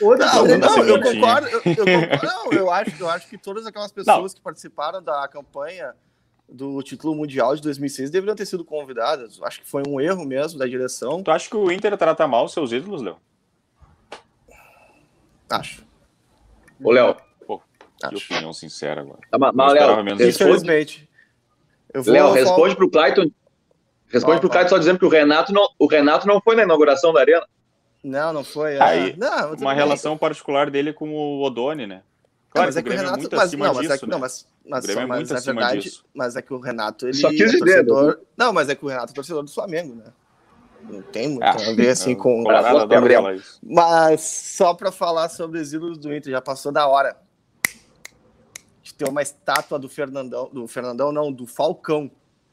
Outra 0.00 0.26
Não, 0.26 0.38
coisa, 0.40 0.58
não, 0.58 0.84
eu 0.84 1.02
concordo. 1.02 1.46
Eu, 1.48 1.60
eu 1.64 1.76
concordo- 1.76 2.26
não, 2.26 2.52
eu 2.52 2.70
acho, 2.70 3.02
eu 3.02 3.08
acho 3.10 3.28
que 3.28 3.36
todas 3.36 3.66
aquelas 3.66 3.90
pessoas 3.90 4.32
que 4.34 4.40
participaram 4.40 5.02
da 5.02 5.26
campanha 5.26 5.94
do 6.48 6.80
título 6.84 7.12
mundial 7.16 7.56
de 7.56 7.62
2006 7.62 8.08
deveriam 8.10 8.36
ter 8.36 8.46
sido 8.46 8.64
convidadas. 8.64 9.40
Acho 9.42 9.62
que 9.62 9.68
foi 9.68 9.82
um 9.88 10.00
erro 10.00 10.24
mesmo 10.24 10.60
da 10.60 10.66
direção. 10.66 11.24
Tu 11.24 11.30
acha 11.32 11.48
que 11.50 11.56
o 11.56 11.72
Inter 11.72 11.96
trata 11.96 12.24
mal 12.28 12.44
os 12.44 12.52
seus 12.52 12.70
ídolos, 12.70 13.02
Léo? 13.02 13.16
Acho. 15.50 15.82
Ô, 16.84 16.92
Léo, 16.92 17.16
Que 17.98 18.14
acho. 18.14 18.32
opinião 18.32 18.52
sincera 18.52 19.00
agora. 19.00 19.18
tá, 19.30 19.38
mas, 19.38 19.72
Eu 19.74 19.86
Léo, 19.88 20.28
Infelizmente. 20.28 21.08
Vou- 21.94 22.12
Léo, 22.12 22.32
responde 22.32 22.76
pro 22.76 22.90
Clayton. 22.90 23.30
Responde 24.06 24.20
Fala, 24.36 24.40
pro 24.40 24.48
fala. 24.48 24.60
Clayton 24.60 24.68
só 24.68 24.78
dizendo 24.78 24.98
que 24.98 25.04
o 25.04 25.08
Renato 25.08 25.52
não, 25.52 25.68
o 25.78 25.86
Renato 25.86 26.26
não 26.26 26.40
foi 26.40 26.54
na 26.56 26.62
inauguração 26.62 27.12
da 27.12 27.20
arena. 27.20 27.46
Não, 28.04 28.32
não 28.32 28.44
foi. 28.44 28.74
é. 28.74 28.82
Aí, 28.82 29.16
não, 29.16 29.54
Uma 29.54 29.70
bem. 29.70 29.74
relação 29.74 30.16
particular 30.16 30.70
dele 30.70 30.92
com 30.92 31.10
o 31.10 31.42
Odone, 31.42 31.86
né? 31.86 31.96
Não, 31.96 32.02
Claro 32.50 32.68
mas 32.68 32.74
que 32.74 32.78
é 32.78 32.80
o 32.80 32.84
que 32.84 32.88
o 32.88 32.92
Grêmio 32.92 33.02
é 33.02 33.04
Renato. 33.04 33.20
muito 33.20 33.36
mas, 33.36 33.44
acima 33.48 33.66
não, 33.66 33.74
mas 33.74 33.82
disso, 33.82 33.92
é 33.94 33.98
que, 33.98 34.06
né? 34.06 34.10
não, 34.12 34.18
mas, 34.18 34.48
mas, 34.64 34.84
O 34.84 34.90
é 34.90 34.94
mas 35.06 35.18
muito 35.18 35.32
na 35.32 35.38
acima 35.38 35.54
verdade, 35.60 35.80
disso. 35.80 36.04
mas 36.14 36.36
é 36.36 36.42
que 36.42 36.54
o 36.54 36.58
Renato 36.60 37.06
ele 37.06 37.14
Só 37.14 37.28
quis 37.28 37.40
é 37.40 37.44
dizer, 37.44 37.58
torcedor. 37.58 38.20
Não, 38.36 38.52
mas 38.52 38.68
é 38.70 38.74
que 38.74 38.84
o 38.84 38.88
Renato 38.88 39.12
é 39.12 39.14
torcedor 39.14 39.42
do 39.42 39.50
Flamengo, 39.50 39.94
né? 39.94 40.04
Não 40.88 41.02
tem 41.02 41.28
muito 41.28 41.42
Ah, 41.44 41.50
a 41.50 41.74
ver 41.74 41.90
assim 41.90 42.12
o 42.14 42.16
com. 42.16 42.42
O 42.42 42.86
Gabriel. 42.86 43.24
Mas 43.62 44.20
só 44.22 44.72
para 44.72 44.90
falar 44.90 45.28
sobre 45.28 45.60
os 45.60 45.72
ídolos 45.74 45.98
do 45.98 46.14
Inter, 46.14 46.32
já 46.32 46.40
passou 46.40 46.72
da 46.72 46.86
hora. 46.86 47.14
Ter 48.98 49.08
uma 49.08 49.22
estátua 49.22 49.78
do 49.78 49.88
Fernandão, 49.88 50.50
do 50.52 50.66
Fernandão 50.66 51.10
não, 51.12 51.32
do 51.32 51.46
Falcão 51.46 52.10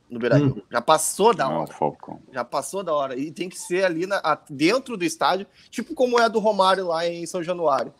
no 0.10 0.20
Beira-Rio. 0.20 0.64
Já 0.72 0.80
passou 0.80 1.34
da 1.34 1.46
Não, 1.50 1.62
hora. 1.62 1.74
Falcão. 1.74 2.22
Já 2.32 2.44
passou 2.46 2.84
da 2.84 2.94
hora. 2.94 3.18
E 3.18 3.32
tem 3.32 3.50
que 3.50 3.58
ser 3.60 3.84
ali 3.84 4.06
na- 4.06 4.40
dentro 4.50 4.96
do 4.96 5.04
estádio, 5.04 5.48
tipo 5.72 5.96
como 5.96 6.20
é 6.20 6.26
a 6.26 6.28
do 6.28 6.38
Romário 6.40 6.86
lá 6.88 7.08
em 7.08 7.26
São 7.26 7.42
Januário. 7.42 7.92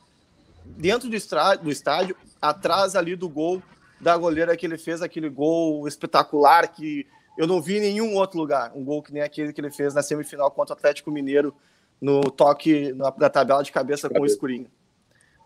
Dentro 0.64 1.10
do, 1.10 1.16
estra- 1.16 1.56
do 1.56 1.72
estádio, 1.72 2.16
atrás 2.42 2.96
ali 2.96 3.16
do 3.16 3.28
gol 3.28 3.62
da 4.00 4.16
goleira 4.16 4.56
que 4.56 4.66
ele 4.66 4.78
fez, 4.78 5.02
aquele 5.02 5.30
gol 5.30 5.88
espetacular 5.88 6.68
que 6.68 7.08
eu 7.38 7.48
não 7.48 7.60
vi 7.62 7.78
em 7.78 7.82
nenhum 7.82 8.14
outro 8.16 8.38
lugar. 8.38 8.72
Um 8.76 8.84
gol 8.84 9.02
que 9.02 9.12
nem 9.12 9.24
aquele 9.24 9.52
que 9.52 9.60
ele 9.60 9.72
fez 9.72 9.96
na 9.96 10.04
semifinal 10.04 10.52
contra 10.52 10.76
o 10.76 10.78
Atlético 10.78 11.10
Mineiro 11.12 11.54
no 12.00 12.22
toque 12.30 12.94
na, 12.94 13.12
na 13.18 13.30
tabela 13.30 13.64
de 13.64 13.72
cabeça 13.72 14.08
com 14.10 14.20
o 14.20 14.26
escurinho. 14.26 14.68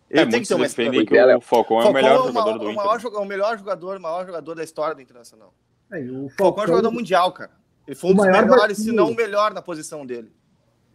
Ele 0.09 0.21
É, 0.21 0.25
tem 0.25 0.41
que 0.41 0.47
ter 0.47 0.55
uma 0.55 0.65
defendem 0.65 1.05
que 1.05 1.13
o 1.13 1.41
Falcão 1.41 1.79
é 1.81 1.85
o 1.85 1.93
melhor 1.93 2.09
é 2.15 2.19
o 2.19 2.27
jogador 2.27 2.33
maior- 2.33 2.57
do 2.57 2.65
o 2.65 2.71
Inter. 2.71 2.75
maior, 2.83 2.99
joga- 2.99 3.19
o 3.19 3.25
melhor 3.25 3.57
jogador, 3.59 3.97
o 3.97 4.01
maior 4.01 4.25
jogador 4.25 4.55
da 4.55 4.63
história 4.63 4.95
do 4.95 5.01
Internacional. 5.01 5.53
aí, 5.91 6.09
o 6.09 6.25
O 6.25 6.29
Falcão 6.29 6.63
é 6.63 6.67
jogador 6.67 6.91
mundial, 6.91 7.31
cara. 7.31 7.51
Ele 7.87 7.95
foi 7.95 8.09
um 8.09 8.13
O 8.13 8.15
dos 8.15 8.25
maior 8.25 8.45
melhores, 8.45 8.77
se 8.77 8.91
não 8.91 9.11
o 9.11 9.15
melhor 9.15 9.53
na 9.53 9.61
posição 9.61 10.05
dele. 10.05 10.31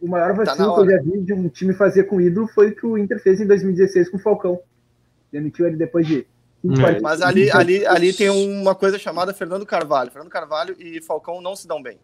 o 0.01 0.07
maior 0.07 0.35
Tá 0.35 0.43
vacilo 0.43 0.75
que 0.75 0.81
eu 0.81 0.89
já 0.91 1.01
vi 1.01 1.21
de 1.21 1.33
um 1.33 1.47
time 1.49 1.73
fazer 1.73 2.03
com 2.03 2.19
ídolo 2.19 2.47
foi 2.47 2.69
o 2.71 2.75
que 2.75 2.85
o 2.85 2.97
Inter 2.97 3.21
fez 3.21 3.39
em 3.39 3.47
2016 3.47 4.09
com 4.09 4.17
o 4.17 4.19
Falcão. 4.19 4.59
Demitiu 5.31 5.65
ele 5.67 5.75
depois 5.77 6.05
de. 6.05 6.27
É. 6.65 6.99
Mas 7.01 7.21
ali, 7.21 7.51
ali, 7.51 7.85
ali 7.85 8.11
tem 8.13 8.29
uma 8.29 8.73
coisa 8.75 8.97
chamada 8.99 9.33
Fernando 9.33 9.65
Carvalho. 9.65 10.11
Fernando 10.11 10.31
Carvalho 10.31 10.75
e 10.79 11.01
Falcão 11.01 11.39
não 11.41 11.55
se 11.55 11.67
dão 11.67 11.81
bem. 11.81 11.99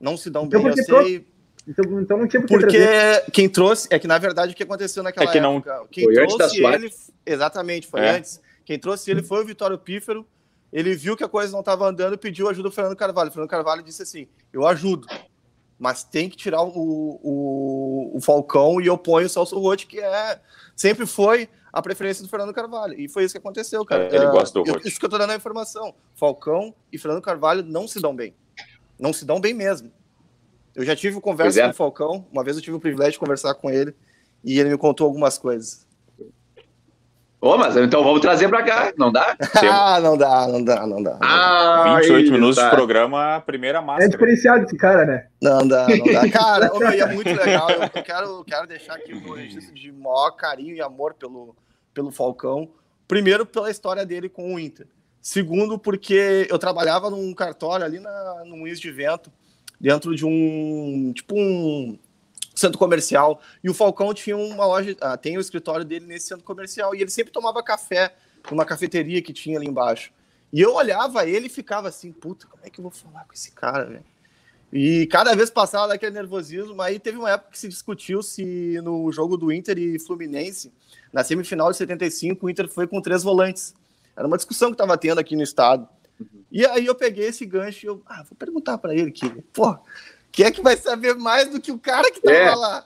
Não 0.00 0.16
se 0.16 0.30
dão 0.30 0.44
Então 0.44 0.62
bem. 0.62 0.72
Eu 0.76 0.84
sei. 0.84 1.26
Então, 1.66 2.00
então 2.00 2.18
não 2.18 2.28
tinha 2.28 2.40
por 2.42 2.48
que 2.48 2.54
Porque 2.58 2.78
trazer. 2.78 3.30
quem 3.32 3.48
trouxe. 3.48 3.88
É 3.90 3.98
que, 3.98 4.06
na 4.06 4.18
verdade, 4.18 4.52
o 4.52 4.56
que 4.56 4.62
aconteceu 4.62 5.02
naquela 5.02 5.28
É 5.28 5.32
que 5.32 5.40
não- 5.40 5.56
época. 5.56 5.86
Quem 5.90 6.04
Foi 6.04 6.18
antes 6.22 6.36
da 6.36 6.48
trouxe 6.48 6.64
ele. 6.64 6.90
Exatamente, 7.24 7.86
foi 7.86 8.00
É. 8.00 8.10
antes. 8.16 8.40
Quem 8.64 8.78
trouxe 8.78 9.10
ele 9.10 9.22
foi 9.22 9.42
o 9.42 9.46
Vitório 9.46 9.78
Pífero. 9.78 10.26
Ele 10.72 10.94
viu 10.94 11.16
que 11.16 11.22
a 11.24 11.28
coisa 11.28 11.52
não 11.52 11.60
estava 11.60 11.86
andando 11.86 12.14
e 12.14 12.18
pediu 12.18 12.48
ajuda 12.48 12.68
do 12.68 12.74
Fernando 12.74 12.96
Carvalho. 12.96 13.28
O 13.30 13.32
Fernando 13.32 13.48
Carvalho 13.50 13.82
disse 13.82 14.02
assim: 14.02 14.26
Eu 14.52 14.66
ajudo, 14.66 15.06
mas 15.78 16.02
tem 16.04 16.28
que 16.28 16.36
tirar 16.36 16.62
o, 16.62 16.70
o, 17.22 18.10
o 18.16 18.20
Falcão 18.20 18.80
e 18.80 18.86
eu 18.86 18.98
ponho 18.98 19.26
o 19.26 19.30
Celso 19.30 19.58
Rotti, 19.58 19.86
que 19.86 20.00
é 20.00 20.40
sempre 20.74 21.06
foi 21.06 21.48
a 21.72 21.80
preferência 21.80 22.22
do 22.22 22.28
Fernando 22.28 22.52
Carvalho. 22.52 22.98
E 22.98 23.08
foi 23.08 23.24
isso 23.24 23.32
que 23.34 23.38
aconteceu, 23.38 23.84
cara. 23.84 24.04
É, 24.04 24.16
ele 24.16 24.26
gosta 24.26 24.58
do 24.62 24.68
Rotti. 24.70 24.88
Isso 24.88 24.98
que 24.98 25.04
eu 25.06 25.10
tô 25.10 25.16
dando 25.18 25.30
a 25.30 25.36
informação. 25.36 25.94
Falcão 26.14 26.74
e 26.92 26.98
Fernando 26.98 27.22
Carvalho 27.22 27.62
não 27.64 27.86
se 27.88 28.00
dão 28.00 28.14
bem. 28.14 28.34
Não 28.98 29.12
se 29.12 29.24
dão 29.24 29.40
bem 29.40 29.54
mesmo. 29.54 29.90
Eu 30.74 30.84
já 30.84 30.96
tive 30.96 31.20
conversa 31.20 31.60
é. 31.60 31.64
com 31.64 31.70
o 31.70 31.74
Falcão, 31.74 32.26
uma 32.32 32.42
vez 32.42 32.56
eu 32.56 32.62
tive 32.62 32.76
o 32.76 32.80
privilégio 32.80 33.12
de 33.12 33.18
conversar 33.18 33.54
com 33.54 33.70
ele 33.70 33.94
e 34.42 34.58
ele 34.58 34.70
me 34.70 34.78
contou 34.78 35.06
algumas 35.06 35.38
coisas. 35.38 35.84
Ô, 37.44 37.58
mas 37.58 37.76
então 37.76 38.02
vamos 38.02 38.22
trazer 38.22 38.48
pra 38.48 38.62
cá, 38.62 38.90
não 38.96 39.12
dá? 39.12 39.36
ah, 39.70 40.00
não 40.00 40.16
dá, 40.16 40.48
não 40.48 40.64
dá, 40.64 40.86
não 40.86 41.02
dá. 41.02 41.18
Ah, 41.20 41.96
28 42.00 42.14
aí, 42.14 42.30
minutos 42.30 42.56
tá. 42.56 42.70
de 42.70 42.74
programa, 42.74 43.36
a 43.36 43.40
primeira 43.42 43.80
É 43.80 43.82
máscara. 43.82 44.08
diferenciado 44.08 44.64
esse 44.64 44.74
cara, 44.78 45.04
né? 45.04 45.26
Não 45.42 45.68
dá, 45.68 45.86
não 45.86 46.06
dá. 46.06 46.28
Cara, 46.32 46.74
ô, 46.74 46.82
e 46.82 47.00
é 47.00 47.06
muito 47.06 47.28
legal. 47.28 47.68
Eu, 47.70 48.02
quero, 48.02 48.44
quero 48.44 48.66
deixar 48.66 48.94
aqui 48.94 49.12
o 49.12 49.34
registro 49.34 49.74
de 49.74 49.92
maior 49.92 50.30
carinho 50.30 50.74
e 50.74 50.80
amor 50.80 51.12
pelo, 51.12 51.54
pelo 51.92 52.10
Falcão. 52.10 52.70
Primeiro, 53.06 53.44
pela 53.44 53.70
história 53.70 54.06
dele 54.06 54.30
com 54.30 54.54
o 54.54 54.58
Inter. 54.58 54.86
Segundo, 55.20 55.78
porque 55.78 56.46
eu 56.48 56.58
trabalhava 56.58 57.10
num 57.10 57.34
cartório 57.34 57.84
ali 57.84 58.00
na, 58.00 58.42
no 58.46 58.56
Moinhos 58.56 58.80
de 58.80 58.90
Vento, 58.90 59.30
dentro 59.84 60.16
de 60.16 60.24
um, 60.24 61.12
tipo 61.12 61.34
um 61.38 61.98
centro 62.54 62.78
comercial. 62.78 63.38
E 63.62 63.68
o 63.68 63.74
Falcão 63.74 64.14
tinha 64.14 64.34
uma 64.34 64.64
loja, 64.66 64.96
ah, 64.98 65.14
tem 65.14 65.36
o 65.36 65.40
escritório 65.42 65.84
dele 65.84 66.06
nesse 66.06 66.28
centro 66.28 66.42
comercial. 66.42 66.94
E 66.94 67.02
ele 67.02 67.10
sempre 67.10 67.30
tomava 67.30 67.62
café 67.62 68.14
numa 68.50 68.64
cafeteria 68.64 69.20
que 69.20 69.30
tinha 69.30 69.58
ali 69.58 69.68
embaixo. 69.68 70.10
E 70.50 70.58
eu 70.58 70.74
olhava 70.74 71.28
ele 71.28 71.48
e 71.48 71.50
ficava 71.50 71.88
assim, 71.88 72.12
puta, 72.12 72.46
como 72.46 72.64
é 72.64 72.70
que 72.70 72.80
eu 72.80 72.82
vou 72.82 72.90
falar 72.90 73.26
com 73.26 73.34
esse 73.34 73.52
cara, 73.52 73.84
velho? 73.84 74.04
E 74.72 75.06
cada 75.08 75.34
vez 75.34 75.50
passava 75.50 75.88
daquele 75.88 76.12
nervosismo, 76.12 76.80
aí 76.80 76.98
teve 76.98 77.18
uma 77.18 77.30
época 77.30 77.50
que 77.52 77.58
se 77.58 77.68
discutiu 77.68 78.22
se 78.22 78.80
no 78.82 79.12
jogo 79.12 79.36
do 79.36 79.52
Inter 79.52 79.76
e 79.78 79.98
Fluminense, 79.98 80.72
na 81.12 81.22
semifinal 81.22 81.70
de 81.70 81.76
75, 81.76 82.46
o 82.46 82.50
Inter 82.50 82.68
foi 82.68 82.86
com 82.86 83.02
três 83.02 83.22
volantes. 83.22 83.74
Era 84.16 84.26
uma 84.26 84.38
discussão 84.38 84.70
que 84.70 84.74
estava 84.74 84.96
tendo 84.96 85.18
aqui 85.18 85.36
no 85.36 85.42
estado. 85.42 85.86
E 86.50 86.64
aí 86.66 86.86
eu 86.86 86.94
peguei 86.94 87.26
esse 87.26 87.44
gancho 87.44 87.84
e 87.84 87.88
eu, 87.88 88.02
ah, 88.06 88.22
vou 88.22 88.36
perguntar 88.38 88.78
para 88.78 88.94
ele 88.94 89.10
que, 89.10 89.28
pô, 89.52 89.76
quem 90.30 90.46
é 90.46 90.50
que 90.50 90.62
vai 90.62 90.76
saber 90.76 91.14
mais 91.14 91.48
do 91.48 91.60
que 91.60 91.72
o 91.72 91.78
cara 91.78 92.10
que 92.10 92.20
tava 92.20 92.36
É. 92.36 92.54
lá? 92.54 92.84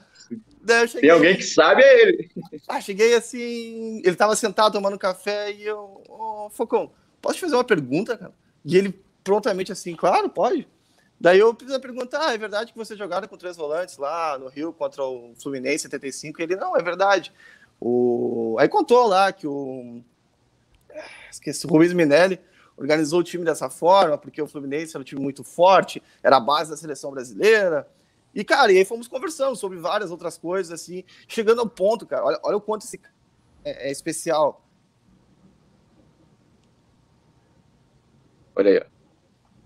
Cheguei, 0.86 1.00
Tem 1.00 1.10
alguém 1.10 1.36
que 1.36 1.44
sabe, 1.44 1.82
é 1.82 2.02
ele. 2.02 2.30
ah, 2.68 2.80
cheguei 2.80 3.14
assim, 3.14 4.02
ele 4.04 4.16
tava 4.16 4.36
sentado 4.36 4.72
tomando 4.72 4.98
café 4.98 5.50
e 5.52 5.64
eu, 5.64 6.02
ô, 6.08 6.50
Focão, 6.50 6.92
posso 7.22 7.36
te 7.36 7.40
fazer 7.40 7.54
uma 7.54 7.64
pergunta, 7.64 8.18
cara? 8.18 8.32
E 8.64 8.76
ele 8.76 8.94
prontamente 9.24 9.72
assim, 9.72 9.94
claro, 9.94 10.28
pode. 10.28 10.68
Daí 11.20 11.38
eu 11.38 11.54
fiz 11.58 11.72
a 11.72 11.80
pergunta, 11.80 12.18
ah, 12.20 12.34
é 12.34 12.38
verdade 12.38 12.72
que 12.72 12.78
você 12.78 12.96
jogaram 12.96 13.26
com 13.26 13.36
três 13.36 13.56
volantes 13.56 13.96
lá 13.96 14.38
no 14.38 14.48
Rio 14.48 14.72
contra 14.72 15.02
o 15.02 15.34
Fluminense 15.42 15.82
75? 15.82 16.40
Ele, 16.40 16.54
não, 16.56 16.76
é 16.76 16.82
verdade. 16.82 17.32
O... 17.80 18.56
Aí 18.58 18.68
contou 18.68 19.06
lá 19.06 19.32
que 19.32 19.46
o... 19.46 20.00
Esqueci, 21.30 21.66
o 21.66 21.70
Rubens 21.70 21.92
Minelli 21.92 22.38
organizou 22.78 23.20
o 23.20 23.24
time 23.24 23.44
dessa 23.44 23.68
forma, 23.68 24.16
porque 24.16 24.40
o 24.40 24.46
Fluminense 24.46 24.96
era 24.96 25.00
um 25.00 25.04
time 25.04 25.20
muito 25.20 25.42
forte, 25.44 26.02
era 26.22 26.36
a 26.36 26.40
base 26.40 26.70
da 26.70 26.76
seleção 26.76 27.10
brasileira. 27.10 27.86
E, 28.34 28.44
cara, 28.44 28.70
e 28.72 28.78
aí 28.78 28.84
fomos 28.84 29.08
conversando 29.08 29.56
sobre 29.56 29.78
várias 29.78 30.10
outras 30.10 30.38
coisas, 30.38 30.72
assim, 30.72 31.02
chegando 31.26 31.60
ao 31.60 31.68
ponto, 31.68 32.06
cara, 32.06 32.24
olha, 32.24 32.38
olha 32.42 32.56
o 32.56 32.60
quanto 32.60 32.82
esse 32.82 32.98
cara 32.98 33.14
é, 33.64 33.88
é 33.88 33.90
especial. 33.90 34.64
Olha 38.54 38.70
aí. 38.70 38.78
ó. 38.78 38.98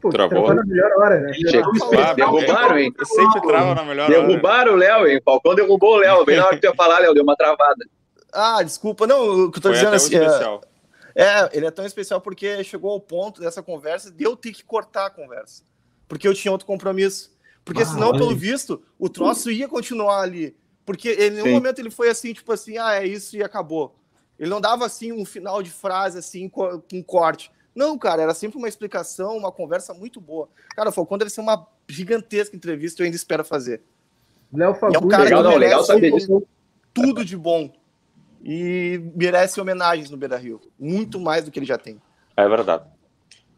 Pô, 0.01 0.11
Travou. 0.11 0.31
travou 0.31 0.55
na 0.55 0.64
melhor 0.64 0.90
hora, 0.98 1.20
né? 1.20 1.33
Chegou 1.33 1.72
Ah, 1.96 2.12
derrubaram, 2.12 2.77
hein? 2.77 2.92
Eu 2.98 3.07
sempre 3.07 3.40
trava 3.40 3.75
na 3.75 3.85
melhor 3.85 4.11
hora. 4.11 4.27
Derrubaram 4.27 4.72
o 4.72 4.77
Léo, 4.77 5.07
hein? 5.07 5.18
O 5.18 5.22
Falcão 5.22 5.55
derrubou 5.55 5.94
o 5.94 5.98
Léo. 5.98 6.25
Bem 6.25 6.37
na 6.38 6.46
hora 6.46 6.57
que 6.57 6.61
tu 6.61 6.64
ia 6.64 6.75
falar, 6.75 6.98
Léo, 6.98 7.14
deu 7.14 7.22
uma 7.22 7.37
travada. 7.37 7.87
Ah, 8.33 8.62
desculpa, 8.64 9.07
não, 9.07 9.44
o 9.44 9.53
que 9.53 9.59
eu 9.59 9.62
tô 9.62 9.68
Foi 9.68 9.79
dizendo 9.79 9.94
assim, 9.94 10.16
é, 10.16 10.25
especial. 10.25 10.61
É, 11.14 11.57
ele 11.57 11.66
é 11.66 11.70
tão 11.70 11.85
especial 11.85 12.20
porque 12.20 12.62
chegou 12.64 12.90
ao 12.90 13.01
ponto 13.01 13.40
dessa 13.40 13.62
conversa 13.62 14.11
de 14.11 14.25
eu 14.25 14.37
ter 14.37 14.53
que 14.53 14.64
cortar 14.64 15.07
a 15.07 15.11
conversa. 15.11 15.62
Porque 16.09 16.27
eu 16.27 16.35
tinha 16.35 16.51
outro 16.53 16.66
compromisso. 16.66 17.31
Porque 17.64 17.83
Ah, 17.83 17.87
senão, 17.87 18.09
olha 18.09 18.18
pelo 18.18 18.35
visto, 18.35 18.83
o 18.98 19.09
troço 19.09 19.51
ia 19.51 19.68
continuar 19.68 20.20
ali. 20.22 20.57
Porque 20.85 21.12
em 21.12 21.31
nenhum 21.31 21.44
Sim. 21.46 21.53
momento 21.53 21.79
ele 21.79 21.90
foi 21.90 22.09
assim, 22.11 22.33
tipo 22.33 22.53
assim, 22.53 22.77
ah, 22.79 22.94
é 22.94 23.07
isso 23.07 23.37
e 23.37 23.42
acabou. 23.42 23.94
Ele 24.38 24.51
não 24.51 24.61
dava 24.61 24.85
assim 24.85 25.12
um 25.12 25.25
final 25.25 25.62
de 25.62 25.70
frase 25.70 26.18
assim 26.18 26.48
co- 26.48 26.83
com 26.90 27.03
corte. 27.03 27.53
Não, 27.75 27.96
cara, 27.96 28.20
era 28.22 28.35
sempre 28.35 28.59
uma 28.59 28.68
explicação, 28.68 29.37
uma 29.37 29.53
conversa 29.53 29.94
muito 29.94 30.20
boa. 30.20 30.48
Cara, 30.75 30.88
o 30.88 30.92
Falcão 30.92 31.16
deve 31.16 31.31
ser 31.31 31.40
uma 31.40 31.66
gigantesca 31.88 32.57
entrevista, 32.57 33.01
eu 33.01 33.05
ainda 33.05 33.16
espero 33.16 33.44
fazer. 33.44 33.81
Léo 34.53 34.75
Fagundes. 34.75 35.03
um 35.03 35.09
cara 35.09 35.25
Legal, 35.25 35.42
que 35.44 35.48
não, 35.48 35.57
legal 35.57 35.85
saber 35.85 36.12
um- 36.12 36.16
disso. 36.16 36.42
tudo 36.92 37.25
de 37.25 37.37
bom. 37.37 37.72
E 38.44 39.00
merece 39.14 39.61
homenagens 39.61 40.11
no 40.11 40.16
Beira 40.16 40.37
Rio. 40.37 40.61
Muito 40.78 41.20
mais 41.20 41.44
do 41.44 41.50
que 41.50 41.59
ele 41.59 41.66
já 41.66 41.78
tem. 41.78 42.00
É 42.37 42.48
verdade. 42.48 42.85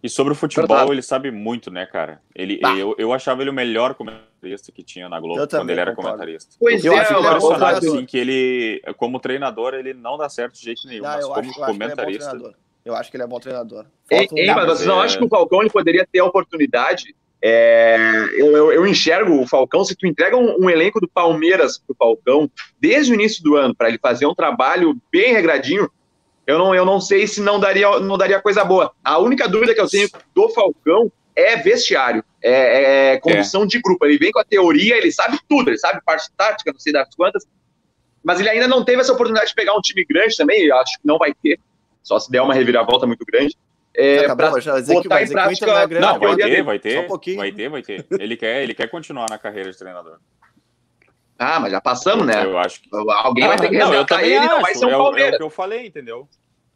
E 0.02 0.08
sobre 0.10 0.34
o 0.34 0.36
futebol, 0.36 0.66
Verdade. 0.68 0.92
ele 0.92 1.00
sabe 1.02 1.30
muito, 1.30 1.70
né, 1.70 1.86
cara? 1.86 2.20
Ele, 2.34 2.58
Bah. 2.60 2.76
eu, 2.76 2.94
eu 2.98 3.10
achava 3.10 3.40
ele 3.40 3.48
o 3.48 3.54
melhor 3.54 3.94
comentarista 3.94 4.70
que 4.70 4.82
tinha 4.82 5.08
na 5.08 5.18
Globo 5.18 5.40
Eu 5.40 5.48
quando 5.48 5.70
ele 5.70 5.80
era 5.80 5.92
concordo. 5.94 6.18
comentarista. 6.18 6.56
Pois 6.60 6.84
Eu 6.84 6.92
é, 6.92 6.98
acho 6.98 7.14
é 7.14 7.18
impressionado, 7.18 7.58
treinador. 7.80 7.94
assim, 7.96 8.04
que 8.04 8.18
ele, 8.18 8.82
como 8.98 9.18
treinador, 9.18 9.72
ele 9.72 9.94
não 9.94 10.18
dá 10.18 10.28
certo 10.28 10.56
de 10.56 10.60
jeito 10.62 10.86
nenhum, 10.86 11.06
Ah, 11.06 11.14
mas 11.16 11.22
eu, 11.24 11.28
como 11.30 11.40
acho, 11.40 11.48
eu 11.48 11.50
acho 11.50 11.54
que 11.54 11.58
ele 11.58 11.64
é 11.64 11.66
bom 11.66 11.72
comentarista... 11.86 12.30
treinador. 12.30 12.54
Eu 12.84 12.94
acho 12.94 13.10
que 13.10 13.16
ele 13.16 13.24
é 13.24 13.26
bom 13.26 13.40
treinador. 13.40 13.86
Um 14.12 14.14
hein, 14.16 14.28
cara- 14.28 14.44
mas 14.46 14.56
mas 14.56 14.66
vocês 14.66 14.86
não 14.86 15.00
é- 15.00 15.04
acham 15.06 15.18
que 15.20 15.24
o 15.24 15.28
Falcão 15.30 15.60
ele 15.62 15.70
poderia 15.70 16.06
ter 16.12 16.18
a 16.18 16.24
oportunidade? 16.26 17.16
É, 17.46 17.96
eu, 18.38 18.56
eu- 18.56 18.72
eu 18.72 18.86
enxergo 18.86 19.38
o 19.38 19.46
Falcão, 19.46 19.84
se 19.84 19.94
tu 19.94 20.06
entrega 20.06 20.34
um, 20.34 20.64
um 20.64 20.70
elenco 20.70 20.98
do 20.98 21.06
Palmeiras 21.06 21.76
pro 21.78 21.94
Falcão 21.94 22.50
desde 22.80 23.12
o 23.12 23.14
início 23.14 23.44
do 23.44 23.54
ano, 23.54 23.74
para 23.74 23.88
ele 23.90 23.98
fazer 23.98 24.24
um 24.24 24.34
trabalho 24.34 24.96
bem 25.12 25.34
regradinho, 25.34 25.90
eu 26.46 26.56
não, 26.58 26.74
eu 26.74 26.86
não 26.86 26.98
sei 27.02 27.26
se 27.26 27.42
não 27.42 27.60
daria, 27.60 28.00
não 28.00 28.16
daria 28.16 28.40
coisa 28.40 28.64
boa. 28.64 28.92
A 29.04 29.18
única 29.18 29.46
dúvida 29.46 29.74
que 29.74 29.80
eu 29.80 29.88
tenho 29.88 30.08
do 30.34 30.48
Falcão 30.48 31.12
é 31.36 31.56
vestiário, 31.56 32.24
é, 32.42 33.12
é 33.12 33.18
condução 33.18 33.66
de 33.66 33.78
grupo. 33.78 34.06
Ele 34.06 34.16
vem 34.16 34.32
com 34.32 34.38
a 34.38 34.44
teoria, 34.44 34.96
ele 34.96 35.12
sabe 35.12 35.38
tudo, 35.46 35.68
ele 35.68 35.76
sabe 35.78 36.00
parte 36.02 36.30
tática, 36.38 36.72
não 36.72 36.80
sei 36.80 36.94
das 36.94 37.14
quantas, 37.14 37.44
mas 38.22 38.40
ele 38.40 38.48
ainda 38.48 38.66
não 38.66 38.82
teve 38.82 39.02
essa 39.02 39.12
oportunidade 39.12 39.50
de 39.50 39.54
pegar 39.54 39.76
um 39.76 39.82
time 39.82 40.02
grande 40.06 40.34
também, 40.34 40.62
eu 40.64 40.76
acho 40.78 40.94
que 40.98 41.06
não 41.06 41.18
vai 41.18 41.34
ter, 41.42 41.58
só 42.02 42.18
se 42.18 42.30
der 42.30 42.40
uma 42.40 42.54
reviravolta 42.54 43.06
muito 43.06 43.22
grande. 43.26 43.54
É, 43.96 44.18
Acabou, 44.20 44.50
pra 44.52 44.60
já 44.60 44.74
dizer 44.80 44.94
que 44.96 45.02
botar 45.04 45.14
vai 45.14 45.24
em 45.24 45.26
que 45.26 45.32
prática- 45.32 45.66
não 45.66 45.78
é 45.78 45.86
grande. 45.86 46.06
Não, 46.06 46.12
Não, 46.14 46.20
vai 46.20 46.36
ter, 46.36 46.62
vai 46.64 46.76
Só 46.78 46.82
ter, 46.82 47.32
um 47.32 47.36
vai 47.36 47.52
ter, 47.52 47.68
vai 47.68 47.82
ter. 47.82 48.06
Ele 48.18 48.36
quer, 48.36 48.62
ele 48.62 48.74
quer 48.74 48.88
continuar 48.88 49.26
na 49.30 49.38
carreira 49.38 49.70
de 49.70 49.78
treinador. 49.78 50.18
Ah, 51.38 51.58
mas 51.60 51.72
já 51.72 51.80
passamos, 51.80 52.26
né? 52.26 52.44
Eu 52.44 52.58
acho 52.58 52.80
que 52.82 52.88
Alguém 52.92 53.46
vai 53.46 53.56
ter 53.56 53.68
que 53.68 53.74
não, 53.78 53.86
eu 53.86 53.90
resgatar 53.90 54.16
também 54.16 54.30
ele, 54.32 54.46
não 54.46 54.52
acho, 54.54 54.62
vai 54.62 54.74
ser 54.74 54.86
um 54.86 54.90
é, 54.90 54.92
o- 54.92 55.00
é 55.00 55.02
Palmeiras. 55.02 55.34
o 55.34 55.36
que 55.38 55.42
eu 55.42 55.50
falei, 55.50 55.86
entendeu? 55.86 56.28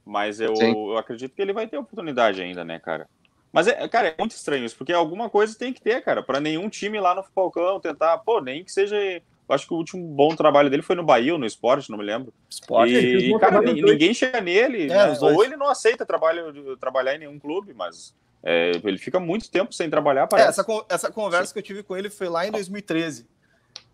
Mas 0.04 0.40
eu, 0.40 0.54
eu 0.54 0.96
acredito 0.96 1.34
que 1.34 1.42
ele 1.42 1.52
vai 1.52 1.66
ter 1.66 1.76
oportunidade 1.76 2.40
ainda, 2.40 2.64
né, 2.64 2.78
cara? 2.78 3.08
Mas, 3.52 3.66
é, 3.66 3.86
cara, 3.88 4.08
é 4.08 4.14
muito 4.18 4.32
estranho 4.32 4.64
isso, 4.64 4.76
porque 4.76 4.92
alguma 4.92 5.28
coisa 5.30 5.56
tem 5.56 5.72
que 5.72 5.80
ter, 5.80 6.02
cara, 6.02 6.22
para 6.22 6.40
nenhum 6.40 6.68
time 6.68 7.00
lá 7.00 7.14
no 7.14 7.22
Falcão 7.22 7.80
tentar, 7.80 8.18
pô, 8.18 8.40
nem 8.40 8.64
que 8.64 8.70
seja. 8.72 8.96
Acho 9.48 9.66
que 9.66 9.72
o 9.72 9.76
último 9.76 10.06
bom 10.14 10.34
trabalho 10.36 10.68
dele 10.68 10.82
foi 10.82 10.94
no 10.94 11.02
Bahia 11.02 11.32
ou 11.32 11.38
no 11.38 11.46
esporte, 11.46 11.90
não 11.90 11.96
me 11.98 12.04
lembro. 12.04 12.32
Esporte. 12.50 12.92
E, 12.94 13.30
bom 13.30 13.38
cara, 13.38 13.60
ninguém 13.62 14.12
chega 14.12 14.40
nele, 14.40 14.84
É, 14.84 14.88
né? 15.12 15.18
ou 15.20 15.42
ele 15.42 15.56
não 15.56 15.68
aceita 15.68 16.04
trabalho, 16.04 16.76
trabalhar 16.76 17.14
em 17.14 17.18
nenhum 17.20 17.38
clube, 17.38 17.72
mas 17.72 18.14
é, 18.42 18.72
ele 18.84 18.98
fica 18.98 19.18
muito 19.18 19.50
tempo 19.50 19.72
sem 19.72 19.88
trabalhar, 19.88 20.24
É, 20.24 20.26
parece. 20.26 20.48
essa, 20.50 20.64
con- 20.64 20.84
essa 20.88 21.10
conversa 21.10 21.52
que 21.52 21.58
eu 21.58 21.62
tive 21.62 21.82
com 21.82 21.96
ele 21.96 22.10
foi 22.10 22.28
lá 22.28 22.46
em 22.46 22.50
2013. 22.50 23.26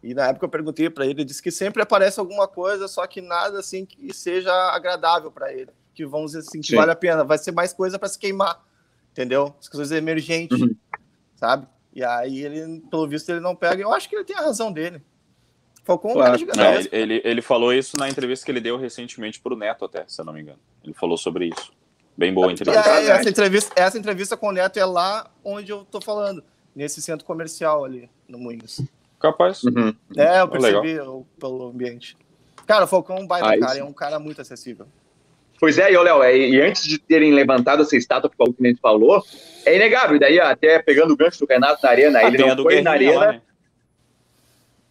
E 0.03 0.13
na 0.13 0.29
época 0.29 0.45
eu 0.45 0.51
perguntei 0.51 0.91
para 0.91 1.05
ele, 1.05 1.15
ele 1.15 1.25
disse 1.25 1.43
que 1.43 1.51
sempre 1.51 1.81
aparece 1.83 2.19
alguma 2.21 2.47
coisa, 2.49 2.89
só 2.89 3.07
que 3.07 3.21
nada 3.21 3.61
assim 3.61 3.87
que 3.87 4.13
seja 4.13 4.53
agradável 4.73 5.31
para 5.31 5.53
ele. 5.53 5.71
Que 5.95 6.05
vamos 6.05 6.33
dizer 6.33 6.41
assim, 6.49 6.61
que 6.61 6.67
Sim. 6.69 6.77
vale 6.77 6.91
a 6.91 6.97
pena. 6.97 7.23
Vai 7.25 7.39
ser 7.39 7.53
mais 7.53 7.73
coisa 7.73 7.99
para 7.99 8.09
se 8.09 8.19
queimar. 8.19 8.61
Entendeu? 9.13 9.55
As 9.61 9.69
coisas 9.69 9.93
emergentes, 9.97 10.61
Uhum. 10.61 10.75
sabe? 11.37 11.69
E 11.95 12.03
aí 12.05 12.45
ele, 12.45 12.81
pelo 12.91 13.07
visto, 13.07 13.29
ele 13.31 13.39
não 13.41 13.55
pega. 13.55 13.81
Eu 13.81 13.93
acho 13.95 14.09
que 14.09 14.17
ele 14.17 14.25
tem 14.25 14.37
a 14.37 14.41
razão 14.43 14.73
dele. 14.73 15.01
Falcão 15.85 16.11
é 16.11 16.15
um 16.15 16.17
Claro. 16.17 16.35
É, 16.35 16.39
gigantesco. 16.39 16.95
ele, 16.95 17.15
ele- 17.15 17.23
ele 17.25 17.43
falou 17.43 17.73
isso 17.73 17.97
na 17.97 18.09
entrevista 18.09 18.45
que 18.45 18.51
ele 18.51 18.61
deu 18.61 18.77
recentemente 18.77 19.39
pro 19.41 19.55
Neto, 19.57 19.85
até, 19.85 20.05
se 20.09 20.21
eu 20.21 20.25
não 20.25 20.33
me 20.33 20.41
engano. 20.41 20.59
Ele 20.83 20.95
falou 20.95 21.17
sobre 21.17 21.47
isso. 21.47 21.73
Bem 22.17 22.33
boa 22.33 22.49
a 22.49 22.53
entrevista. 22.53 22.93
aí, 22.95 23.07
essa, 23.09 23.29
entrevista, 23.29 23.73
essa 23.77 23.99
entrevista 23.99 24.37
com 24.37 24.49
o 24.49 24.53
Neto 24.53 24.77
é 24.79 24.85
lá 24.85 25.31
onde 25.45 25.71
eu 25.73 25.85
tô 25.85 26.01
falando, 26.01 26.43
nesse 26.75 27.03
centro 27.03 27.25
comercial 27.27 27.85
ali, 27.85 28.09
no 28.29 28.39
Moinhos. 28.39 28.81
Capaz. 29.21 29.63
Uhum. 29.65 29.95
É, 30.17 30.41
eu 30.41 30.45
Oh, 30.45 30.49
percebi 30.49 31.01
o- 31.01 31.27
pelo 31.39 31.69
ambiente. 31.69 32.17
Cara, 32.67 32.85
o 32.85 32.89
Falcão 32.89 33.17
é 33.17 33.21
um 33.21 33.27
baita 33.27 33.49
Ah, 33.49 33.59
cara, 33.59 33.73
isso. 33.73 33.81
é 33.81 33.85
um 33.85 33.93
cara 33.93 34.19
muito 34.19 34.41
acessível. 34.41 34.87
Pois 35.61 35.79
é, 35.79 35.93
e 35.93 35.97
ô, 35.97 36.03
Léo, 36.03 36.23
é, 36.23 36.37
e 36.37 36.61
antes 36.61 36.85
de 36.85 36.99
terem 36.99 37.33
levantado 37.33 37.83
essa 37.83 37.97
estátua 37.97 38.29
que 38.29 38.35
o 38.35 38.39
Paulo 38.39 38.53
Pinto 38.55 38.81
falou, 38.81 39.23
é 39.65 39.77
inegável. 39.77 40.17
E 40.17 40.19
daí, 40.19 40.41
até 40.41 40.79
pegando 40.83 41.13
o 41.13 41.17
gancho 41.17 41.39
do 41.41 41.47
Renato 41.47 41.81
na 41.83 41.91
arena, 41.91 42.23
ele 42.25 42.39
não 42.39 42.57
foi 42.63 42.81
na 42.83 42.91
arena. 42.93 43.19
lá, 43.21 43.33
né? 43.33 43.43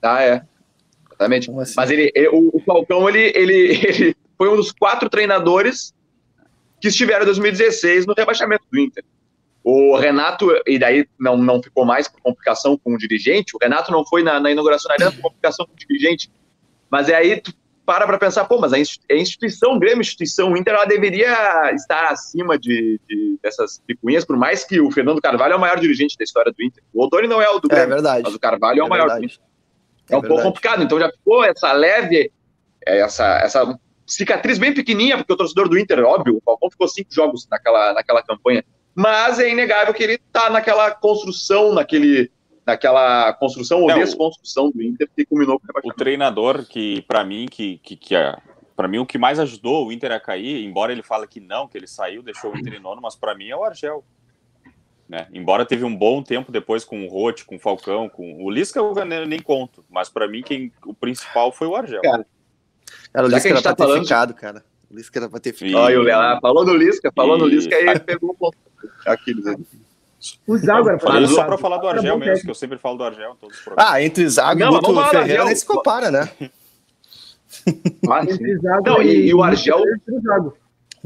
Ah, 0.01 0.21
é. 0.23 0.45
Exatamente. 1.13 1.51
Assim? 1.59 1.73
Mas 1.77 1.91
ele, 1.91 2.11
ele- 2.15 2.29
o, 2.29 2.49
o 2.53 2.59
Falcão, 2.65 3.07
ele, 3.09 3.31
ele, 3.35 3.53
ele 3.87 4.15
foi 4.37 4.49
um 4.49 4.55
dos 4.55 4.71
quatro 4.71 5.09
treinadores 5.09 5.93
que 6.81 6.87
estiveram 6.89 7.21
em 7.23 7.25
2016 7.25 8.05
no 8.05 8.13
rebaixamento 8.13 8.65
do 8.71 8.79
Inter. 8.79 9.03
O 9.63 9.95
Renato, 9.95 10.49
e 10.67 10.77
daí 10.77 11.07
não, 11.17 11.37
não 11.37 11.63
ficou 11.63 11.85
mais 11.85 12.07
por 12.09 12.19
complicação 12.21 12.77
com 12.77 12.93
o 12.95 12.97
dirigente, 12.97 13.55
o 13.55 13.59
Renato 13.61 13.91
não 13.91 14.05
foi 14.05 14.21
na, 14.21 14.37
na 14.39 14.51
inauguração 14.51 14.89
da 14.89 14.95
arena 14.95 15.11
por 15.13 15.21
complicação 15.21 15.65
com 15.65 15.71
o 15.71 15.75
dirigente. 15.77 16.29
Mas 16.91 17.07
é 17.07 17.15
aí 17.15 17.39
tu 17.39 17.53
para 17.85 18.05
para 18.07 18.17
pensar, 18.17 18.45
pô, 18.45 18.59
mas 18.59 18.71
a 18.71 18.77
a 18.77 19.15
instituição, 19.15 19.73
o 19.75 19.79
Grêmio, 19.79 19.97
a 19.99 20.01
instituição 20.01 20.51
o 20.53 20.57
Inter, 20.57 20.73
ela 20.73 20.85
deveria 20.85 21.71
estar 21.73 22.09
acima 22.11 22.57
de, 22.57 22.97
de- 23.09 23.37
dessas 23.43 23.81
picuinhas, 23.85 24.23
por 24.23 24.37
mais 24.37 24.63
que 24.63 24.79
o 24.79 24.89
Fernando 24.91 25.21
Carvalho 25.21 25.53
é 25.53 25.55
o 25.55 25.59
maior 25.59 25.77
dirigente 25.79 26.17
da 26.17 26.23
história 26.23 26.51
do 26.51 26.63
Inter. 26.63 26.81
O 26.93 27.03
Odoni 27.03 27.27
não 27.27 27.41
é 27.41 27.49
o 27.49 27.59
do 27.59 27.67
É 27.69 27.75
Grêmio, 27.75 27.89
verdade. 27.95 28.23
mas 28.23 28.33
o 28.33 28.39
Carvalho 28.39 28.79
é 28.79 28.83
o 28.83 28.85
É 28.85 28.89
maior 28.89 29.07
do 29.07 29.11
verdade. 29.19 29.39
É, 30.09 30.17
um 30.17 30.21
pouco 30.21 30.43
complicado, 30.43 30.83
então 30.83 30.99
já 30.99 31.09
ficou 31.09 31.43
essa 31.43 31.71
leve, 31.71 32.31
é, 32.85 32.99
essa, 32.99 33.37
essa 33.39 33.79
cicatriz 34.05 34.57
bem 34.57 34.73
pequenininha, 34.73 35.17
porque 35.17 35.31
o 35.33 35.37
torcedor 35.37 35.69
do 35.69 35.77
Inter, 35.79 36.03
óbvio, 36.03 36.37
o 36.37 36.41
Falcão 36.43 36.69
ficou 36.69 36.87
cinco 36.87 37.13
jogos 37.13 37.47
naquela, 37.49 37.93
naquela 37.93 38.21
campanha, 38.21 38.63
mas 38.93 39.39
é 39.39 39.49
inegável 39.49 39.93
que 39.93 40.03
ele 40.03 40.17
tá 40.31 40.49
naquela 40.49 40.91
construção, 40.91 41.73
naquele, 41.73 42.29
naquela 42.65 43.33
construção 43.33 43.81
ou 43.81 43.89
É, 43.91 43.95
o- 43.95 43.99
desconstrução 43.99 44.69
do 44.71 44.81
Inter 44.83 45.09
que 45.15 45.25
culminou 45.25 45.57
com 45.59 45.65
o 45.65 45.65
O 45.65 45.67
rebaixamento. 45.69 45.97
treinador 45.97 46.65
que, 46.65 47.01
pra 47.03 47.23
mim, 47.23 47.47
que, 47.49 47.77
que, 47.79 47.95
que 47.95 48.15
é, 48.15 48.35
para 48.75 48.87
mim 48.87 48.97
o 48.99 49.05
que 49.05 49.17
mais 49.17 49.39
ajudou 49.39 49.87
o 49.87 49.91
Inter 49.91 50.11
a 50.11 50.19
cair, 50.19 50.63
embora 50.65 50.91
ele 50.91 51.01
fale 51.03 51.25
que 51.27 51.39
não, 51.39 51.67
que 51.67 51.77
ele 51.77 51.87
saiu, 51.87 52.21
deixou 52.21 52.51
o 52.53 52.57
Inter 52.57 52.73
em 52.73 52.79
nono, 52.79 53.01
mas 53.01 53.15
pra 53.15 53.33
mim 53.33 53.47
é 53.49 53.55
o 53.55 53.63
Argel. 53.63 54.03
Né? 55.13 55.27
Embora 55.31 55.63
teve 55.63 55.83
um 55.85 55.95
bom 55.95 56.23
tempo 56.23 56.51
depois 56.51 56.83
com 56.83 57.05
o 57.05 57.07
Rote, 57.07 57.45
com 57.45 57.55
o 57.57 57.59
Falcão, 57.59 58.09
com 58.09 58.43
o 58.43 58.49
Lisca 58.49 58.79
eu 58.79 58.95
nem 59.05 59.27
nem 59.27 59.39
conto, 59.39 59.85
mas 59.87 60.09
pra 60.09 60.27
mim 60.27 60.41
quem 60.41 60.71
o 60.87 60.91
principal 60.91 61.51
foi 61.51 61.67
o 61.67 61.75
Argel. 61.75 62.01
Cara, 62.01 62.25
Cara, 63.13 63.27
o 63.27 63.29
Já 63.29 63.35
Lisca 63.35 63.49
era 63.49 63.55
gente 63.57 63.63
pra 63.63 63.71
tá 63.71 63.75
ter 63.75 63.83
falando- 63.83 64.03
ficado, 64.03 64.33
cara. 64.33 64.65
O 64.89 64.95
Lisca 64.95 65.19
era 65.19 65.29
pra 65.29 65.39
ter 65.39 65.53
ficado. 65.53 65.79
Olha, 65.83 65.99
o 65.99 66.01
Léo, 66.01 66.39
falou 66.41 66.65
no 66.65 66.73
Lisca, 66.75 67.11
falou 67.15 67.37
no 67.37 67.47
E- 67.47 67.51
Lisca 67.51 67.75
e 67.79 67.99
pegou 67.99 68.31
o 68.31 68.33
ponto. 68.33 68.57
Aquiles 69.05 69.45
aí. 69.45 69.55
O 70.47 70.57
Zago 70.57 70.89
era 70.89 70.97
pra 70.97 71.13
Mas 71.13 71.29
só 71.29 71.43
pra 71.43 71.59
falar 71.59 71.77
do 71.77 71.87
Argel 71.87 72.03
mesmo, 72.17 72.19
técnico. 72.21 72.45
que 72.45 72.49
eu 72.49 72.55
sempre 72.55 72.79
falo 72.79 72.97
do 72.97 73.03
Argel 73.03 73.33
em 73.33 73.35
todos 73.35 73.55
os 73.55 73.63
programas. 73.63 73.93
Ah, 73.93 74.01
entre 74.01 74.27
Zago 74.27 74.59
Não, 74.59 74.67
e 74.67 74.71
mas 74.71 74.79
Guto 74.81 74.93
do 74.93 75.03
Ferreira 75.09 75.31
Argel. 75.33 75.45
nem 75.45 75.55
se 75.55 75.65
compara, 75.67 76.09
né? 76.09 76.27
Sim. 77.47 77.71
Entre 78.31 78.57
Zago 78.57 78.83
Não, 78.89 78.99
e- 79.03 79.27
e 79.27 79.33
o 79.35 79.43
Argel- 79.43 79.83
Zago. 80.23 80.57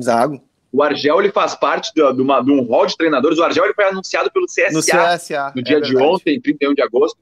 Zago. 0.01 0.41
O 0.71 0.83
Argel 0.83 1.19
ele 1.21 1.31
faz 1.31 1.55
parte 1.55 1.91
de, 1.93 2.01
uma- 2.21 2.41
de 2.41 2.51
um 2.51 2.61
hall 2.63 2.85
de 2.85 2.95
treinadores. 2.97 3.37
O 3.39 3.43
Argel 3.43 3.63
ele 3.65 3.73
foi 3.73 3.85
anunciado 3.85 4.31
pelo 4.31 4.45
CSA 4.45 4.71
No 4.71 4.81
CSA. 4.81 5.53
no 5.55 5.63
dia 5.63 5.77
é 5.77 5.81
de 5.81 5.91
verdade. 5.93 6.11
ontem, 6.13 6.41
31 6.41 6.73
de 6.73 6.81
agosto. 6.81 7.17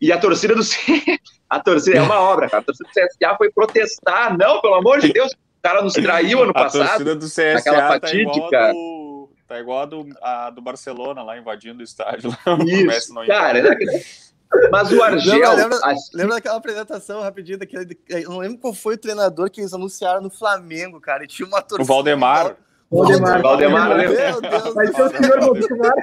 E 0.00 0.10
a 0.12 0.18
torcida 0.18 0.54
do 0.54 0.62
a 1.48 1.60
torcida 1.60 1.98
é 1.98 2.02
uma 2.02 2.18
obra, 2.20 2.48
cara. 2.48 2.62
A 2.62 2.64
torcida 2.64 2.88
do 2.88 2.92
CSA 2.92 3.36
foi 3.36 3.50
protestar. 3.52 4.36
Não, 4.36 4.60
pelo 4.60 4.74
amor 4.74 5.00
de 5.00 5.12
Deus, 5.12 5.30
o 5.32 5.36
cara 5.62 5.82
nos 5.82 5.92
traiu 5.92 6.42
ano 6.42 6.50
A 6.50 6.54
passado. 6.54 6.86
torcida 7.04 7.14
do 7.14 7.26
CSA 7.26 7.58
aquela 7.58 7.98
tá 8.00 8.12
igual 8.14 8.36
a 8.36 8.40
fatídica- 8.40 8.72
do, 8.72 9.28
tá 9.46 9.60
igual 9.60 9.80
a 9.80 9.84
do, 9.86 10.06
a 10.22 10.50
do 10.50 10.60
Barcelona 10.62 11.22
lá 11.22 11.38
invadindo 11.38 11.80
o 11.80 11.84
estádio. 11.84 12.30
Lá, 12.30 12.54
o 12.56 12.62
Isso, 12.68 13.12
não 13.14 13.26
cara. 13.26 13.62
né? 13.62 13.76
Mas 14.72 14.90
o 14.90 15.00
Argel, 15.00 15.34
Lembra- 15.38 15.54
lembra- 15.54 15.78
assim, 15.92 16.10
Lembra 16.16 16.34
daquela 16.36 16.56
apresentação 16.56 17.20
rapidinho 17.20 17.58
daquele. 17.58 17.96
Eu 18.08 18.30
não 18.30 18.38
lembro 18.38 18.58
qual 18.58 18.74
foi 18.74 18.94
o 18.94 18.98
treinador 18.98 19.48
que 19.48 19.60
eles 19.60 19.72
anunciaram 19.72 20.20
no 20.20 20.30
Flamengo, 20.30 21.00
cara. 21.00 21.22
E 21.22 21.28
tinha 21.28 21.46
uma 21.46 21.62
torcida. 21.62 21.82
O 21.82 21.84
Valdemar. 21.86 22.56
Valdemar. 22.90 23.40
Valdemar, 23.40 23.88
Meu 23.88 23.96
lembra? 23.98 24.40
Deus 24.40 24.74
Vai 24.74 24.86
ser 24.88 25.02
o 25.02 25.08
senhor 25.10 25.40
Valdemar. 25.40 25.94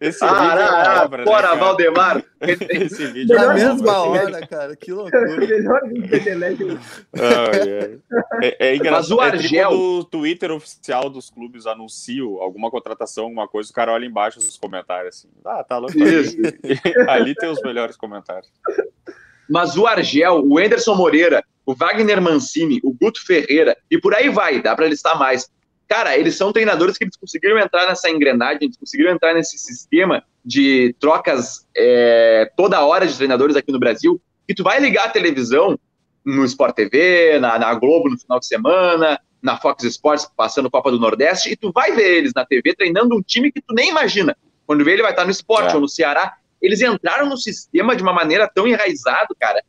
Esse 0.00 0.24
ah, 0.24 0.28
vídeo 0.28 0.60
é 0.60 0.64
ah, 0.64 1.00
ah, 1.00 1.04
obra, 1.04 1.18
né, 1.18 1.24
fora 1.24 1.48
cara? 1.48 1.56
Valdemar. 1.58 2.24
Esse 2.70 3.06
vídeo 3.06 3.34
é 3.34 3.36
Na 3.36 3.44
uma 3.46 3.54
mesma 3.54 3.98
hora, 4.02 4.46
cara. 4.46 4.76
Que 4.76 4.92
loucura. 4.92 5.36
Melhor 5.36 5.80
vídeo. 5.88 6.78
Ai, 7.14 7.78
ai. 7.80 7.98
É, 8.42 8.68
é 8.68 8.76
engraçado. 8.76 9.00
Mas 9.00 9.10
o 9.10 9.20
É 9.20 9.26
Argel- 9.26 9.70
tipo 9.70 9.80
quando 9.80 9.98
o 9.98 10.04
Twitter 10.04 10.52
oficial 10.52 11.10
dos 11.10 11.28
clubes 11.28 11.66
anuncia 11.66 12.22
alguma 12.40 12.70
contratação, 12.70 13.24
alguma 13.24 13.48
coisa, 13.48 13.70
o 13.70 13.74
cara 13.74 13.92
olha 13.92 14.06
embaixo 14.06 14.38
nos 14.38 14.56
comentários 14.56 15.16
assim. 15.16 15.28
Ah, 15.44 15.64
tá 15.64 15.78
louco. 15.78 15.98
Isso. 15.98 16.36
Ali 17.10 17.34
tem 17.34 17.48
os 17.48 17.60
melhores 17.62 17.96
comentários. 17.96 18.52
Mas 19.48 19.76
o 19.76 19.86
Argel, 19.86 20.44
o 20.44 20.60
Enderson 20.60 20.94
Moreira 20.94 21.42
o 21.66 21.74
Wagner 21.74 22.22
Mancini, 22.22 22.80
o 22.84 22.92
Guto 22.92 23.26
Ferreira, 23.26 23.76
e 23.90 24.00
por 24.00 24.14
aí 24.14 24.28
vai, 24.28 24.62
dá 24.62 24.74
para 24.74 24.86
listar 24.86 25.18
mais. 25.18 25.50
Cara, 25.88 26.16
eles 26.16 26.36
são 26.36 26.52
treinadores 26.52 26.96
que 26.96 27.04
eles 27.04 27.16
conseguiram 27.16 27.58
entrar 27.58 27.86
nessa 27.86 28.08
engrenagem, 28.08 28.60
eles 28.62 28.76
conseguiram 28.76 29.12
entrar 29.12 29.34
nesse 29.34 29.58
sistema 29.58 30.22
de 30.44 30.94
trocas 31.00 31.66
é, 31.76 32.50
toda 32.56 32.84
hora 32.84 33.06
de 33.06 33.16
treinadores 33.16 33.56
aqui 33.56 33.72
no 33.72 33.80
Brasil, 33.80 34.20
que 34.46 34.54
tu 34.54 34.62
vai 34.62 34.80
ligar 34.80 35.06
a 35.06 35.10
televisão 35.10 35.78
no 36.24 36.44
Sport 36.44 36.74
TV, 36.74 37.38
na, 37.40 37.58
na 37.58 37.74
Globo 37.74 38.08
no 38.08 38.18
final 38.18 38.38
de 38.38 38.46
semana, 38.46 39.20
na 39.42 39.56
Fox 39.56 39.84
Sports 39.84 40.30
passando 40.36 40.70
Copa 40.70 40.90
do 40.90 40.98
Nordeste, 40.98 41.52
e 41.52 41.56
tu 41.56 41.72
vai 41.72 41.92
ver 41.92 42.18
eles 42.18 42.32
na 42.34 42.44
TV 42.44 42.74
treinando 42.74 43.16
um 43.16 43.22
time 43.22 43.50
que 43.50 43.60
tu 43.60 43.74
nem 43.74 43.90
imagina. 43.90 44.36
Quando 44.66 44.84
vê 44.84 44.92
ele 44.92 45.02
vai 45.02 45.12
estar 45.12 45.24
no 45.24 45.30
esporte 45.30 45.72
é. 45.72 45.74
ou 45.74 45.80
no 45.80 45.88
Ceará. 45.88 46.36
Eles 46.60 46.80
entraram 46.80 47.28
no 47.28 47.36
sistema 47.36 47.94
de 47.94 48.02
uma 48.02 48.12
maneira 48.12 48.50
tão 48.52 48.66
enraizado, 48.66 49.36
cara, 49.38 49.62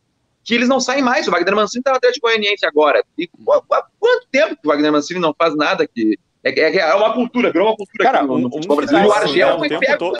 que 0.47 0.55
eles 0.55 0.69
não 0.69 0.79
saem 0.79 1.03
mais. 1.03 1.27
O 1.27 1.31
Wagner 1.31 1.53
Mancini 1.53 1.81
está 1.81 1.91
no 1.91 1.97
Atlético 1.97 2.25
Goianiense 2.25 2.65
agora. 2.65 3.03
E 3.17 3.29
há 3.49 3.83
quanto 3.99 4.27
tempo 4.31 4.55
que 4.55 4.65
o 4.65 4.69
Wagner 4.69 4.93
Mancini 4.93 5.19
não 5.19 5.35
faz 5.37 5.53
nada 5.57 5.85
que 5.85 6.17
é, 6.41 6.57
é, 6.57 6.77
é 6.77 6.95
uma 6.95 7.13
cultura, 7.13 7.51
virou 7.51 7.67
uma 7.67 7.75
cultura 7.75 8.05
cara, 8.05 8.19
aqui 8.19 8.27
no, 8.27 8.39
no 8.39 8.49
futebol 8.49 8.77
brasileiro. 8.77 9.09
O 9.09 9.11
Argel 9.11 9.59
foi 9.59 9.69
pego 9.77 10.13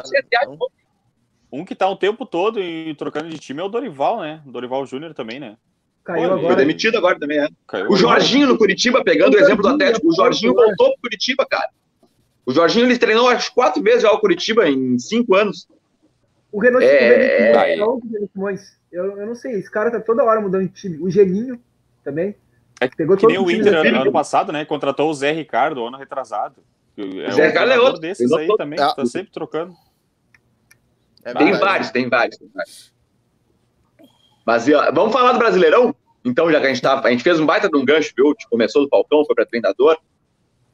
um, 1.49 1.59
um 1.61 1.63
que 1.63 1.73
tá 1.73 1.87
o 1.87 1.95
tempo 1.95 2.25
todo 2.25 2.61
e 2.61 2.93
trocando 2.95 3.29
de 3.29 3.39
time 3.39 3.61
é 3.61 3.63
o 3.63 3.69
Dorival, 3.69 4.19
né? 4.19 4.41
O 4.45 4.51
Dorival 4.51 4.85
Júnior 4.85 5.13
também, 5.13 5.39
né? 5.39 5.55
Caiu 6.03 6.27
Pô, 6.27 6.35
agora. 6.35 6.47
Foi 6.47 6.55
demitido 6.57 6.97
agora 6.97 7.17
também, 7.17 7.39
é. 7.39 7.47
Caiu 7.65 7.89
o 7.89 7.95
Jorginho 7.95 8.43
agora. 8.43 8.53
no 8.53 8.59
Curitiba, 8.59 9.03
pegando 9.05 9.33
o, 9.33 9.37
o 9.37 9.39
exemplo 9.39 9.63
do 9.63 9.69
Atlético, 9.69 10.09
o 10.09 10.13
Jorginho 10.13 10.53
voltou 10.53 10.91
pro 10.91 11.01
Curitiba, 11.03 11.45
cara. 11.49 11.69
O 12.45 12.51
Jorginho 12.51 12.85
ele 12.85 12.97
treinou 12.97 13.29
acho 13.29 13.53
quatro 13.53 13.81
vezes 13.81 14.01
já 14.01 14.11
o 14.11 14.19
Curitiba 14.19 14.67
em 14.67 14.99
cinco 14.99 15.35
anos. 15.35 15.69
O 16.51 16.59
Renato 16.59 16.83
é... 16.83 17.51
é... 17.51 17.77
Eu, 18.97 19.15
eu 19.15 19.27
não 19.27 19.35
sei, 19.35 19.53
esse 19.53 19.69
cara 19.69 19.91
tá 19.91 19.99
toda 19.99 20.23
hora 20.23 20.41
mudando 20.41 20.63
de 20.63 20.73
time. 20.73 20.97
O 20.97 21.07
Geninho 21.07 21.61
também. 22.03 22.35
É 22.81 22.87
Pegou 22.87 23.15
que 23.15 23.27
nem 23.27 23.37
o 23.37 23.49
Inter 23.49 23.75
ano, 23.75 24.01
ano, 24.01 24.11
passado, 24.11 24.51
né? 24.51 24.65
Contratou 24.65 25.11
o 25.11 25.13
Zé 25.13 25.31
Ricardo 25.31 25.85
ano 25.85 25.97
retrasado. 25.97 26.63
É 26.97 27.31
Zé 27.31 27.47
Ricardo 27.47 27.71
é 27.71 27.79
outro 27.79 28.01
desses 28.01 28.31
aí 28.31 28.47
todo. 28.47 28.57
também, 28.57 28.79
ah. 28.79 28.91
tá 28.91 29.05
sempre 29.05 29.31
trocando. 29.31 29.75
É 31.23 31.31
tem, 31.31 31.53
vários, 31.53 31.91
tem 31.91 32.09
vários, 32.09 32.37
tem 32.37 32.49
vários. 32.51 32.91
Mas 34.43 34.67
ó, 34.67 34.91
vamos 34.91 35.13
falar 35.13 35.33
do 35.33 35.39
Brasileirão? 35.39 35.95
Então, 36.25 36.51
já 36.51 36.59
que 36.59 36.65
a 36.65 36.69
gente 36.69 36.81
tá, 36.81 36.99
a 36.99 37.11
gente 37.11 37.23
fez 37.23 37.39
um 37.39 37.45
baita 37.45 37.69
de 37.69 37.77
um 37.77 37.85
gancho, 37.85 38.13
viu? 38.17 38.33
Começou 38.49 38.81
do 38.81 38.89
Falcão, 38.89 39.23
foi 39.25 39.35
para 39.35 39.45
treinador. 39.45 39.95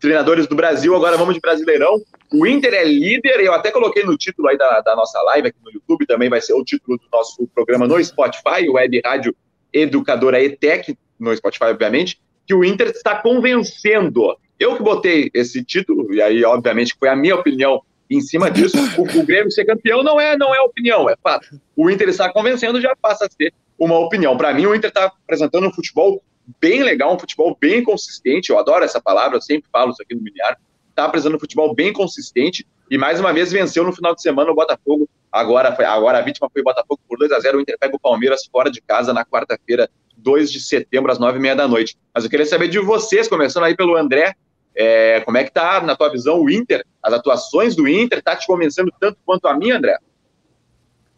Treinadores 0.04 0.48
do 0.48 0.54
Brasil, 0.54 0.94
agora 0.94 1.16
vamos 1.16 1.34
de 1.34 1.40
Brasileirão. 1.40 2.02
O 2.34 2.46
Inter 2.46 2.74
é 2.74 2.84
líder, 2.84 3.40
eu 3.40 3.54
até 3.54 3.72
coloquei 3.72 4.04
no 4.04 4.18
título 4.18 4.50
aí 4.50 4.58
da, 4.58 4.82
da 4.82 4.98
nossa 4.98 5.18
live 5.22 5.48
aqui 5.48 5.58
no 5.64 5.72
YouTube, 5.72 6.06
também 6.06 6.30
vai 6.30 6.42
ser 6.42 6.52
o 6.52 6.62
título 6.62 6.98
do 6.98 7.06
nosso 7.10 7.48
programa 7.56 7.88
no 7.88 8.04
Spotify, 8.04 8.68
Web 8.70 9.02
Rádio 9.06 9.34
Educadora 9.72 10.44
ETEC, 10.44 10.98
no 11.18 11.34
Spotify, 11.34 11.68
obviamente, 11.68 12.20
que 12.46 12.54
o 12.54 12.66
Inter 12.66 12.88
está 12.88 13.16
convencendo. 13.16 14.36
Eu 14.60 14.76
que 14.76 14.84
botei 14.84 15.32
esse 15.34 15.64
título, 15.64 16.14
e 16.14 16.22
aí, 16.22 16.44
obviamente, 16.44 16.98
foi 17.00 17.08
a 17.08 17.16
minha 17.16 17.36
opinião 17.36 17.82
em 18.10 18.20
cima 18.20 18.52
disso. 18.52 18.76
O, 18.98 19.04
o 19.04 19.26
Grêmio 19.26 19.52
ser 19.52 19.64
campeão 19.64 20.04
não 20.04 20.20
é, 20.20 20.36
não 20.36 20.54
é 20.54 20.60
opinião, 20.60 21.10
é 21.10 21.16
fato. 21.24 21.48
O 21.78 21.90
Inter 21.90 22.10
está 22.10 22.30
convencendo, 22.30 22.82
já 22.82 22.94
passa 22.94 23.26
a 23.26 23.30
ser 23.30 23.54
uma 23.80 23.98
opinião. 24.00 24.36
Para 24.36 24.54
mim, 24.54 24.66
o 24.66 24.76
Inter 24.76 24.90
está 24.90 25.06
apresentando 25.06 25.66
um 25.66 25.72
futebol 25.72 26.22
bem 26.60 26.84
legal, 26.84 27.14
um 27.14 27.20
futebol 27.20 27.58
bem 27.60 27.84
consistente. 27.84 28.50
Eu 28.50 28.60
adoro 28.60 28.84
essa 28.84 29.02
palavra, 29.02 29.38
eu 29.38 29.42
sempre 29.42 29.70
falo 29.72 29.92
isso 29.92 30.02
aqui 30.02 30.16
no 30.16 30.22
Miliar. 30.22 30.58
Está 30.90 31.06
apresentando 31.06 31.36
um 31.36 31.40
futebol 31.40 31.74
bem 31.74 31.92
consistente 31.92 32.68
e 32.90 32.98
mais 32.98 33.20
uma 33.20 33.34
vez 33.34 33.52
venceu 33.52 33.84
no 33.84 33.94
final 33.94 34.14
de 34.14 34.22
semana 34.22 34.52
o 34.52 34.56
Botafogo. 34.56 35.10
Agora, 35.32 35.76
foi, 35.76 35.86
agora 35.86 36.20
a 36.20 36.22
vítima 36.22 36.50
foi 36.52 36.62
o 36.62 36.66
Botafogo 36.66 37.00
por 37.08 37.18
2 37.18 37.32
a 37.32 37.40
0 37.40 37.58
O 37.58 37.62
Inter 37.62 37.78
pega 37.80 37.96
o 37.96 38.00
Palmeiras 38.00 38.46
fora 38.52 38.70
de 38.70 38.82
casa 38.82 39.14
na 39.14 39.26
quarta-feira 39.26 39.90
2 40.18 40.52
de 40.52 40.60
setembro, 40.60 41.12
às 41.12 41.18
9 41.18 41.38
e 41.38 41.42
meia 41.42 41.56
da 41.56 41.68
noite. 41.68 41.98
Mas 42.14 42.24
eu 42.24 42.30
queria 42.30 42.46
saber 42.46 42.68
de 42.68 42.80
vocês, 42.80 43.28
começando 43.28 43.64
aí 43.64 43.76
pelo 43.76 43.96
André, 43.96 44.36
é, 44.76 45.22
como 45.22 45.38
é 45.38 45.44
que 45.44 45.52
tá, 45.52 45.82
na 45.82 45.96
tua 45.96 46.10
visão, 46.10 46.40
o 46.40 46.50
Inter, 46.50 46.86
as 47.02 47.14
atuações 47.14 47.76
do 47.76 47.88
Inter, 47.88 48.22
tá 48.22 48.36
te 48.36 48.46
convencendo 48.48 48.92
tanto 49.00 49.18
quanto 49.26 49.48
a 49.48 49.56
mim, 49.56 49.72
André? 49.72 49.98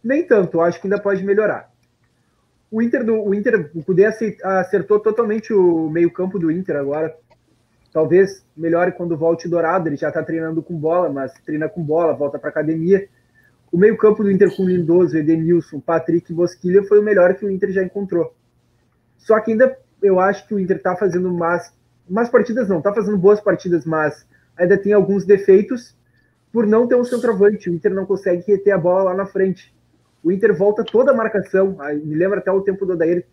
Nem 0.03 0.25
tanto, 0.25 0.61
acho 0.61 0.79
que 0.79 0.87
ainda 0.87 0.99
pode 0.99 1.23
melhorar. 1.23 1.71
O 2.75 2.81
Inter, 2.81 3.05
do, 3.05 3.23
o 3.23 3.33
Inter, 3.33 3.71
o 3.73 3.81
Cudê 3.81 4.03
acertou 4.43 4.99
totalmente 4.99 5.53
o 5.53 5.89
meio-campo 5.89 6.37
do 6.37 6.51
Inter 6.51 6.75
agora. 6.75 7.15
Talvez 7.93 8.45
melhore 8.53 8.91
quando 8.91 9.15
volte 9.15 9.47
Dourado, 9.47 9.87
ele 9.87 9.95
já 9.95 10.11
tá 10.11 10.21
treinando 10.21 10.61
com 10.61 10.77
bola, 10.77 11.09
mas 11.09 11.31
treina 11.45 11.69
com 11.69 11.81
bola, 11.81 12.13
volta 12.13 12.37
para 12.37 12.49
academia. 12.49 13.07
O 13.71 13.77
meio-campo 13.77 14.21
do 14.21 14.29
Inter 14.29 14.53
com 14.53 14.65
Lindoso, 14.65 15.17
Edenilson, 15.17 15.79
Patrick 15.79 16.29
e 16.29 16.35
Bosquilha 16.35 16.83
foi 16.83 16.99
o 16.99 17.01
melhor 17.01 17.33
que 17.35 17.45
o 17.45 17.49
Inter 17.49 17.71
já 17.71 17.81
encontrou. 17.81 18.35
Só 19.19 19.39
que 19.39 19.51
ainda 19.51 19.79
eu 20.01 20.19
acho 20.19 20.45
que 20.45 20.53
o 20.53 20.59
Inter 20.59 20.75
está 20.75 20.97
fazendo 20.97 21.33
mais, 21.33 21.73
mais 22.09 22.27
partidas, 22.27 22.67
não, 22.67 22.79
está 22.79 22.93
fazendo 22.93 23.17
boas 23.17 23.39
partidas, 23.39 23.85
mas 23.85 24.27
ainda 24.57 24.77
tem 24.77 24.91
alguns 24.91 25.25
defeitos 25.25 25.95
por 26.51 26.67
não 26.67 26.89
ter 26.89 26.95
um 26.95 27.05
centroavante. 27.05 27.69
O 27.69 27.73
Inter 27.73 27.93
não 27.93 28.05
consegue 28.05 28.43
reter 28.45 28.73
a 28.73 28.77
bola 28.77 29.03
lá 29.03 29.13
na 29.13 29.25
frente. 29.25 29.73
O 30.25 30.31
Inter 30.31 30.57
volta 30.57 30.83
toda 30.83 31.11
a 31.11 31.13
marcação, 31.13 31.77
me 32.03 32.15
lembra 32.15 32.39
até 32.39 32.51
o 32.51 32.59
tempo 32.59 32.83
do 32.83 32.93
Odair, 32.93 33.27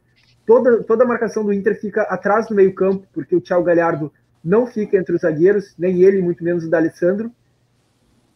toda, 0.44 0.82
toda 0.82 1.04
a 1.04 1.06
marcação 1.06 1.42
do 1.42 1.50
Inter 1.50 1.80
fica 1.80 2.02
atrás 2.02 2.48
do 2.48 2.54
meio-campo, 2.54 3.06
porque 3.14 3.34
o 3.34 3.40
Thiago 3.40 3.64
Galhardo 3.64 4.12
não 4.44 4.66
fica 4.66 4.98
entre 4.98 5.14
os 5.14 5.22
zagueiros, 5.22 5.74
nem 5.78 6.02
ele, 6.02 6.20
muito 6.20 6.44
menos 6.44 6.64
o 6.64 6.68
D'Alessandro. 6.68 7.32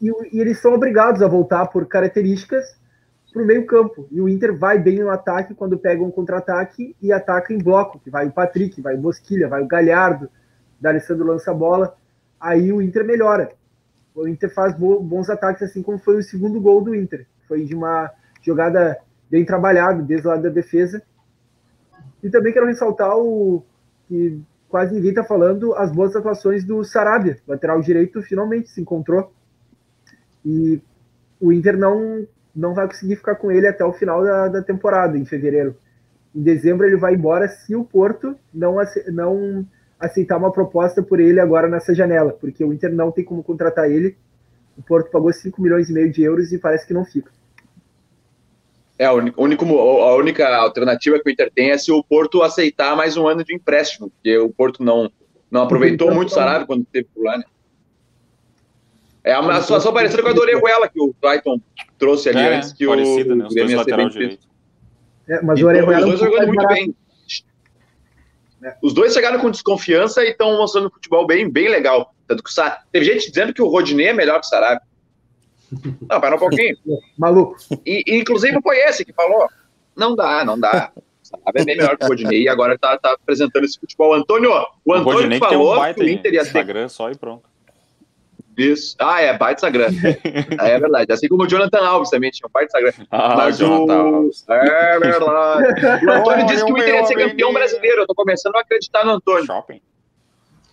E, 0.01 0.11
e 0.33 0.41
eles 0.41 0.59
são 0.59 0.73
obrigados 0.73 1.21
a 1.21 1.29
voltar 1.29 1.67
por 1.67 1.87
características 1.87 2.81
para 3.31 3.43
o 3.43 3.47
meio 3.47 3.67
campo. 3.67 4.09
E 4.11 4.23
o 4.23 4.29
Inter 4.29 4.57
vai 4.57 4.79
bem 4.79 5.01
no 5.01 5.11
ataque 5.11 5.55
quando 5.55 5.79
pega 5.79 6.03
um 6.03 6.11
contra-ataque 6.11 6.97
e 7.03 7.13
ataca 7.13 7.53
em 7.53 7.59
bloco, 7.59 7.99
que 7.99 8.09
vai 8.09 8.27
o 8.27 8.33
Patrick, 8.33 8.81
vai 8.81 8.95
o 8.95 9.01
Bosquilha, 9.01 9.49
vai 9.49 9.63
o 9.63 9.67
Galhardo, 9.67 10.31
da 10.81 10.89
Alessandro 10.89 11.27
lança 11.27 11.51
a 11.51 11.55
bola, 11.55 11.95
aí 12.41 12.73
o 12.73 12.81
Inter 12.81 13.05
melhora. 13.05 13.51
O 14.15 14.27
Inter 14.27 14.49
faz 14.55 14.75
bons 14.75 15.29
ataques, 15.29 15.63
assim 15.63 15.83
como 15.83 15.99
foi 15.99 16.17
o 16.17 16.23
segundo 16.23 16.59
gol 16.59 16.81
do 16.81 16.95
Inter. 16.95 17.27
Foi 17.47 17.63
de 17.63 17.75
uma 17.75 18.11
jogada 18.47 18.99
bem 19.31 19.45
trabalhada, 19.45 20.03
desde 20.03 20.27
o 20.27 20.31
lado 20.31 20.43
da 20.43 20.49
defesa. 20.49 21.03
E 22.23 22.31
também 22.31 22.53
quero 22.53 22.67
ressaltar 22.67 23.17
o 23.17 23.63
que 24.09 24.41
quase 24.69 24.95
ninguém 24.95 25.11
está 25.11 25.25
falando, 25.25 25.75
as 25.75 25.93
boas 25.93 26.15
atuações 26.15 26.65
do 26.65 26.83
Sarabia, 26.85 27.39
lateral 27.47 27.81
direito, 27.81 28.23
finalmente 28.23 28.69
se 28.69 28.81
encontrou. 28.81 29.33
E 30.45 30.81
o 31.41 31.53
Inter 31.53 31.77
não 31.77 32.27
não 32.57 32.73
vai 32.73 32.87
conseguir 32.87 33.17
ficar 33.17 33.35
com 33.35 33.53
ele 33.53 33.69
até 33.69 33.85
o 33.85 33.93
final 33.93 34.25
da, 34.25 34.49
da 34.49 34.63
temporada, 34.63 35.19
em 35.19 35.27
fevereiro. 35.27 35.77
Em 36.35 36.43
dezembro 36.43 36.87
ele 36.87 36.97
vai 36.97 37.15
embora 37.15 37.47
se 37.49 37.77
o 37.77 37.85
Porto 37.85 38.35
não, 38.53 38.77
não 39.13 39.67
aceitar 40.01 40.39
uma 40.39 40.51
proposta 40.51 41.03
por 41.03 41.21
ele 41.21 41.39
agora 41.39 41.69
nessa 41.69 41.95
janela, 41.95 42.33
porque 42.33 42.65
o 42.65 42.73
Inter 42.73 42.93
não 42.95 43.13
tem 43.13 43.25
como 43.25 43.45
contratar 43.45 43.91
ele. 43.91 44.17
O 44.77 44.83
Porto 44.83 45.11
pagou 45.11 45.31
5 45.31 45.61
milhões 45.61 45.91
e 45.91 45.93
meio 45.93 46.11
de 46.11 46.23
euros 46.23 46.51
e 46.51 46.59
parece 46.59 46.87
que 46.87 46.95
não 46.95 47.05
fica. 47.05 47.31
É, 48.99 49.05
a 49.05 49.13
única, 49.13 49.67
a 49.67 50.15
única 50.15 50.57
alternativa 50.57 51.19
que 51.19 51.29
o 51.29 51.33
Inter 51.33 51.51
tem 51.55 51.71
é 51.71 51.79
se 51.79 51.93
o 51.93 52.03
Porto 52.03 52.43
aceitar 52.43 52.97
mais 52.97 53.17
um 53.17 53.29
ano 53.29 53.45
de 53.45 53.55
empréstimo, 53.55 54.11
porque 54.11 54.39
o 54.39 54.49
Porto 54.49 54.83
não, 54.83 55.11
não 55.51 55.63
aproveitou 55.63 56.11
muito 56.15 56.29
o 56.29 56.33
salário 56.33 56.67
quando 56.67 56.85
teve 56.87 57.07
por 57.15 57.25
lá, 57.25 57.37
né? 57.37 57.45
É 59.23 59.37
uma 59.39 59.61
situação 59.61 59.93
parecida 59.93 60.23
com 60.23 60.29
a 60.29 60.33
do 60.33 60.41
Orejuela, 60.41 60.89
que 60.89 61.01
o 61.01 61.15
Brighton 61.21 61.61
trouxe 61.99 62.29
ali 62.29 62.39
é, 62.39 62.57
antes 62.57 62.73
que 62.73 62.87
parecida, 62.87 63.35
o, 63.35 63.37
né? 63.37 63.47
Os 63.47 63.55
dois 63.55 63.73
lateral 63.73 64.09
direito. 64.09 64.47
É, 65.29 65.43
mas 65.43 65.61
o 65.61 65.67
Orejuela 65.67 66.07
os 66.07 66.07
dois 66.07 66.21
jogando 66.21 66.47
muito 66.47 66.67
bem. 66.69 66.95
É. 68.63 68.77
Os 68.81 68.95
dois 68.95 69.13
chegaram 69.13 69.41
com 69.41 69.51
desconfiança 69.51 70.25
e 70.25 70.31
estão 70.31 70.57
mostrando 70.57 70.87
um 70.87 70.91
futebol 70.91 71.27
bem, 71.27 71.51
bem 71.51 71.69
legal. 71.69 72.15
Tanto 72.27 72.43
que 72.43 72.49
o 72.49 72.53
Sar... 72.53 72.85
Teve 72.91 73.05
gente 73.05 73.29
dizendo 73.29 73.53
que 73.53 73.61
o 73.61 73.69
Rodinei 73.69 74.09
é 74.09 74.13
melhor 74.13 74.41
que 74.41 74.47
o 74.47 74.49
Sarabia. 74.49 74.86
Não, 76.09 76.20
para 76.20 76.37
um 76.37 76.39
pouquinho. 76.39 76.77
Maluco. 77.18 77.57
E, 77.85 78.03
e, 78.07 78.18
inclusive 78.18 78.61
foi 78.62 78.79
esse 78.79 79.05
que 79.05 79.12
falou. 79.12 79.49
Não 79.97 80.14
dá, 80.14 80.45
não 80.45 80.59
dá. 80.59 80.93
Sarabia 81.22 81.62
é 81.62 81.64
bem 81.64 81.77
melhor 81.77 81.97
que 81.97 82.05
o 82.05 82.09
Rodinei 82.09 82.43
e 82.43 82.49
agora 82.49 82.74
está 82.74 82.97
tá 82.99 83.12
apresentando 83.12 83.64
esse 83.64 83.79
futebol. 83.79 84.14
Antônio, 84.14 84.51
o 84.85 84.95
Antônio 84.95 85.37
o 85.37 85.39
falou 85.39 85.85
que, 85.85 85.95
que 85.95 86.01
o 86.01 86.09
Inter 86.09 86.35
ia 86.35 86.41
ter... 86.43 86.47
Instagram 86.47 86.89
só 86.89 87.11
e 87.11 87.16
pronto. 87.16 87.49
Isso. 88.57 88.97
Ah, 88.99 89.20
é, 89.20 89.37
baita 89.37 89.66
Instagram. 89.66 89.89
é 90.62 90.79
verdade. 90.79 91.12
Assim 91.12 91.29
como 91.29 91.43
o 91.43 91.47
Jonathan 91.47 91.85
Alves 91.85 92.09
também 92.09 92.31
tinha 92.31 92.47
um 92.47 92.51
baita 92.51 92.66
Instagram. 92.66 93.07
Ah, 93.11 93.37
Mas 93.37 93.61
o... 93.61 93.91
Alves. 93.91 94.45
É 94.49 94.99
verdade. 94.99 96.07
O 96.07 96.11
Antônio 96.11 96.47
disse 96.47 96.64
que 96.64 96.72
o 96.72 96.79
Inter 96.79 96.95
ia 96.95 97.05
ser 97.05 97.14
campeão 97.16 97.53
brasileiro. 97.53 98.03
Eu 98.03 98.07
tô 98.07 98.14
começando 98.14 98.57
a 98.57 98.61
acreditar 98.61 99.05
no 99.05 99.12
Antônio. 99.12 99.45
Shopping. 99.45 99.81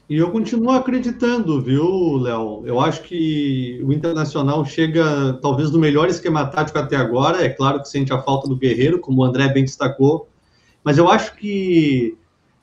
E 0.10 0.18
eu 0.18 0.32
continuo 0.32 0.72
acreditando, 0.72 1.62
viu, 1.62 2.18
Léo? 2.18 2.64
Eu 2.66 2.80
acho 2.80 3.04
que 3.04 3.82
o 3.86 3.93
Internacional 3.93 4.66
chega 4.66 5.39
talvez 5.41 5.72
no 5.72 5.80
melhor 5.80 6.10
esquema 6.10 6.45
tático 6.45 6.78
até 6.78 6.97
agora. 6.97 7.43
É 7.43 7.49
claro 7.49 7.82
que 7.82 7.88
sente 7.88 8.12
a 8.12 8.22
falta 8.22 8.47
do 8.47 8.58
Guerreiro, 8.58 8.99
como 8.99 9.22
o 9.22 9.24
André 9.24 9.47
bem 9.47 9.64
destacou. 9.64 10.28
Mas 10.84 10.97
eu 10.97 11.10
acho 11.10 11.36
que 11.36 12.18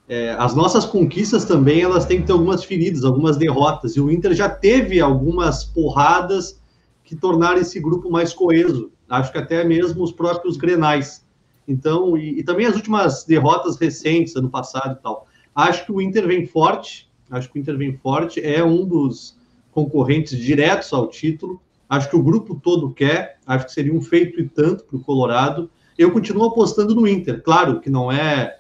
é, 0.07 0.33
as 0.39 0.55
nossas 0.55 0.85
conquistas 0.85 1.47
também 1.47 1.81
elas 1.81 2.05
têm 2.05 2.21
que 2.21 2.27
ter 2.27 2.33
algumas 2.33 2.63
feridas, 2.63 3.05
algumas 3.05 3.39
derrotas. 3.39 3.97
E 3.97 4.01
o 4.01 4.11
Inter 4.11 4.35
já 4.35 4.49
teve 4.49 5.01
algumas 5.01 5.65
porradas 5.65 6.61
que 7.05 7.17
tornaram 7.17 7.59
esse 7.59 7.81
grupo 7.81 8.11
mais 8.11 8.35
coeso. 8.35 8.93
Acho 9.09 9.33
que 9.33 9.39
até 9.39 9.65
mesmo 9.65 10.05
os 10.05 10.13
próprios 10.13 10.59
Grenais. 10.59 11.27
Então, 11.67 12.19
e, 12.19 12.39
e, 12.41 12.43
também 12.43 12.67
as 12.67 12.77
últimas 12.77 13.25
derrotas 13.25 13.77
recentes, 13.79 14.37
ano 14.37 14.51
passado 14.51 14.99
e 14.99 15.03
tal. 15.03 15.27
Acho 15.55 15.87
que 15.87 15.93
o 15.93 16.01
Inter 16.01 16.27
vem 16.27 16.47
forte, 16.47 17.10
acho 17.31 17.51
que 17.51 17.59
o 17.59 17.61
Inter 17.61 17.77
vem 17.77 17.97
forte, 17.97 18.41
é 18.41 18.65
um 18.65 18.85
dos 18.85 19.37
concorrentes 19.71 20.37
diretos 20.37 20.93
ao 20.93 21.09
título. 21.09 21.61
Acho 21.89 22.09
que 22.09 22.17
o 22.17 22.23
grupo 22.23 22.61
todo 22.63 22.93
quer, 22.93 23.39
acho 23.47 23.67
que 23.67 23.73
seria 23.73 23.95
um 23.95 24.01
feito 24.01 24.41
e 24.41 24.49
tanto 24.49 24.85
para 24.85 24.97
o 24.97 25.01
Colorado. 25.01 25.71
Eu 25.99 26.13
continuo 26.13 26.45
apostando 26.45 26.95
no 26.95 27.07
Inter, 27.07 27.43
claro 27.43 27.81
que 27.81 27.91
não 27.91 28.11
é 28.11 28.57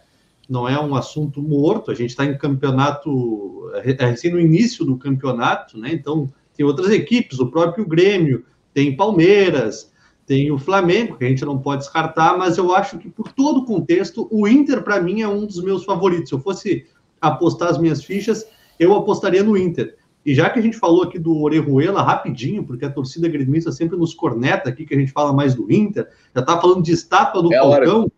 não 0.48 0.68
é 0.68 0.80
um 0.80 0.96
assunto 0.96 1.40
morto, 1.40 1.92
a 1.92 1.94
gente 1.94 2.10
está 2.10 2.24
em 2.24 2.36
campeonato, 2.36 3.70
é 3.84 4.04
assim 4.04 4.30
no 4.30 4.40
início 4.40 4.84
do 4.84 4.96
campeonato, 4.96 5.78
né? 5.78 5.92
Então 5.92 6.28
tem 6.56 6.66
outras 6.66 6.90
equipes, 6.90 7.38
o 7.38 7.46
próprio 7.46 7.86
Grêmio, 7.86 8.44
tem 8.74 8.96
Palmeiras, 8.96 9.92
tem 10.26 10.50
o 10.50 10.58
Flamengo, 10.58 11.16
que 11.16 11.24
a 11.24 11.28
gente 11.28 11.44
não 11.44 11.58
pode 11.58 11.82
descartar, 11.82 12.36
mas 12.36 12.58
eu 12.58 12.74
acho 12.74 12.98
que 12.98 13.08
por 13.08 13.32
todo 13.32 13.60
o 13.60 13.64
contexto, 13.64 14.28
o 14.30 14.46
Inter, 14.46 14.82
para 14.82 15.00
mim, 15.00 15.22
é 15.22 15.28
um 15.28 15.46
dos 15.46 15.62
meus 15.62 15.84
favoritos. 15.84 16.28
Se 16.28 16.34
eu 16.34 16.40
fosse 16.40 16.86
apostar 17.20 17.68
as 17.68 17.78
minhas 17.78 18.04
fichas, 18.04 18.46
eu 18.80 18.94
apostaria 18.96 19.44
no 19.44 19.56
Inter. 19.56 19.96
E 20.24 20.34
já 20.34 20.50
que 20.50 20.58
a 20.58 20.62
gente 20.62 20.76
falou 20.76 21.02
aqui 21.02 21.18
do 21.18 21.38
Orejuela 21.40 22.02
rapidinho, 22.02 22.64
porque 22.64 22.84
a 22.84 22.90
torcida 22.90 23.28
gremista 23.28 23.70
sempre 23.70 23.96
nos 23.96 24.12
corneta 24.14 24.68
aqui, 24.68 24.84
que 24.84 24.94
a 24.94 24.98
gente 24.98 25.12
fala 25.12 25.32
mais 25.32 25.54
do 25.54 25.70
Inter, 25.70 26.08
já 26.34 26.42
tá 26.42 26.60
falando 26.60 26.82
de 26.82 26.92
estátua 26.92 27.42
do 27.42 27.52
é 27.52 27.58
Falcão. 27.58 28.10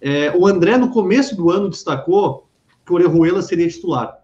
É, 0.00 0.34
o 0.36 0.46
André, 0.46 0.78
no 0.78 0.90
começo 0.90 1.36
do 1.36 1.50
ano, 1.50 1.68
destacou 1.68 2.48
que 2.86 2.92
o 2.92 2.94
Orejuela 2.94 3.42
seria 3.42 3.68
titular. 3.68 4.18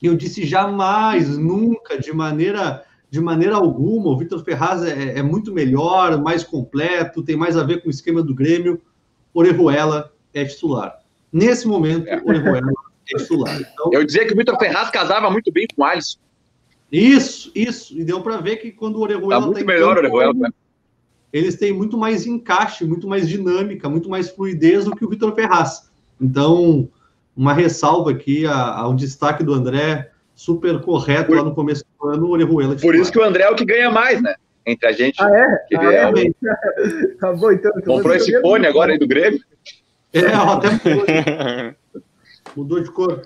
E 0.00 0.06
eu 0.06 0.14
disse 0.14 0.46
jamais, 0.46 1.36
nunca, 1.36 1.98
de 1.98 2.12
maneira 2.12 2.84
de 3.10 3.20
maneira 3.20 3.56
alguma. 3.56 4.10
O 4.10 4.18
Vitor 4.18 4.44
Ferraz 4.44 4.82
é, 4.82 5.18
é, 5.18 5.22
muito 5.22 5.52
melhor, 5.52 6.20
mais 6.20 6.44
completo, 6.44 7.22
tem 7.22 7.36
mais 7.36 7.56
a 7.56 7.64
ver 7.64 7.82
com 7.82 7.88
o 7.88 7.90
esquema 7.90 8.22
do 8.22 8.34
Grêmio. 8.34 8.82
Orejuela 9.32 10.12
é 10.34 10.44
titular. 10.44 10.98
Nesse 11.32 11.66
momento, 11.66 12.06
é. 12.06 12.20
Orejuela. 12.22 12.70
Então, 13.14 13.90
eu 13.92 14.04
dizia 14.04 14.26
que 14.26 14.32
o 14.32 14.36
Vitor 14.36 14.58
Ferraz 14.58 14.90
casava 14.90 15.30
muito 15.30 15.50
bem 15.52 15.66
com 15.74 15.82
o 15.82 15.84
Alisson. 15.84 16.18
Isso, 16.90 17.50
isso. 17.54 17.98
E 17.98 18.04
deu 18.04 18.20
para 18.20 18.38
ver 18.38 18.56
que 18.56 18.72
quando 18.72 18.96
o 18.96 19.00
Orejuela 19.00 19.40
tá 19.40 19.46
muito 19.46 19.60
tá 19.60 19.64
melhor 19.64 19.94
campo, 19.94 20.16
Orejuela, 20.16 20.34
né? 20.34 20.50
eles 21.32 21.56
têm 21.56 21.72
muito 21.72 21.96
mais 21.98 22.26
encaixe, 22.26 22.84
muito 22.84 23.06
mais 23.06 23.28
dinâmica, 23.28 23.88
muito 23.88 24.08
mais 24.08 24.30
fluidez 24.30 24.84
do 24.84 24.96
que 24.96 25.04
o 25.04 25.08
Vitor 25.08 25.34
Ferraz. 25.34 25.90
Então, 26.20 26.88
uma 27.36 27.52
ressalva 27.52 28.10
aqui 28.10 28.46
ao 28.46 28.94
destaque 28.94 29.44
do 29.44 29.52
André, 29.52 30.10
super 30.34 30.80
correto 30.80 31.28
por, 31.28 31.36
lá 31.36 31.42
no 31.44 31.54
começo 31.54 31.84
do 32.00 32.08
ano, 32.08 32.26
o 32.26 32.30
Orejuela. 32.30 32.76
Por 32.76 32.94
isso 32.94 33.12
que 33.12 33.18
o 33.18 33.24
André 33.24 33.44
é 33.44 33.50
o 33.50 33.54
que 33.54 33.64
ganha 33.64 33.90
mais, 33.90 34.22
né? 34.22 34.34
Entre 34.66 34.86
a 34.86 34.92
gente. 34.92 35.22
Ah, 35.22 35.30
é? 35.30 35.76
Ah, 35.76 36.12
é? 36.16 36.26
é 36.26 37.06
tá 37.20 37.32
bom, 37.32 37.52
então. 37.52 37.72
Comprou 37.84 38.14
esse 38.14 38.38
fone 38.40 38.66
agora 38.66 38.92
aí 38.92 38.98
do 38.98 39.06
Grêmio? 39.06 39.40
É, 40.12 40.26
até 40.26 40.68
mudou, 42.56 42.80
de 42.80 42.90
cor. 42.90 43.22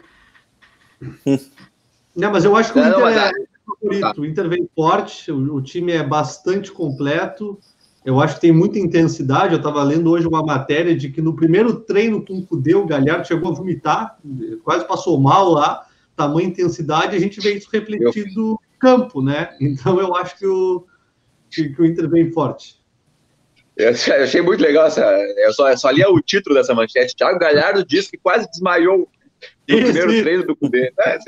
Não, 2.14 2.31
mas 2.31 2.45
eu 2.45 2.55
acho 2.55 2.73
que 2.73 2.79
o 2.79 2.83
Inter 2.83 2.99
não, 2.99 3.09
é, 3.09 3.33
favorito. 3.66 4.01
Tá. 4.01 4.14
O 4.16 4.25
Inter 4.25 4.49
vem 4.49 4.68
forte, 4.75 5.33
o, 5.33 5.57
o, 5.57 5.62
time 5.62 5.93
é 5.93 6.03
bastante 6.03 6.70
completo. 6.70 7.59
Eu 8.05 8.20
acho 8.20 8.35
que 8.35 8.41
tem 8.41 8.53
muita 8.53 8.79
intensidade. 8.79 9.53
Eu 9.53 9.59
estava 9.59 9.83
lendo 9.83 10.11
hoje 10.11 10.27
uma 10.27 10.43
matéria 10.43 10.97
de 10.97 11.09
que 11.09 11.23
no 11.23 11.35
primeiro 11.35 11.81
treino 11.81 12.25
com 12.25 12.39
o 12.39 12.47
Cudê, 12.47 12.75
o 12.75 12.87
Galhardo 12.87 13.27
chegou 13.27 13.51
a 13.51 13.55
vomitar, 13.55 14.18
quase 14.64 14.87
passou 14.87 15.20
mal 15.20 15.51
lá, 15.51 15.87
tamanha 16.16 16.49
intensidade, 16.49 17.16
a 17.16 17.20
gente 17.20 17.41
vê 17.41 17.55
isso 17.55 17.68
refletido 17.73 18.41
no 18.41 18.61
campo, 18.79 19.23
né? 19.23 19.57
Então 19.61 20.01
eu 20.01 20.14
acho 20.16 20.37
que 20.37 20.47
o, 20.47 20.85
que, 21.51 21.68
que 21.68 21.81
o 21.81 21.87
Inter 21.87 22.09
vem 22.09 22.33
forte. 22.33 22.82
Eu 23.77 23.91
achei 24.23 24.43
muito 24.43 24.62
legal 24.62 24.87
essa. 24.87 25.03
Eu 25.39 25.53
só, 25.53 25.70
eu 25.70 25.79
só 25.79 25.91
li 25.91 26.05
o 26.05 26.20
título 26.20 26.55
dessa 26.55 26.75
manchete. 26.75 27.16
Thiago 27.16 27.39
Galhardo 27.39 27.85
disse 27.85 28.11
que 28.11 28.18
quase 28.18 28.49
desmaiou 28.51 29.09
no 29.68 29.77
isso, 29.77 29.85
primeiro 29.85 30.12
isso. 30.12 30.23
treino 30.23 30.47
do 30.47 30.57
Cudê. 30.57 30.93
É, 30.99 31.18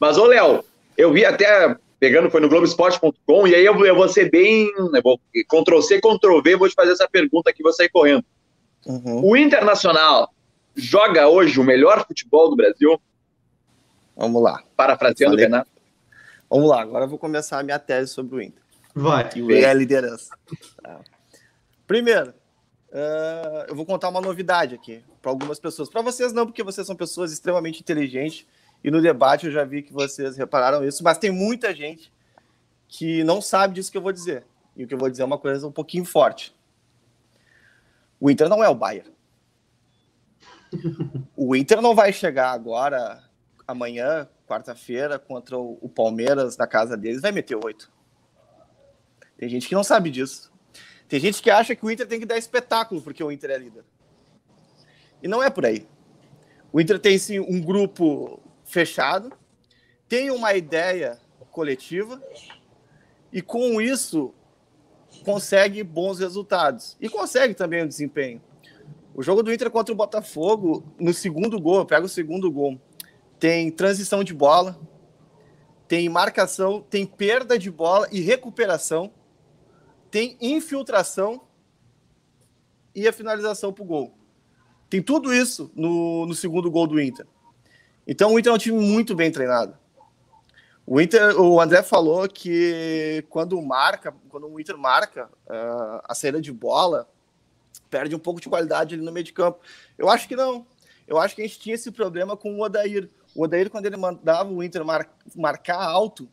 mas, 0.00 0.16
ô, 0.16 0.26
Léo, 0.26 0.64
eu 0.96 1.12
vi 1.12 1.24
até 1.24 1.76
pegando, 1.98 2.30
foi 2.30 2.40
no 2.40 2.48
Globoesporte.com, 2.48 3.48
e 3.48 3.54
aí 3.54 3.64
eu, 3.64 3.84
eu 3.84 3.94
vou 3.94 4.08
ser 4.08 4.30
bem. 4.30 4.70
Eu 4.76 5.02
vou, 5.02 5.20
Ctrl 5.48 5.80
C, 5.80 6.00
Ctrl 6.00 6.40
V, 6.42 6.56
vou 6.56 6.68
te 6.68 6.74
fazer 6.74 6.92
essa 6.92 7.08
pergunta 7.08 7.50
aqui, 7.50 7.62
vou 7.62 7.72
sair 7.72 7.88
correndo. 7.88 8.24
Uhum. 8.86 9.24
O 9.24 9.36
Internacional 9.36 10.32
joga 10.74 11.28
hoje 11.28 11.58
o 11.58 11.64
melhor 11.64 12.06
futebol 12.06 12.48
do 12.48 12.56
Brasil? 12.56 13.00
Vamos 14.16 14.42
lá. 14.42 14.62
Parafraseando 14.76 15.34
o 15.34 15.38
Renato. 15.38 15.70
Vamos 16.48 16.70
lá, 16.70 16.80
agora 16.80 17.04
eu 17.04 17.08
vou 17.08 17.18
começar 17.18 17.58
a 17.58 17.62
minha 17.62 17.78
tese 17.78 18.12
sobre 18.12 18.36
o 18.36 18.40
Inter. 18.40 18.62
Vai. 18.94 19.28
Que 19.28 19.52
é 19.52 19.68
a 19.68 19.74
liderança. 19.74 20.30
Tá. 20.82 21.00
Primeiro, 21.88 22.34
uh, 22.90 23.64
eu 23.66 23.74
vou 23.74 23.86
contar 23.86 24.10
uma 24.10 24.20
novidade 24.20 24.74
aqui 24.74 25.02
para 25.22 25.30
algumas 25.30 25.58
pessoas. 25.58 25.88
Para 25.88 26.02
vocês 26.02 26.34
não, 26.34 26.44
porque 26.44 26.62
vocês 26.62 26.86
são 26.86 26.94
pessoas 26.94 27.32
extremamente 27.32 27.80
inteligentes 27.80 28.46
e 28.84 28.90
no 28.90 29.00
debate 29.00 29.46
eu 29.46 29.52
já 29.52 29.64
vi 29.64 29.82
que 29.82 29.90
vocês 29.90 30.36
repararam 30.36 30.84
isso, 30.84 31.02
mas 31.02 31.16
tem 31.16 31.30
muita 31.30 31.74
gente 31.74 32.12
que 32.86 33.24
não 33.24 33.40
sabe 33.40 33.74
disso 33.74 33.90
que 33.90 33.96
eu 33.96 34.02
vou 34.02 34.12
dizer. 34.12 34.44
E 34.76 34.84
o 34.84 34.86
que 34.86 34.92
eu 34.92 34.98
vou 34.98 35.08
dizer 35.08 35.22
é 35.22 35.24
uma 35.24 35.38
coisa 35.38 35.66
um 35.66 35.72
pouquinho 35.72 36.04
forte. 36.04 36.54
O 38.20 38.30
Inter 38.30 38.50
não 38.50 38.62
é 38.62 38.68
o 38.68 38.74
Bayern. 38.74 39.10
O 41.34 41.56
Inter 41.56 41.80
não 41.80 41.94
vai 41.94 42.12
chegar 42.12 42.50
agora, 42.50 43.24
amanhã, 43.66 44.28
quarta-feira, 44.46 45.18
contra 45.18 45.56
o 45.56 45.88
Palmeiras 45.88 46.58
na 46.58 46.66
casa 46.66 46.98
deles, 46.98 47.22
vai 47.22 47.32
meter 47.32 47.56
oito. 47.56 47.90
Tem 49.38 49.48
gente 49.48 49.66
que 49.66 49.74
não 49.74 49.82
sabe 49.82 50.10
disso. 50.10 50.52
Tem 51.08 51.18
gente 51.18 51.42
que 51.42 51.50
acha 51.50 51.74
que 51.74 51.84
o 51.84 51.90
Inter 51.90 52.06
tem 52.06 52.20
que 52.20 52.26
dar 52.26 52.36
espetáculo 52.36 53.00
porque 53.00 53.24
o 53.24 53.32
Inter 53.32 53.50
é 53.50 53.58
líder. 53.58 53.84
E 55.22 55.26
não 55.26 55.42
é 55.42 55.48
por 55.48 55.64
aí. 55.64 55.86
O 56.72 56.80
Inter 56.80 56.98
tem 56.98 57.18
sim 57.18 57.40
um 57.40 57.60
grupo 57.60 58.40
fechado, 58.64 59.32
tem 60.06 60.30
uma 60.30 60.54
ideia 60.54 61.18
coletiva 61.50 62.22
e 63.32 63.40
com 63.40 63.80
isso 63.80 64.34
consegue 65.24 65.82
bons 65.82 66.18
resultados 66.18 66.96
e 67.00 67.08
consegue 67.08 67.54
também 67.54 67.82
o 67.82 67.88
desempenho. 67.88 68.40
O 69.14 69.22
jogo 69.22 69.42
do 69.42 69.52
Inter 69.52 69.70
contra 69.70 69.92
o 69.92 69.96
Botafogo, 69.96 70.84
no 70.98 71.12
segundo 71.12 71.58
gol, 71.58 71.84
pega 71.84 72.06
o 72.06 72.08
segundo 72.08 72.52
gol, 72.52 72.78
tem 73.40 73.70
transição 73.70 74.22
de 74.22 74.32
bola, 74.32 74.78
tem 75.88 76.08
marcação, 76.08 76.82
tem 76.82 77.06
perda 77.06 77.58
de 77.58 77.70
bola 77.70 78.06
e 78.12 78.20
recuperação, 78.20 79.10
tem 80.10 80.36
infiltração 80.40 81.42
e 82.94 83.06
a 83.06 83.12
finalização 83.12 83.72
para 83.72 83.82
o 83.82 83.86
gol. 83.86 84.14
Tem 84.88 85.02
tudo 85.02 85.32
isso 85.32 85.70
no, 85.74 86.26
no 86.26 86.34
segundo 86.34 86.70
gol 86.70 86.86
do 86.86 87.00
Inter. 87.00 87.26
Então 88.06 88.32
o 88.32 88.38
Inter 88.38 88.52
é 88.52 88.54
um 88.54 88.58
time 88.58 88.78
muito 88.78 89.14
bem 89.14 89.30
treinado. 89.30 89.76
O 90.86 90.98
Inter, 90.98 91.38
o 91.38 91.60
André 91.60 91.82
falou 91.82 92.26
que 92.26 93.22
quando 93.28 93.60
marca, 93.60 94.14
quando 94.30 94.48
o 94.48 94.58
Inter 94.58 94.78
marca 94.78 95.26
uh, 95.46 96.00
a 96.04 96.14
saída 96.14 96.40
de 96.40 96.50
bola, 96.50 97.06
perde 97.90 98.14
um 98.14 98.18
pouco 98.18 98.40
de 98.40 98.48
qualidade 98.48 98.94
ali 98.94 99.04
no 99.04 99.12
meio 99.12 99.24
de 99.24 99.34
campo. 99.34 99.60
Eu 99.98 100.08
acho 100.08 100.26
que 100.26 100.34
não. 100.34 100.66
Eu 101.06 101.18
acho 101.18 101.34
que 101.34 101.42
a 101.42 101.46
gente 101.46 101.58
tinha 101.58 101.74
esse 101.74 101.90
problema 101.90 102.36
com 102.36 102.54
o 102.54 102.62
Odair. 102.62 103.10
O 103.34 103.44
Odair, 103.44 103.68
quando 103.68 103.84
ele 103.84 103.98
mandava 103.98 104.50
o 104.50 104.62
Inter 104.62 104.84
mar, 104.84 105.14
marcar 105.36 105.82
alto, 105.82 106.26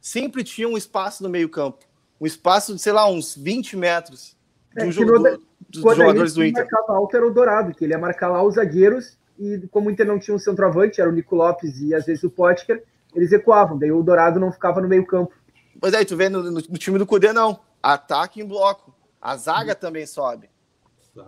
sempre 0.00 0.42
tinha 0.42 0.68
um 0.68 0.76
espaço 0.76 1.22
no 1.22 1.28
meio 1.28 1.48
campo. 1.48 1.87
Um 2.20 2.26
espaço 2.26 2.74
de, 2.74 2.80
sei 2.80 2.92
lá, 2.92 3.08
uns 3.08 3.36
20 3.36 3.76
metros 3.76 4.36
é, 4.76 4.84
do 4.84 4.92
jogo, 4.92 5.40
dos 5.68 5.82
jogadores 5.82 6.34
do 6.34 6.44
Inter. 6.44 6.64
marcava 6.64 6.98
alto 6.98 7.16
era 7.16 7.26
o 7.26 7.30
Dourado, 7.30 7.74
que 7.74 7.84
ele 7.84 7.92
ia 7.92 7.98
marcar 7.98 8.28
lá 8.28 8.42
os 8.42 8.54
zagueiros 8.54 9.16
e 9.38 9.66
como 9.70 9.88
o 9.88 9.92
Inter 9.92 10.06
não 10.06 10.18
tinha 10.18 10.34
um 10.34 10.38
centroavante, 10.38 11.00
era 11.00 11.08
o 11.08 11.12
Nico 11.12 11.36
Lopes 11.36 11.80
e 11.80 11.94
às 11.94 12.04
vezes 12.06 12.24
o 12.24 12.30
Potker, 12.30 12.82
eles 13.14 13.30
recuavam, 13.30 13.78
daí 13.78 13.92
o 13.92 14.02
Dourado 14.02 14.40
não 14.40 14.50
ficava 14.50 14.80
no 14.80 14.88
meio 14.88 15.06
campo. 15.06 15.32
Pois 15.80 15.92
é, 15.92 16.04
tu 16.04 16.16
vê 16.16 16.28
no, 16.28 16.42
no, 16.42 16.50
no 16.50 16.60
time 16.60 16.98
do 16.98 17.06
Cudê 17.06 17.32
não, 17.32 17.60
ataque 17.82 18.40
em 18.40 18.44
bloco, 18.44 18.92
a 19.20 19.36
zaga 19.36 19.74
também 19.74 20.06
sobe. 20.06 20.50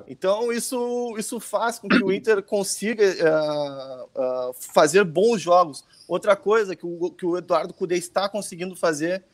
Então 0.06 0.52
isso, 0.52 1.16
isso 1.18 1.40
faz 1.40 1.78
com 1.78 1.88
que 1.88 2.02
o 2.02 2.12
Inter 2.12 2.42
consiga 2.42 3.04
uh, 3.04 4.50
uh, 4.50 4.54
fazer 4.54 5.04
bons 5.04 5.40
jogos. 5.40 5.84
Outra 6.06 6.36
coisa 6.36 6.76
que 6.76 6.86
o, 6.86 7.10
que 7.10 7.26
o 7.26 7.36
Eduardo 7.36 7.74
Cudê 7.74 7.96
está 7.96 8.28
conseguindo 8.28 8.76
fazer, 8.76 9.24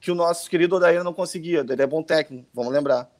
que 0.00 0.10
o 0.10 0.14
nosso 0.14 0.48
querido 0.48 0.76
Odair 0.76 1.02
não 1.02 1.12
conseguia, 1.12 1.64
ele 1.68 1.82
é 1.82 1.86
bom 1.86 2.02
técnico, 2.02 2.48
vamos 2.52 2.72
lembrar. 2.72 3.10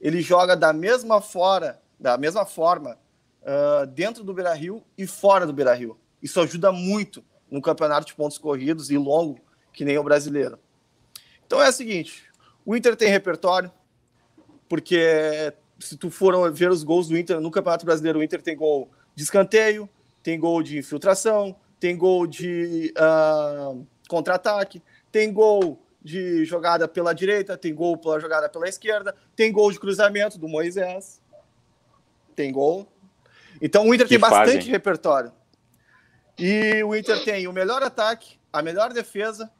Ele 0.00 0.20
joga 0.20 0.56
da 0.56 0.72
mesma 0.72 1.20
fora, 1.20 1.80
da 1.98 2.16
mesma 2.16 2.44
forma 2.44 2.98
uh, 3.42 3.86
dentro 3.86 4.24
do 4.24 4.34
Beira 4.34 4.54
Rio 4.54 4.82
e 4.96 5.06
fora 5.06 5.46
do 5.46 5.52
Beira 5.52 5.74
Rio. 5.74 5.98
Isso 6.22 6.40
ajuda 6.40 6.72
muito 6.72 7.24
no 7.50 7.60
campeonato 7.60 8.06
de 8.06 8.14
pontos 8.14 8.38
corridos 8.38 8.90
e 8.90 8.96
longo, 8.96 9.40
que 9.72 9.84
nem 9.84 9.98
o 9.98 10.04
brasileiro. 10.04 10.58
Então 11.46 11.62
é 11.62 11.68
o 11.68 11.72
seguinte: 11.72 12.24
o 12.64 12.76
Inter 12.76 12.96
tem 12.96 13.08
repertório, 13.08 13.70
porque 14.68 15.52
se 15.78 15.96
tu 15.96 16.10
for 16.10 16.52
ver 16.52 16.70
os 16.70 16.82
gols 16.82 17.08
do 17.08 17.18
Inter 17.18 17.40
no 17.40 17.50
Campeonato 17.50 17.84
Brasileiro, 17.84 18.18
o 18.18 18.22
Inter 18.22 18.42
tem 18.42 18.56
gol 18.56 18.90
de 19.14 19.22
escanteio, 19.22 19.88
tem 20.22 20.38
gol 20.38 20.62
de 20.62 20.78
infiltração, 20.78 21.56
tem 21.78 21.96
gol 21.96 22.26
de 22.26 22.92
uh, 22.96 23.86
contra-ataque, 24.08 24.82
tem 25.10 25.32
gol 25.32 25.80
de 26.02 26.44
jogada 26.44 26.88
pela 26.88 27.12
direita, 27.12 27.56
tem 27.58 27.74
gol 27.74 27.96
pela 27.98 28.18
jogada 28.18 28.48
pela 28.48 28.68
esquerda, 28.68 29.14
tem 29.36 29.52
gol 29.52 29.70
de 29.70 29.78
cruzamento 29.78 30.38
do 30.38 30.48
Moisés 30.48 31.20
tem 32.34 32.50
gol. 32.50 32.90
Então 33.60 33.86
o 33.86 33.94
Inter 33.94 34.06
Que 34.06 34.14
tem 34.14 34.18
bastante 34.18 34.56
fazem. 34.58 34.70
repertório. 34.70 35.30
E 36.38 36.82
o 36.82 36.94
Inter 36.96 37.22
tem 37.22 37.46
o 37.46 37.52
melhor 37.52 37.82
ataque, 37.82 38.38
a 38.50 38.62
melhor 38.62 38.92
defesa, 38.94 39.50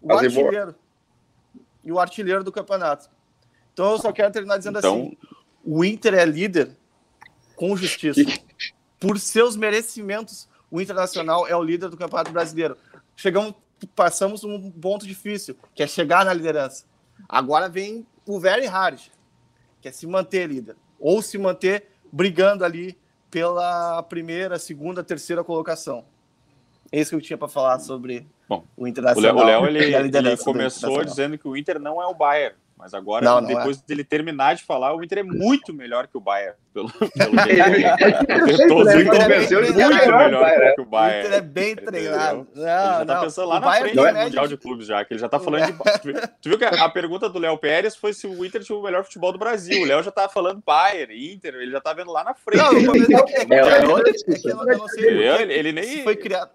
o 0.00 0.10
artilheiro. 0.14 0.74
E 1.84 1.92
o 1.92 2.00
artilheiro 2.00 2.42
do 2.42 2.50
campeonato. 2.50 3.10
Então 3.74 3.92
eu 3.92 3.98
só 3.98 4.12
quero 4.12 4.32
terminar 4.32 4.56
dizendo 4.56 4.78
Então- 4.78 4.94
assim: 4.94 5.18
o 5.62 5.84
Inter 5.84 6.14
é 6.14 6.24
líder 6.24 6.70
com 7.54 7.76
justiça. 7.76 8.20
Por 8.98 9.18
seus 9.20 9.54
merecimentos, 9.56 10.48
o 10.70 10.80
Internacional 10.80 11.46
é 11.46 11.54
o 11.54 11.62
líder 11.62 11.90
do 11.90 11.98
Campeonato 11.98 12.32
Brasileiro. 12.32 12.78
Chegamos, 13.14 13.54
passamos 13.94 14.44
um 14.44 14.70
ponto 14.70 15.06
difícil, 15.06 15.56
que 15.74 15.82
é 15.82 15.86
chegar 15.86 16.24
na 16.24 16.32
liderança. 16.32 16.84
Agora 17.28 17.68
vem 17.68 18.06
o 18.26 18.38
very 18.38 18.66
hard, 18.66 19.00
que 19.80 19.88
é 19.88 19.92
se 19.92 20.06
manter 20.06 20.48
líder. 20.48 20.76
Ou 20.98 21.20
se 21.20 21.36
manter 21.36 21.88
brigando 22.10 22.64
ali 22.64 22.96
pela 23.30 24.02
primeira, 24.04 24.58
segunda, 24.58 25.02
terceira 25.02 25.44
colocação. 25.44 26.04
É 26.90 27.00
isso 27.00 27.10
que 27.10 27.16
eu 27.16 27.20
tinha 27.20 27.36
para 27.36 27.48
falar 27.48 27.78
sobre 27.80 28.26
Bom, 28.48 28.64
o 28.76 28.86
Internacional. 28.86 29.36
o 29.36 29.44
Léo, 29.44 29.66
ele, 29.66 29.90
e 29.90 29.94
ele 29.94 30.36
começou 30.38 31.04
dizendo 31.04 31.36
que 31.36 31.48
o 31.48 31.56
Inter 31.56 31.78
não 31.78 32.00
é 32.00 32.06
o 32.06 32.14
Bayern. 32.14 32.56
Mas 32.78 32.92
agora, 32.92 33.24
Não, 33.24 33.40
não 33.40 33.48
depois 33.48 33.80
dele 33.80 34.04
terminar 34.04 34.54
de 34.54 34.62
falar, 34.62 34.94
o 34.94 35.02
Inter 35.02 35.18
é 35.20 35.22
muito 35.22 35.72
melhor 35.72 36.06
que 36.06 36.16
o 36.16 36.20
Bayern. 36.20 36.56
Pelo, 36.74 36.90
pelo 36.92 38.90
Ele 38.90 39.04
convenceu 39.08 39.60
ele 39.60 39.72
muito 39.72 39.80
é 39.80 39.88
melhor, 39.88 40.74
que 40.74 40.80
o 40.82 40.84
O. 40.84 41.20
Inter 41.20 41.32
é 41.32 41.40
bem 41.40 41.74
treinado. 41.74 42.46
Não, 42.54 42.62
ele 42.62 42.98
já 42.98 43.06
tá 43.06 43.20
pensando 43.22 43.48
lá 43.48 43.56
O 43.56 43.60
na 43.60 43.66
Bayern 43.66 43.82
frente 43.88 43.96
do 43.96 44.02
média 44.04 44.24
Mundial 44.24 44.44
de- 44.48 44.54
de 44.56 44.60
Clubes 44.60 44.86
já, 44.86 45.04
que 45.04 45.12
ele 45.14 45.20
já 45.20 45.28
tá 45.28 45.40
falando 45.40 45.66
de... 45.66 45.72
Tu 45.72 46.12
viu- 46.12 46.20
Tu 46.42 46.48
viu 46.50 46.58
que 46.58 46.64
a, 46.66 46.84
a 46.84 46.88
pergunta 46.90 47.28
do 47.28 47.38
Léo 47.38 47.56
Pérez 47.58 47.96
foi 47.96 48.12
se 48.12 48.26
o 48.26 48.44
Inter 48.44 48.62
tinha 48.62 48.76
o 48.76 48.82
melhor 48.82 49.04
futebol 49.04 49.32
do 49.32 49.38
Brasil. 49.38 49.82
O 49.82 49.86
Léo 49.86 50.02
já 50.02 50.10
tava 50.10 50.30
falando 50.32 50.62
Bayern, 50.64 51.32
Inter, 51.34 51.54
ele 51.54 51.70
já 51.70 51.80
tá 51.80 51.94
vendo 51.94 52.12
lá 52.12 52.22
na 52.24 52.34
frente. 52.34 52.58
Não, 52.62 52.70
o 52.78 52.84
problema 52.84 53.20
é 53.20 53.22
que- 53.22 53.34
é 53.36 53.44
que- 53.46 53.54
É, 53.54 53.56
é 53.58 53.60
é 53.84 53.86
outra 53.88 54.12
que 54.12 54.48
eu 54.50 54.56
não- 54.56 54.70
eu 54.70 54.78
não 54.78 54.88
sei 54.88 55.04
Entendeu? 55.04 55.36
por 55.38 55.46
quê. 55.46 55.52
Ele, 55.54 55.72
nem... 55.72 56.04
foi 56.04 56.16
criado, 56.16 56.50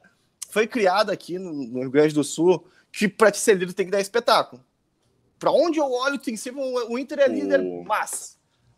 foi 0.51 0.67
criado 0.67 1.09
aqui 1.11 1.39
no, 1.39 1.51
no 1.51 1.79
Rio 1.81 1.89
Grande 1.91 2.13
do 2.13 2.23
Sul 2.23 2.63
que 2.91 3.07
para 3.07 3.31
te 3.31 3.39
ser 3.39 3.55
líder 3.55 3.73
tem 3.73 3.85
que 3.85 3.91
dar 3.91 4.01
espetáculo. 4.01 4.63
Para 5.41 5.51
onde 5.51 5.79
eu 5.79 5.91
olho, 5.91 6.19
tem 6.19 6.37
sempre 6.37 6.61
o, 6.61 6.91
o 6.93 6.99
Inter 6.99 7.17
é 7.19 7.27
líder, 7.27 7.59
O- 7.61 7.83
mas. 7.83 8.37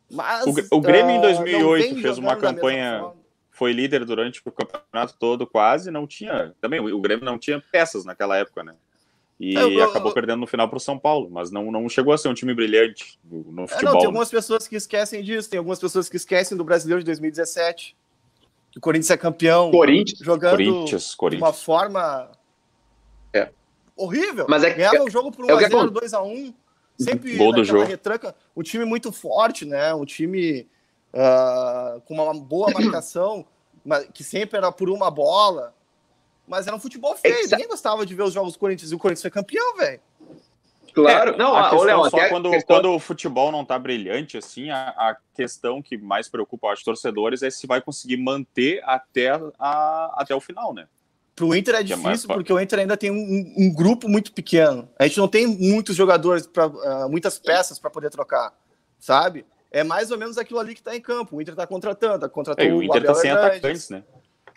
mas 0.09 0.45
O 0.47 0.78
o 0.78 0.80
Grêmio 0.82 1.11
em 1.11 1.18
ah, 1.18 1.22
2008 1.22 1.61
não 1.88 1.93
vem 1.95 2.01
fez 2.01 2.18
uma 2.18 2.38
campanha- 2.38 3.11
foi 3.51 3.74
líder 3.74 4.05
durante 4.05 4.41
o 4.45 4.49
campeonato 4.51 5.16
todo, 5.20 5.45
quase, 5.45 5.91
não 5.91 6.07
tinha. 6.07 6.55
Também 6.61 6.80
o 6.80 6.99
Grêmio 7.01 7.26
não 7.26 7.38
tinha 7.38 7.61
peças 7.70 8.05
naquela 8.05 8.38
época, 8.38 8.64
né? 8.64 8.76
E 9.38 9.55
eu- 9.55 9.72
eu- 9.74 9.84
acabou 9.84 10.14
perdendo 10.14 10.39
no 10.39 10.47
final 10.47 10.70
para 10.70 10.78
o 10.78 10.80
São 10.80 10.97
Paulo, 10.97 11.28
mas 11.30 11.51
não, 11.51 11.70
não 11.70 11.89
chegou 11.89 12.14
a 12.14 12.18
ser 12.18 12.30
um 12.30 12.34
time 12.34 12.53
brilhante 12.53 13.20
no, 13.30 13.39
É, 13.39 13.43
não, 13.51 13.68
futebol. 13.68 13.91
tem 13.93 14.01
né? 14.01 14.05
algumas 14.07 14.30
pessoas 14.30 14.66
que 14.66 14.76
esquecem 14.78 15.22
disso, 15.22 15.49
tem 15.49 15.57
algumas 15.57 15.80
pessoas 15.80 16.07
que 16.07 16.16
esquecem 16.16 16.57
do 16.57 16.64
Brasileiro 16.64 17.01
de 17.01 17.05
2017, 17.07 17.95
que 18.72 18.78
o 18.78 18.82
Corinthians 18.82 19.09
é 19.11 19.18
campeão, 19.18 19.70
Corinthians. 19.70 20.20
jogando 20.20 20.51
Corinthians, 20.51 21.09
de 21.11 21.18
Corinthians. 21.18 21.45
uma 21.49 21.53
forma. 21.53 22.32
Horrível. 23.96 24.46
Mas 24.50 24.64
é 24.64 24.72
que- 24.72 24.78
Ganhava 24.78 25.04
o 25.04 25.10
jogo 25.10 25.32
por 25.32 25.46
o 25.46 25.48
que 25.48 25.54
1x0, 25.54 25.66
acontece. 25.66 26.16
2x1. 26.16 26.54
Sempre 27.00 27.38
Gol 27.38 27.54
do 27.54 27.64
jogo. 27.64 27.84
retranca. 27.84 28.36
Um 28.56 28.62
time 28.62 28.86
muito 28.86 29.12
forte, 29.12 29.66
né? 29.66 29.94
Um 29.96 30.06
time 30.06 30.68
ah, 31.14 32.00
com 32.06 32.14
uma 32.16 32.34
boa 32.34 32.70
marcação, 32.72 33.46
mas 33.84 34.08
que 34.14 34.24
sempre 34.24 34.58
era 34.58 34.72
por 34.72 34.89
uma 34.89 35.10
bola. 35.10 35.74
Mas 36.48 36.68
era 36.68 36.76
um 36.76 36.80
futebol 36.80 37.16
feio. 37.16 37.34
Exa- 37.36 37.56
Ninguém 37.56 37.70
gostava 37.70 38.06
de 38.06 38.14
ver 38.14 38.24
os 38.24 38.34
jogos 38.34 38.54
do 38.54 38.60
Corinthians. 38.60 38.91
E 38.91 38.96
o 38.96 39.00
Corinthians 39.00 39.22
foi 39.22 39.32
campeão, 39.32 39.78
velho. 39.78 40.00
Claro. 40.94 41.32
É, 41.32 41.38
não, 41.38 41.56
a 41.56 41.68
ah, 41.68 41.70
questão 41.72 42.10
só 42.10 42.30
quando, 42.30 42.52
questão- 42.52 42.76
quando 42.76 42.91
o 42.94 43.00
futebol 43.00 43.52
não 43.52 43.66
tá 43.66 43.80
brilhante, 43.80 44.38
assim, 44.38 44.70
a, 44.70 44.89
a 44.89 45.18
questão 45.34 45.82
que 45.82 45.98
mais 45.98 46.30
preocupa 46.30 46.72
os 46.72 46.84
torcedores 46.84 47.41
é 47.41 47.50
se 47.50 47.66
vai 47.66 47.82
conseguir 47.82 48.18
manter 48.18 48.80
até, 48.86 49.32
a, 49.58 50.14
até 50.18 50.36
o 50.36 50.39
final, 50.39 50.72
né? 50.74 50.88
Pro 51.36 51.56
Inter 51.56 51.76
é 51.76 51.84
Que 51.84 51.94
é 51.94 51.96
difícil, 51.96 52.28
fa- 52.28 52.36
porque 52.36 52.54
o 52.54 52.60
Inter 52.60 52.80
ainda 52.80 52.96
tem 52.96 53.10
um, 53.10 53.54
um 53.58 53.74
grupo 53.74 54.08
muito 54.08 54.32
pequeno. 54.32 54.88
A 55.00 55.08
gente 55.08 55.18
não 55.18 55.28
tem 55.28 55.48
muitos 55.48 55.96
jogadores, 55.96 56.46
pra, 56.46 56.66
ah, 56.66 57.08
muitas 57.10 57.40
peças 57.40 57.80
para 57.80 57.90
poder 57.90 58.10
trocar, 58.12 58.54
sabe? 59.00 59.46
É 59.72 59.84
mais 59.84 60.12
ou 60.12 60.18
menos 60.20 60.38
aquilo 60.38 60.60
ali 60.60 60.76
que 60.76 60.84
tá 60.84 60.96
em 60.96 61.02
campo. 61.02 61.36
O 61.38 61.42
Inter 61.42 61.56
tá 61.56 61.66
contratando, 61.66 62.20
tá 62.20 62.30
contratando 62.30 62.70
É, 62.70 62.74
o 62.74 62.84
Inter 62.84 63.02
tá 63.04 63.10
Abel 63.12 63.16
sem 63.22 63.32
Hernandes. 63.32 63.58
atacantes, 63.58 63.90
né? 63.90 64.04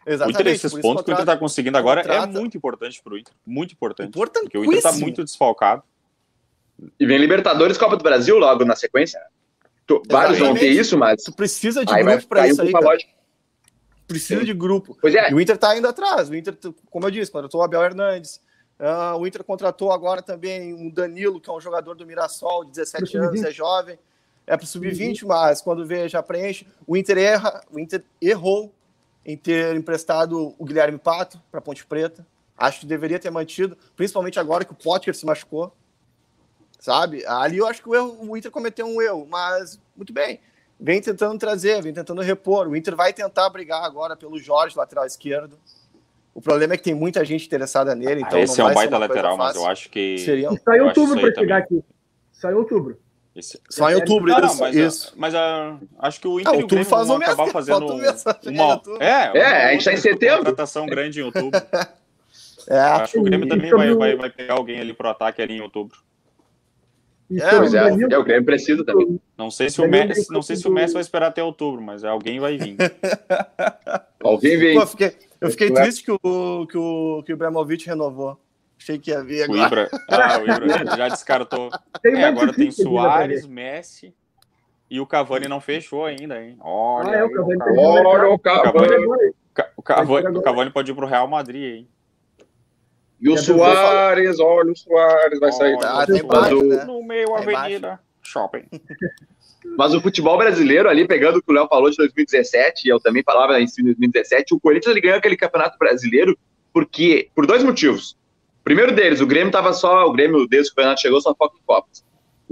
O 0.06 0.10
Exatamente. 0.10 0.40
Inter, 0.40 0.52
esses 0.54 0.72
pontos 0.72 0.82
que 0.82 0.88
o 0.88 0.92
Inter 0.92 1.02
contrata- 1.16 1.24
tá 1.32 1.36
conseguindo 1.38 1.78
agora 1.78 2.00
é 2.00 2.04
contrata- 2.04 2.38
muito 2.38 2.56
importante 2.58 3.02
pro 3.02 3.16
Inter. 3.18 3.32
Muito 3.46 3.72
importante. 3.72 4.12
Porque 4.12 4.58
o 4.58 4.64
Inter 4.64 4.82
tá 4.82 4.92
muito 4.92 5.24
desfalcado. 5.24 5.82
E 7.00 7.06
vem 7.06 7.16
Libertadores 7.16 7.78
Copa 7.78 7.96
do 7.96 8.02
Brasil 8.02 8.38
logo 8.38 8.64
na 8.66 8.76
sequência. 8.76 9.18
Tu- 9.86 10.02
Vários 10.10 10.38
vão 10.38 10.52
ter 10.54 10.68
isso, 10.68 10.98
mas. 10.98 11.22
Tu 11.24 11.32
precisa 11.32 11.84
de 11.86 11.92
Aí 11.94 12.04
grupo 12.04 12.26
para 12.28 12.46
isso 12.46 12.60
aí, 12.60 12.70
cara. 12.70 12.98
Precisa 14.06 14.40
Sim. 14.40 14.46
de 14.46 14.54
grupo. 14.54 14.96
Pois 15.00 15.14
é, 15.14 15.30
E 15.30 15.34
o 15.34 15.40
Inter 15.40 15.56
tá 15.58 15.76
indo 15.76 15.88
atrás. 15.88 16.28
O 16.28 16.34
Inter, 16.34 16.56
como 16.90 17.06
eu 17.06 17.10
disse, 17.10 17.30
contratou 17.30 17.60
o 17.60 17.64
Abel 17.64 17.82
Hernandes. 17.82 18.40
Ah, 18.78 19.16
o 19.16 19.26
Inter 19.26 19.42
contratou 19.42 19.90
agora 19.90 20.22
também 20.22 20.72
um 20.74 20.90
Danilo, 20.90 21.40
que 21.40 21.48
é 21.48 21.52
um 21.52 21.60
jogador 21.60 21.94
do 21.94 22.06
Mirassol, 22.06 22.64
de 22.64 22.72
17 22.72 23.10
Pro 23.10 23.20
anos, 23.22 23.40
sub-20. 23.40 23.48
é 23.48 23.52
jovem. 23.52 23.98
É 24.46 24.56
pro 24.56 24.66
sub-20, 24.66 25.24
mas 25.26 25.60
quando 25.60 25.84
vê, 25.84 26.08
já 26.08 26.22
preenche. 26.22 26.66
O 26.86 26.96
Inter 26.96 27.18
erra, 27.18 27.64
o 27.70 27.80
Inter 27.80 28.04
errou 28.22 28.72
em 29.24 29.36
ter 29.36 29.74
emprestado 29.74 30.54
o 30.56 30.64
Guilherme 30.64 30.98
Pato 30.98 31.40
para 31.50 31.60
Ponte 31.60 31.84
Preta. 31.84 32.24
Acho 32.56 32.80
que 32.80 32.86
deveria 32.86 33.18
ter 33.18 33.30
mantido, 33.30 33.76
principalmente 33.96 34.38
agora 34.38 34.64
que 34.64 34.72
o 34.72 34.76
Potker 34.76 35.14
se 35.16 35.26
machucou. 35.26 35.74
Sabe? 36.78 37.26
Ali 37.26 37.56
eu 37.56 37.66
acho 37.66 37.82
que 37.82 37.88
o, 37.88 37.94
erro, 37.94 38.16
o 38.20 38.36
Inter 38.36 38.50
cometeu 38.52 38.86
um 38.86 39.02
erro, 39.02 39.26
mas 39.28 39.80
muito 39.96 40.12
bem. 40.12 40.38
Vem 40.78 41.00
tentando 41.00 41.38
trazer, 41.38 41.82
vem 41.82 41.92
tentando 41.92 42.20
repor. 42.20 42.68
O 42.68 42.76
Inter 42.76 42.94
vai 42.94 43.12
tentar 43.12 43.48
brigar 43.48 43.82
agora 43.82 44.14
pelo 44.14 44.38
Jorge, 44.38 44.76
lateral 44.76 45.06
esquerdo. 45.06 45.58
O 46.34 46.40
problema 46.42 46.74
é 46.74 46.76
que 46.76 46.82
tem 46.84 46.94
muita 46.94 47.24
gente 47.24 47.46
interessada 47.46 47.94
nele, 47.94 48.20
então 48.20 48.38
Ah, 48.38 48.42
esse 48.42 48.60
é 48.60 48.62
não 48.64 48.70
um 48.70 48.74
vai 48.74 48.84
ser 48.84 48.90
baita 48.90 48.96
uma 48.96 49.06
lateral, 49.06 49.36
mas 49.38 49.56
eu 49.56 49.66
acho 49.66 49.88
que. 49.88 50.18
Seria 50.18 50.50
um- 50.50 50.56
só 50.58 50.72
em 50.72 50.76
Eu 50.78 50.88
acho 50.88 51.00
outubro 51.00 51.20
para 51.20 51.34
chegar 51.34 51.56
aqui. 51.58 51.82
Só 52.30 52.50
em 52.50 52.54
outubro. 52.54 52.98
Esse- 53.34 53.60
Só 53.70 53.90
em 53.90 53.94
outubro, 53.94 54.30
Não, 54.32 54.40
não, 54.40 54.46
isso. 54.48 54.60
mas, 54.60 54.76
isso. 54.76 55.12
mas 55.16 55.34
ah, 55.34 55.78
acho 55.98 56.20
que 56.20 56.28
o 56.28 56.38
Inter 56.40 56.52
Ah, 56.52 56.56
e 56.56 56.64
o 56.64 56.84
faz 56.84 57.06
vão 57.08 57.16
um 57.18 57.22
acabar 57.22 57.46
fazendo 57.52 57.86
um 57.86 57.96
uma, 57.96 58.82
é, 59.00 59.30
uma 59.30 59.38
É, 59.38 59.64
a 59.68 59.72
gente 59.72 59.84
tá 59.84 59.92
em 59.92 59.96
setembro. 59.96 60.38
contratação 60.38 60.86
grande 60.86 61.20
em 61.20 61.22
outubro. 61.24 61.58
É, 62.68 62.80
Acho 62.80 63.12
que 63.12 63.18
o 63.20 63.22
Grêmio 63.22 63.46
E 63.46 63.48
também 63.48 63.70
vai, 63.70 63.94
vai, 63.94 64.16
vai 64.16 64.28
pegar 64.28 64.54
alguém 64.54 64.80
ali 64.80 64.92
pro 64.92 65.08
ataque 65.08 65.40
ali 65.40 65.54
em 65.56 65.60
outubro. 65.60 65.98
E 67.28 67.40
É, 67.40 67.54
o 67.58 67.64
é, 67.76 68.12
é, 68.12 68.18
o 68.18 68.22
Grêmio 68.24 68.44
precisa 68.44 68.84
também. 68.84 69.20
Não 69.36 69.50
sei 69.50 69.68
se 69.68 69.80
o 69.80 69.90
Danilo 69.90 70.08
Messi, 70.08 70.32
não 70.32 70.42
sei 70.42 70.54
se 70.56 70.68
o 70.68 70.70
Messi 70.70 70.94
vai 70.94 71.02
esperar 71.02 71.26
até 71.28 71.42
outubro, 71.42 71.82
mas 71.82 72.04
alguém 72.04 72.38
vai 72.38 72.56
vir. 72.56 72.76
Alguém 74.22 74.56
vem. 74.58 74.74
Pô, 74.74 74.82
eu 74.82 74.86
fiquei, 74.86 75.12
eu 75.40 75.50
fiquei 75.50 75.68
Claro. 75.68 75.84
triste 75.84 76.04
que 76.04 76.10
o, 76.12 76.66
que, 76.66 76.76
o, 76.78 77.22
que 77.24 77.32
o 77.32 77.34
Ibrahimovic 77.34 77.86
renovou. 77.86 78.38
Achei 78.80 78.98
que 78.98 79.10
ia 79.10 79.22
vir 79.22 79.48
O 79.48 79.54
agora. 79.54 79.88
Ibra, 79.88 79.90
ah, 80.10 80.38
o 80.38 80.42
Ibra 80.50 80.96
já 80.96 81.08
descartou. 81.08 81.70
tem 82.02 82.14
É, 82.16 82.24
agora 82.24 82.52
tem 82.52 82.70
Soares, 82.70 83.46
Messi 83.46 84.12
e 84.90 85.00
o 85.00 85.06
Cavani 85.06 85.48
não 85.48 85.60
fechou 85.60 86.04
ainda, 86.04 86.40
hein? 86.42 86.56
Olha, 86.60 87.10
Ah, 87.10 87.16
é, 87.18 87.24
o 87.24 87.30
Cavani 87.32 87.58
Olha 87.78 88.28
o 88.30 88.38
Cavani. 88.38 88.88
Cavani. 88.88 89.34
Ca- 89.54 89.70
o 89.76 89.82
Cavani, 89.82 90.38
o 90.38 90.42
Cavani 90.42 90.70
pode 90.70 90.90
ir 90.90 90.94
pro 90.94 91.06
Real 91.06 91.26
Madrid, 91.28 91.76
hein? 91.76 91.88
E 93.20 93.30
o 93.30 93.36
Soares, 93.38 94.38
olha 94.38 94.72
o 94.72 94.76
Soares, 94.76 95.40
vai 95.40 95.52
sair. 95.52 95.74
Olha, 95.74 95.88
Ah, 95.88 96.06
tem 96.06 96.22
o 96.22 96.26
baixo, 96.26 96.50
Soares 96.50 96.68
né? 96.78 96.84
No 96.84 97.02
meio 97.02 97.28
Tá 97.28 97.38
avenida, 97.38 98.00
shopping. 98.22 98.64
Mas 99.76 99.94
o 99.94 100.00
futebol 100.00 100.38
brasileiro 100.38 100.88
ali, 100.88 101.06
pegando 101.06 101.38
o 101.38 101.42
que 101.42 101.50
o 101.50 101.54
Léo 101.54 101.66
falou 101.68 101.90
de 101.90 101.96
2017, 101.96 102.86
e 102.86 102.88
eu 102.90 103.00
também 103.00 103.22
falava 103.24 103.60
em 103.60 103.64
2017, 103.64 104.54
o 104.54 104.60
Corinthians 104.60 104.92
ele 104.92 105.00
ganhou 105.00 105.18
aquele 105.18 105.36
campeonato 105.36 105.76
brasileiro 105.78 106.38
porque, 106.72 107.30
por 107.34 107.46
dois 107.46 107.64
motivos. 107.64 108.12
O 108.60 108.64
primeiro 108.64 108.92
deles, 108.94 109.20
o 109.20 109.26
Grêmio 109.26 109.50
tava 109.50 109.72
só, 109.72 110.06
o 110.06 110.12
Grêmio, 110.12 110.46
desde 110.46 110.68
que 110.68 110.74
o 110.74 110.76
campeonato 110.76 111.00
chegou, 111.00 111.20
só 111.20 111.34
foca 111.34 111.56
em 111.56 111.62
Copas. 111.66 112.04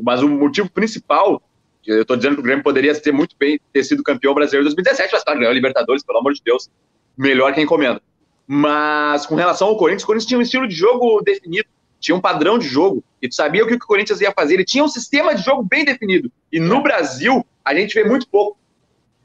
Mas 0.02 0.22
o 0.22 0.28
motivo 0.28 0.68
principal, 0.70 1.40
eu 1.86 2.04
tô 2.04 2.16
dizendo 2.16 2.34
que 2.34 2.40
o 2.40 2.44
Grêmio 2.44 2.64
poderia 2.64 2.98
ter 3.00 3.12
muito 3.12 3.36
bem 3.38 3.60
ter 3.72 3.84
sido 3.84 4.02
campeão 4.02 4.34
brasileiro 4.34 4.64
em 4.64 4.74
2017, 4.74 5.12
mas 5.12 5.22
claro, 5.22 5.38
ganhou 5.38 5.50
a 5.52 5.54
Libertadores, 5.54 6.02
pelo 6.02 6.18
amor 6.18 6.32
de 6.32 6.42
Deus, 6.44 6.68
melhor 7.16 7.52
que 7.54 7.60
encomenda. 7.60 8.02
Mas 8.46 9.26
com 9.26 9.34
relação 9.34 9.68
ao 9.68 9.76
Corinthians, 9.76 10.02
o 10.02 10.06
Corinthians 10.06 10.28
tinha 10.28 10.38
um 10.38 10.42
estilo 10.42 10.68
de 10.68 10.74
jogo 10.74 11.20
definido, 11.22 11.66
tinha 11.98 12.14
um 12.14 12.20
padrão 12.20 12.58
de 12.58 12.66
jogo, 12.68 13.02
e 13.22 13.28
tu 13.28 13.34
sabia 13.34 13.64
o 13.64 13.66
que 13.66 13.74
o 13.74 13.78
Corinthians 13.78 14.20
ia 14.20 14.32
fazer, 14.32 14.54
ele 14.54 14.64
tinha 14.64 14.84
um 14.84 14.88
sistema 14.88 15.34
de 15.34 15.42
jogo 15.42 15.62
bem 15.62 15.84
definido. 15.84 16.30
E 16.52 16.60
no 16.60 16.82
Brasil, 16.82 17.44
a 17.64 17.74
gente 17.74 17.94
vê 17.94 18.04
muito 18.04 18.28
pouco. 18.28 18.58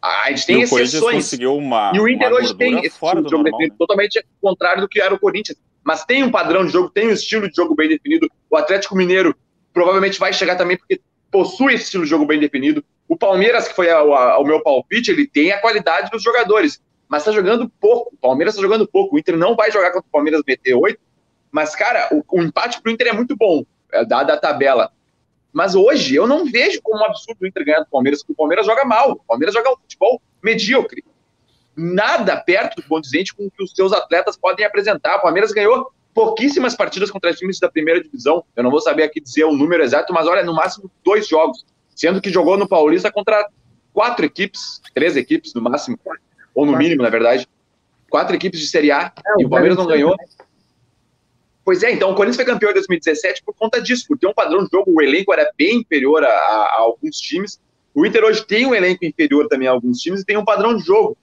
A 0.02 0.30
gente 0.30 0.46
tem 0.46 0.60
e 0.62 0.64
exceções. 0.64 1.34
uma, 1.34 1.92
E 1.94 2.00
o 2.00 2.08
Inter 2.08 2.32
hoje 2.32 2.56
tem 2.56 2.80
esse 2.86 2.98
fora 2.98 3.22
de 3.22 3.30
jogo 3.30 3.44
normal, 3.44 3.52
definido, 3.60 3.74
né? 3.74 3.78
totalmente 3.78 4.26
contrário 4.42 4.82
do 4.82 4.88
que 4.88 5.02
era 5.02 5.14
o 5.14 5.20
Corinthians. 5.20 5.58
Mas 5.84 6.06
tem 6.06 6.24
um 6.24 6.32
padrão 6.32 6.66
de 6.66 6.72
jogo, 6.72 6.90
tem 6.90 7.08
um 7.10 7.12
estilo 7.12 7.50
de 7.50 7.56
jogo 7.56 7.76
bem 7.76 7.90
definido. 7.90 8.30
O 8.50 8.56
Atlético 8.56 8.96
Mineiro 8.96 9.36
provavelmente 9.74 10.18
vai 10.18 10.32
chegar 10.32 10.56
também 10.56 10.78
porque 10.78 11.02
possui 11.30 11.74
esse 11.74 11.84
estilo 11.86 12.06
de 12.06 12.10
jogo 12.10 12.26
bem 12.26 12.40
definido. 12.40 12.82
O 13.10 13.18
Palmeiras, 13.18 13.68
que 13.68 13.76
foi 13.76 13.90
a- 13.90 13.98
a- 13.98 14.40
o 14.40 14.46
meu 14.46 14.62
palpite, 14.64 15.12
ele 15.12 15.28
tem 15.28 15.52
a 15.52 15.60
qualidade 15.60 16.10
dos 16.12 16.24
jogadores, 16.24 16.82
mas 17.10 17.26
tá 17.26 17.32
jogando 17.32 17.68
pouco. 17.68 18.14
O 18.14 18.18
Palmeiras 18.18 18.56
tá 18.56 18.62
jogando 18.62 18.88
pouco. 18.88 19.16
O 19.16 19.20
Inter 19.20 19.36
não 19.36 19.56
vai 19.56 19.72
jogar 19.72 19.92
contra 19.92 20.08
o 20.08 20.12
Palmeiras 20.12 20.44
BT 20.46 20.76
8. 20.76 21.00
Mas, 21.52 21.76
cara, 21.76 22.08
o, 22.12 22.24
o 22.38 22.44
empate 22.44 22.80
pro 22.80 22.92
Inter 22.92 23.08
é 23.08 23.14
muito 23.14 23.36
bom, 23.36 23.66
é, 23.92 24.06
dada 24.06 24.34
a 24.34 24.38
tabela. 24.38 24.92
Mas 25.52 25.74
hoje 25.74 26.14
eu 26.14 26.28
não 26.28 26.46
vejo 26.46 26.80
como 26.84 27.02
um 27.02 27.06
absurdo 27.06 27.40
o 27.42 27.48
Inter 27.48 27.66
ganhar 27.66 27.80
do 27.80 27.90
Palmeiras, 27.90 28.22
porque 28.22 28.34
o 28.34 28.36
Palmeiras 28.36 28.68
joga 28.68 28.86
mal. 28.86 29.14
O 29.14 29.24
Palmeiras 29.28 29.56
joga 29.56 29.72
um 29.72 29.78
futebol 29.78 30.22
medíocre. 30.44 31.04
Nada 31.76 32.38
perto 32.38 32.76
do 32.76 32.88
condizente 32.88 33.34
com 33.34 33.48
o 33.48 33.52
que 33.52 33.64
os 33.64 33.72
seus 33.72 33.92
atletas 33.92 34.38
podem 34.38 34.64
apresentar. 34.64 35.18
O 35.18 35.22
Palmeiras 35.24 35.52
ganhou 35.52 35.92
pouquíssimas 36.14 36.76
partidas 36.76 37.10
contra 37.10 37.34
times 37.34 37.60
da 37.60 37.70
primeira 37.72 38.04
divisão. 38.04 38.44
Eu 38.56 38.62
não 38.62 38.70
vou 38.70 38.82
saber 38.82 39.02
aqui 39.02 39.20
dizer 39.20 39.46
o 39.46 39.54
número 39.54 39.82
exato, 39.82 40.14
mas 40.14 40.28
olha, 40.28 40.44
no 40.44 40.54
máximo 40.54 40.92
dois 41.04 41.28
jogos. 41.28 41.66
Sendo 41.96 42.22
que 42.22 42.30
jogou 42.30 42.58
no 42.58 42.68
Paulista 42.68 43.12
contra 43.12 43.50
quatro 43.92 44.26
equipes, 44.26 44.80
três 44.94 45.16
equipes 45.16 45.54
no 45.54 45.62
máximo, 45.62 45.98
ou 46.60 46.66
no 46.66 46.78
mínimo, 46.78 47.02
na 47.02 47.10
verdade. 47.10 47.48
Quatro 48.10 48.36
equipes 48.36 48.60
de 48.60 48.68
Série 48.68 48.92
A 48.92 49.14
é, 49.16 49.42
e 49.42 49.46
o 49.46 49.50
Palmeiras 49.50 49.78
não 49.78 49.88
ganhou. 49.88 50.16
Pois 51.64 51.84
é, 51.84 51.92
então 51.92 52.12
o 52.12 52.16
Corinthians 52.16 52.36
foi 52.36 52.46
campeão 52.46 52.72
em 52.72 52.74
2017 52.74 53.44
por 53.46 53.54
conta 53.54 53.82
disso, 53.82 54.06
porque 54.08 54.28
um 54.28 54.34
padrão 54.34 54.64
de 54.64 54.70
jogo, 54.72 54.92
o 54.92 55.02
elenco 55.02 55.32
era 55.32 55.50
bem 55.58 55.82
inferior 55.82 56.24
a, 56.24 56.28
a, 56.28 56.32
a 56.32 56.80
alguns 56.80 57.18
times. 57.18 57.60
O 57.94 58.06
Inter 58.06 58.24
hoje 58.24 58.46
tem 58.46 58.66
um 58.66 58.76
elenco 58.76 59.06
inferior 59.06 59.48
também 59.48 59.68
a 59.68 59.72
alguns 59.72 60.00
times 60.00 60.22
e 60.22 60.26
tem 60.26 60.38
um 60.38 60.44
padrão 60.44 60.76
de 60.76 60.84
jogo 60.84 61.16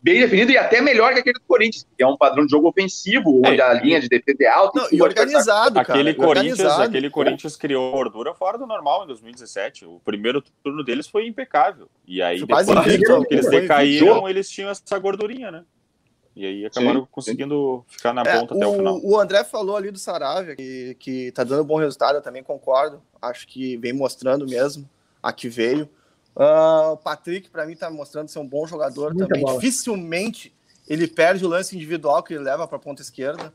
bem 0.00 0.20
definido 0.20 0.52
e 0.52 0.56
até 0.56 0.80
melhor 0.80 1.12
que 1.12 1.20
aquele 1.20 1.38
do 1.38 1.46
Corinthians, 1.46 1.86
que 1.96 2.02
é 2.02 2.06
um 2.06 2.16
padrão 2.16 2.44
de 2.44 2.50
jogo 2.50 2.68
ofensivo, 2.68 3.42
é, 3.44 3.50
onde 3.50 3.60
a 3.60 3.74
linha 3.74 4.00
de 4.00 4.08
defesa 4.08 4.38
é 4.40 4.48
alta. 4.48 4.80
Não, 4.80 4.88
e 4.90 5.02
organizado, 5.02 5.74
cara. 5.74 6.00
Aquele, 6.00 6.14
Corinthians, 6.14 6.58
organizado. 6.58 6.82
aquele 6.82 7.10
Corinthians 7.10 7.56
criou 7.56 7.92
gordura 7.92 8.34
fora 8.34 8.56
do 8.56 8.66
normal 8.66 9.04
em 9.04 9.08
2017. 9.08 9.84
O 9.84 10.00
primeiro 10.04 10.42
turno 10.62 10.84
deles 10.84 11.08
foi 11.08 11.26
impecável. 11.26 11.88
E 12.06 12.22
aí, 12.22 12.40
depois 12.40 12.66
que 12.66 13.34
eles 13.34 13.50
decaíram, 13.50 14.28
eles 14.28 14.48
tinham 14.48 14.70
essa 14.70 14.98
gordurinha, 14.98 15.50
né? 15.50 15.64
E 16.38 16.46
aí 16.46 16.66
acabaram 16.66 17.00
sim, 17.00 17.08
conseguindo 17.10 17.84
sim. 17.88 17.96
ficar 17.96 18.12
na 18.12 18.22
é, 18.22 18.38
ponta 18.38 18.54
é, 18.54 18.56
até 18.56 18.66
o, 18.66 18.70
o 18.70 18.76
final. 18.76 19.00
O 19.02 19.18
André 19.18 19.42
falou 19.42 19.76
ali 19.76 19.90
do 19.90 19.98
Saravia, 19.98 20.54
que, 20.54 20.96
que 21.00 21.32
tá 21.32 21.42
dando 21.42 21.64
bom 21.64 21.76
resultado, 21.76 22.14
eu 22.14 22.22
também 22.22 22.44
concordo. 22.44 23.02
Acho 23.20 23.44
que 23.48 23.76
vem 23.76 23.92
mostrando 23.92 24.46
mesmo 24.46 24.88
a 25.20 25.32
que 25.32 25.48
veio. 25.48 25.88
Uh, 26.38 26.92
o 26.92 26.96
Patrick, 26.96 27.50
para 27.50 27.66
mim, 27.66 27.72
está 27.72 27.90
mostrando 27.90 28.28
ser 28.28 28.38
um 28.38 28.46
bom 28.46 28.64
jogador 28.64 29.12
Muita 29.12 29.26
também. 29.26 29.42
Bola. 29.42 29.58
Dificilmente 29.58 30.54
ele 30.86 31.08
perde 31.08 31.44
o 31.44 31.48
lance 31.48 31.74
individual 31.74 32.22
que 32.22 32.32
ele 32.32 32.44
leva 32.44 32.66
para 32.68 32.76
a 32.76 32.80
ponta 32.80 33.02
esquerda. 33.02 33.52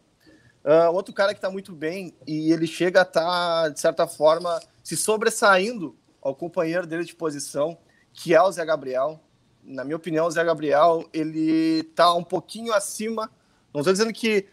Uh, 0.66 0.94
outro 0.94 1.14
cara 1.14 1.34
que 1.34 1.38
está 1.38 1.50
muito 1.50 1.72
bem 1.72 2.14
e 2.28 2.52
ele 2.52 2.68
chega 2.68 3.00
a 3.00 3.04
estar, 3.04 3.24
tá, 3.24 3.70
de 3.70 3.80
certa 3.80 4.06
forma, 4.06 4.62
se 4.84 4.98
sobressaindo 4.98 5.96
ao 6.22 6.36
companheiro 6.36 6.86
dele 6.86 7.06
de 7.06 7.16
posição, 7.16 7.78
que 8.12 8.36
é 8.36 8.42
o 8.42 8.52
Zé 8.52 8.66
Gabriel. 8.66 9.20
Na 9.64 9.86
minha 9.86 9.96
opinião, 9.96 10.28
o 10.28 10.32
Zé 10.32 10.44
Gabriel 10.44 11.10
ele 11.14 11.80
está 11.80 12.14
um 12.14 12.24
pouquinho 12.24 12.74
acima. 12.74 13.32
Não 13.74 13.80
estou 13.80 13.94
dizendo 13.94 14.12
que 14.12 14.46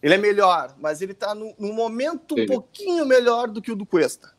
ele 0.00 0.14
é 0.14 0.18
melhor, 0.18 0.74
mas 0.78 1.02
ele 1.02 1.12
está 1.12 1.34
num, 1.34 1.52
num 1.58 1.72
momento 1.72 2.36
um 2.38 2.46
pouquinho 2.46 3.04
melhor 3.04 3.48
do 3.48 3.60
que 3.60 3.72
o 3.72 3.76
do 3.76 3.84
Cuesta 3.84 4.32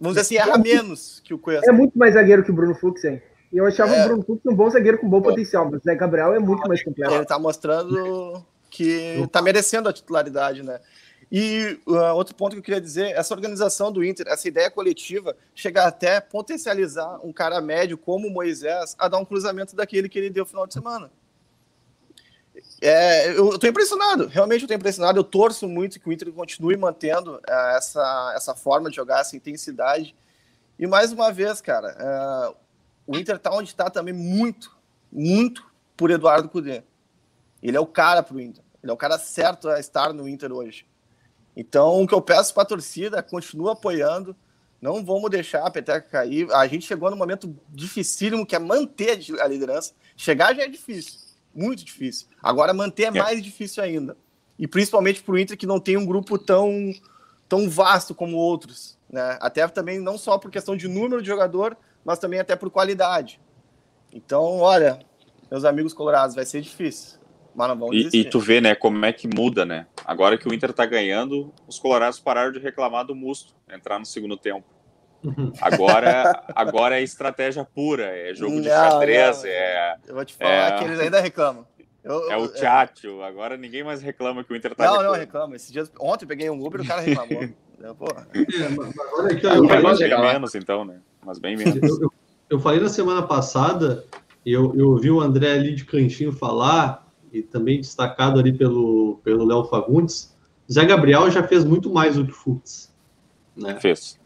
vamos 0.00 0.16
dizer 0.16 0.20
assim, 0.20 0.36
erra 0.36 0.58
menos 0.58 1.20
que 1.24 1.34
o 1.34 1.38
Cuesta. 1.38 1.70
É 1.70 1.72
muito 1.72 1.98
mais 1.98 2.14
zagueiro 2.14 2.42
que 2.42 2.50
o 2.50 2.54
Bruno 2.54 2.74
Fux, 2.74 3.04
hein? 3.04 3.22
E 3.52 3.56
eu 3.56 3.66
achava 3.66 3.94
é. 3.94 4.04
o 4.04 4.08
Bruno 4.08 4.22
Fux 4.24 4.40
um 4.46 4.54
bom 4.54 4.70
zagueiro 4.70 4.98
com 4.98 5.08
bom 5.08 5.20
potencial, 5.20 5.68
mas 5.70 5.80
o 5.80 5.84
Zé 5.84 5.94
Gabriel 5.94 6.34
é 6.34 6.38
muito 6.38 6.66
mais 6.66 6.82
completo. 6.82 7.14
Ele 7.14 7.24
tá 7.24 7.38
mostrando 7.38 8.44
que 8.70 9.28
tá 9.30 9.42
merecendo 9.42 9.88
a 9.88 9.92
titularidade, 9.92 10.62
né? 10.62 10.80
E 11.30 11.78
uh, 11.86 12.14
outro 12.14 12.34
ponto 12.34 12.52
que 12.52 12.58
eu 12.58 12.62
queria 12.62 12.80
dizer, 12.80 13.12
essa 13.12 13.32
organização 13.32 13.92
do 13.92 14.02
Inter, 14.04 14.26
essa 14.28 14.48
ideia 14.48 14.68
coletiva, 14.68 15.36
chega 15.54 15.84
até 15.84 16.20
potencializar 16.20 17.24
um 17.24 17.32
cara 17.32 17.60
médio 17.60 17.96
como 17.96 18.26
o 18.26 18.30
Moisés 18.32 18.96
a 18.98 19.06
dar 19.06 19.18
um 19.18 19.24
cruzamento 19.24 19.76
daquele 19.76 20.08
que 20.08 20.18
ele 20.18 20.30
deu 20.30 20.42
no 20.42 20.50
final 20.50 20.66
de 20.66 20.74
semana. 20.74 21.10
É, 22.82 23.36
eu 23.36 23.50
estou 23.50 23.68
impressionado, 23.68 24.26
realmente 24.26 24.62
eu 24.62 24.64
estou 24.64 24.76
impressionado. 24.76 25.18
Eu 25.18 25.24
torço 25.24 25.68
muito 25.68 26.00
que 26.00 26.08
o 26.08 26.12
Inter 26.12 26.32
continue 26.32 26.76
mantendo 26.76 27.34
uh, 27.36 27.76
essa, 27.76 28.32
essa 28.34 28.54
forma 28.54 28.88
de 28.88 28.96
jogar, 28.96 29.20
essa 29.20 29.36
intensidade. 29.36 30.16
E 30.78 30.86
mais 30.86 31.12
uma 31.12 31.30
vez, 31.30 31.60
cara, 31.60 31.94
uh, 32.00 32.56
o 33.06 33.16
Inter 33.18 33.36
está 33.36 33.52
onde 33.52 33.68
está 33.68 33.90
também 33.90 34.14
muito, 34.14 34.74
muito 35.12 35.70
por 35.94 36.10
Eduardo 36.10 36.48
Cudê. 36.48 36.82
Ele 37.62 37.76
é 37.76 37.80
o 37.80 37.86
cara 37.86 38.22
para 38.22 38.36
o 38.36 38.40
Inter. 38.40 38.64
Ele 38.82 38.90
é 38.90 38.94
o 38.94 38.96
cara 38.96 39.18
certo 39.18 39.68
a 39.68 39.78
estar 39.78 40.14
no 40.14 40.26
Inter 40.26 40.50
hoje. 40.50 40.86
Então, 41.54 42.02
o 42.02 42.06
que 42.06 42.14
eu 42.14 42.22
peço 42.22 42.54
para 42.54 42.62
a 42.62 42.66
torcida, 42.66 43.22
continua 43.22 43.72
apoiando. 43.72 44.34
Não 44.80 45.04
vamos 45.04 45.28
deixar 45.28 45.66
a 45.66 45.70
peteca 45.70 46.00
cair. 46.00 46.50
A 46.52 46.66
gente 46.66 46.86
chegou 46.86 47.10
num 47.10 47.16
momento 47.16 47.54
dificílimo, 47.68 48.46
que 48.46 48.56
é 48.56 48.58
manter 48.58 49.20
a 49.38 49.46
liderança. 49.46 49.92
Chegar 50.16 50.54
já 50.54 50.62
é 50.62 50.68
difícil 50.68 51.29
muito 51.54 51.84
difícil. 51.84 52.26
Agora 52.42 52.72
manter 52.72 53.04
é, 53.04 53.06
é. 53.06 53.10
mais 53.10 53.42
difícil 53.42 53.82
ainda. 53.82 54.16
E 54.58 54.66
principalmente 54.66 55.22
para 55.22 55.34
o 55.34 55.38
Inter, 55.38 55.56
que 55.56 55.66
não 55.66 55.80
tem 55.80 55.96
um 55.96 56.04
grupo 56.04 56.38
tão, 56.38 56.92
tão 57.48 57.68
vasto 57.68 58.14
como 58.14 58.36
outros. 58.36 58.98
Né? 59.10 59.38
Até 59.40 59.66
também 59.68 59.98
não 59.98 60.18
só 60.18 60.38
por 60.38 60.50
questão 60.50 60.76
de 60.76 60.86
número 60.86 61.22
de 61.22 61.28
jogador, 61.28 61.76
mas 62.04 62.18
também 62.18 62.40
até 62.40 62.54
por 62.54 62.70
qualidade. 62.70 63.40
Então, 64.12 64.58
olha, 64.58 65.00
meus 65.50 65.64
amigos 65.64 65.92
colorados, 65.92 66.34
vai 66.34 66.44
ser 66.44 66.60
difícil. 66.60 67.18
Mas 67.54 67.68
não 67.68 67.78
vamos 67.78 67.96
e, 67.96 68.18
e 68.18 68.24
tu 68.24 68.38
vê, 68.38 68.60
né, 68.60 68.74
como 68.74 69.04
é 69.04 69.12
que 69.12 69.26
muda, 69.26 69.64
né? 69.64 69.86
Agora 70.04 70.38
que 70.38 70.48
o 70.48 70.54
Inter 70.54 70.72
tá 70.72 70.86
ganhando, 70.86 71.52
os 71.66 71.78
colorados 71.78 72.20
pararam 72.20 72.52
de 72.52 72.60
reclamar 72.60 73.04
do 73.04 73.14
Musto 73.14 73.54
entrar 73.68 73.98
no 73.98 74.06
segundo 74.06 74.36
tempo. 74.36 74.64
Agora, 75.60 76.44
agora 76.54 76.98
é 76.98 77.02
estratégia 77.02 77.64
pura, 77.64 78.04
é 78.04 78.34
jogo 78.34 78.54
não, 78.54 78.62
de 78.62 78.68
xadrez, 78.68 79.42
não. 79.42 79.50
é. 79.50 79.96
Eu 80.08 80.14
vou 80.14 80.24
te 80.24 80.34
falar 80.34 80.50
é... 80.50 80.78
que 80.78 80.84
eles 80.84 81.00
ainda 81.00 81.20
reclamam. 81.20 81.66
Eu, 82.02 82.30
é 82.30 82.36
o 82.36 82.48
Tchatcho, 82.48 83.22
agora 83.22 83.58
ninguém 83.58 83.84
mais 83.84 84.00
reclama 84.00 84.42
que 84.42 84.52
o 84.52 84.56
Inter 84.56 84.74
tá 84.74 84.86
Não, 84.86 85.02
não 85.02 85.12
reclama. 85.12 85.54
Esse 85.56 85.70
dia, 85.70 85.86
ontem 86.00 86.24
eu 86.24 86.28
peguei 86.28 86.48
um 86.48 86.64
Uber 86.64 86.80
e 86.80 86.84
o 86.84 86.86
cara 86.86 87.02
reclamou. 87.02 87.48
Porra. 87.98 88.26
É, 88.34 88.68
mas, 88.70 88.94
olha 89.14 89.32
aqui, 89.32 89.46
eu, 89.46 89.52
eu 89.52 89.66
bem 89.66 89.82
menos, 90.20 90.54
então, 90.54 90.84
né? 90.84 91.00
Mas 91.24 91.38
bem 91.38 91.56
menos. 91.56 91.76
Eu, 91.76 92.02
eu, 92.02 92.12
eu 92.50 92.60
falei 92.60 92.80
na 92.80 92.88
semana 92.88 93.22
passada, 93.22 94.04
e 94.44 94.52
eu, 94.52 94.74
eu 94.74 94.90
ouvi 94.90 95.10
o 95.10 95.20
André 95.20 95.52
ali 95.52 95.74
de 95.74 95.84
cantinho 95.84 96.32
falar, 96.32 97.06
e 97.32 97.42
também 97.42 97.80
destacado 97.80 98.38
ali 98.38 98.52
pelo 98.52 99.20
Léo 99.24 99.64
Fagundes, 99.64 100.36
Zé 100.70 100.84
Gabriel 100.84 101.30
já 101.30 101.42
fez 101.42 101.64
muito 101.64 101.90
mais 101.90 102.16
do 102.16 102.26
que 102.26 102.32
Futs. 102.32 102.92
Né? 103.56 103.78
Fez 103.80 104.20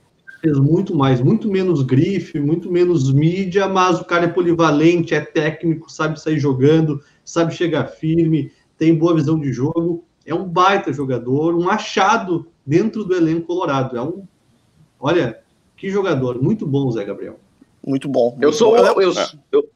fez 0.44 0.58
muito 0.58 0.94
mais, 0.94 1.22
muito 1.22 1.50
menos 1.50 1.80
grife, 1.80 2.38
muito 2.38 2.70
menos 2.70 3.10
mídia, 3.10 3.66
mas 3.66 3.98
o 3.98 4.04
cara 4.04 4.26
é 4.26 4.28
polivalente, 4.28 5.14
é 5.14 5.20
técnico, 5.22 5.90
sabe 5.90 6.20
sair 6.20 6.38
jogando, 6.38 7.00
sabe 7.24 7.54
chegar 7.54 7.86
firme, 7.86 8.52
tem 8.76 8.94
boa 8.94 9.14
visão 9.14 9.40
de 9.40 9.50
jogo, 9.50 10.04
é 10.26 10.34
um 10.34 10.44
baita 10.44 10.92
jogador, 10.92 11.54
um 11.54 11.70
achado 11.70 12.46
dentro 12.66 13.04
do 13.04 13.14
elenco 13.14 13.46
colorado. 13.46 13.96
É 13.96 14.02
um, 14.02 14.26
olha, 15.00 15.40
que 15.78 15.88
jogador, 15.88 16.42
muito 16.42 16.66
bom, 16.66 16.90
Zé 16.90 17.04
Gabriel. 17.04 17.40
Muito 17.86 18.06
bom. 18.06 18.32
Muito 18.32 18.42
eu 18.42 18.52
sou 18.52 18.76
bom. 18.76 19.00
Eu, 19.00 19.00
eu, 19.00 19.14
eu, 19.50 19.70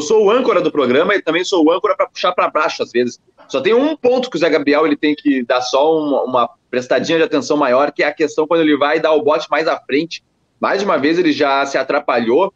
sou 0.00 0.24
o 0.24 0.30
âncora 0.30 0.60
do 0.60 0.70
programa 0.70 1.14
e 1.14 1.22
também 1.22 1.44
sou 1.44 1.64
o 1.64 1.70
âncora 1.70 1.96
para 1.96 2.08
puxar 2.08 2.32
para 2.32 2.48
baixo 2.48 2.82
às 2.82 2.90
vezes. 2.90 3.20
Só 3.48 3.60
tem 3.60 3.74
um 3.74 3.96
ponto 3.96 4.30
que 4.30 4.36
o 4.36 4.38
Zé 4.38 4.48
Gabriel 4.48 4.86
ele 4.86 4.96
tem 4.96 5.14
que 5.14 5.44
dar 5.44 5.60
só 5.60 5.96
uma, 5.96 6.22
uma 6.22 6.50
prestadinha 6.70 7.18
de 7.18 7.24
atenção 7.24 7.56
maior, 7.56 7.92
que 7.92 8.02
é 8.02 8.06
a 8.06 8.12
questão 8.12 8.46
quando 8.46 8.62
ele 8.62 8.76
vai 8.76 8.98
dar 8.98 9.12
o 9.12 9.22
bote 9.22 9.46
mais 9.50 9.68
à 9.68 9.78
frente. 9.78 10.24
Mais 10.58 10.82
uma 10.82 10.96
vez 10.96 11.18
ele 11.18 11.32
já 11.32 11.66
se 11.66 11.76
atrapalhou 11.76 12.52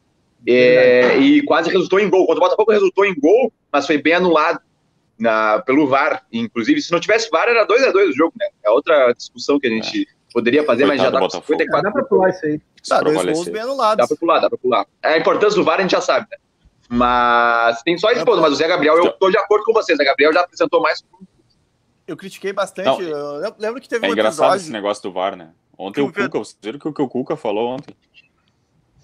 é, 0.47 1.19
e 1.19 1.43
quase 1.43 1.71
resultou 1.71 1.99
em 1.99 2.09
gol. 2.09 2.25
Quando 2.27 2.39
o 2.39 2.41
Botafogo 2.41 2.73
resultou 2.73 3.05
em 3.05 3.15
gol, 3.15 3.53
mas 3.73 3.87
foi 3.87 3.99
bem 3.99 4.15
anulado 4.15 4.61
na, 5.19 5.61
pelo 5.61 5.87
VAR. 5.87 6.25
Inclusive, 6.33 6.81
se 6.81 6.93
não 6.93 7.01
tivesse 7.01 7.29
VAR, 7.31 7.49
era 7.49 7.65
2 7.65 7.83
a 7.85 7.91
2 7.91 8.11
o 8.11 8.13
jogo, 8.13 8.33
né? 8.39 8.47
É 8.65 8.71
outra 8.71 9.13
discussão 9.13 9.59
que 9.59 9.67
a 9.67 9.71
gente 9.71 10.03
é. 10.03 10.33
poderia 10.33 10.65
fazer, 10.65 10.87
Coitado 10.87 10.99
mas 10.99 11.03
já 11.03 11.11
dá 11.11 11.21
com 11.21 11.31
54. 11.31 11.83
Dá 11.83 11.93
pra 11.93 12.05
pular 12.05 12.31
isso 12.31 12.47
aí. 12.47 12.61
Dá, 12.89 13.01
dois 13.01 13.25
gols 13.25 13.49
bem 13.49 13.63
anulados. 13.63 13.97
Dá 13.97 14.07
pra 14.07 14.17
pular, 14.17 14.41
dá 14.41 14.49
pra 14.49 14.59
pular. 14.59 14.87
É, 15.03 15.15
a 15.15 15.19
importância 15.19 15.59
do 15.59 15.65
VAR 15.65 15.79
a 15.79 15.83
gente 15.83 15.93
já 15.93 16.01
sabe, 16.01 16.27
né? 16.31 16.37
Mas 16.89 17.83
tem 17.83 17.99
só 17.99 18.11
isso, 18.13 18.25
mas 18.25 18.53
o 18.53 18.57
Zé 18.57 18.69
Gabriel, 18.69 18.97
eu 18.97 19.13
tô 19.13 19.31
de 19.31 19.39
acordo 19.39 19.65
com 19.65 19.73
você, 19.73 19.93
o 19.93 19.97
Zé 19.97 20.05
Gabriel 20.05 20.33
já 20.33 20.41
apresentou 20.41 20.81
mais 20.81 21.03
eu 22.07 22.17
critiquei 22.17 22.53
bastante. 22.53 23.03
Não, 23.03 23.43
eu 23.43 23.55
lembro 23.59 23.81
que 23.81 23.89
teve 23.89 24.07
é 24.07 24.09
um 24.09 24.13
engraçado 24.13 24.45
episódio... 24.45 24.63
esse 24.63 24.71
negócio 24.71 25.03
do 25.03 25.13
VAR, 25.13 25.37
né? 25.37 25.53
Ontem 25.77 26.01
o 26.01 26.13
Cuca, 26.13 26.39
vocês 26.39 26.57
viram 26.63 26.79
o 26.83 26.93
que 26.93 27.03
o 27.03 27.09
Cuca 27.09 27.37
falou 27.37 27.71
ontem? 27.71 27.95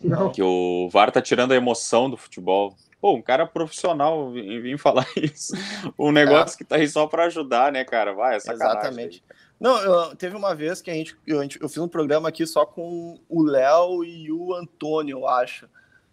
Não. 0.02 0.30
Que 0.30 0.42
o 0.42 0.88
VAR 0.90 1.10
tá 1.10 1.20
tirando 1.20 1.52
a 1.52 1.56
emoção 1.56 2.08
do 2.08 2.16
futebol. 2.16 2.74
Pô, 3.00 3.14
um 3.14 3.22
cara 3.22 3.46
profissional 3.46 4.30
vir 4.30 4.78
falar 4.78 5.06
isso. 5.16 5.52
Um 5.98 6.12
negócio 6.12 6.54
é. 6.54 6.58
que 6.58 6.64
tá 6.64 6.76
aí 6.76 6.88
só 6.88 7.06
para 7.06 7.24
ajudar, 7.24 7.72
né, 7.72 7.84
cara? 7.84 8.12
Vai, 8.12 8.34
é 8.34 8.36
Exatamente. 8.36 9.22
Aí. 9.28 9.36
Não, 9.58 9.78
eu, 9.78 10.16
teve 10.16 10.36
uma 10.36 10.54
vez 10.54 10.80
que 10.80 10.90
a 10.90 10.94
gente 10.94 11.16
eu, 11.26 11.42
eu, 11.42 11.68
fiz 11.68 11.78
um 11.78 11.88
programa 11.88 12.28
aqui 12.28 12.46
só 12.46 12.64
com 12.64 13.18
o 13.28 13.42
Léo 13.42 14.04
e 14.04 14.30
o 14.30 14.54
Antônio, 14.54 15.18
eu 15.18 15.28
acho. 15.28 15.68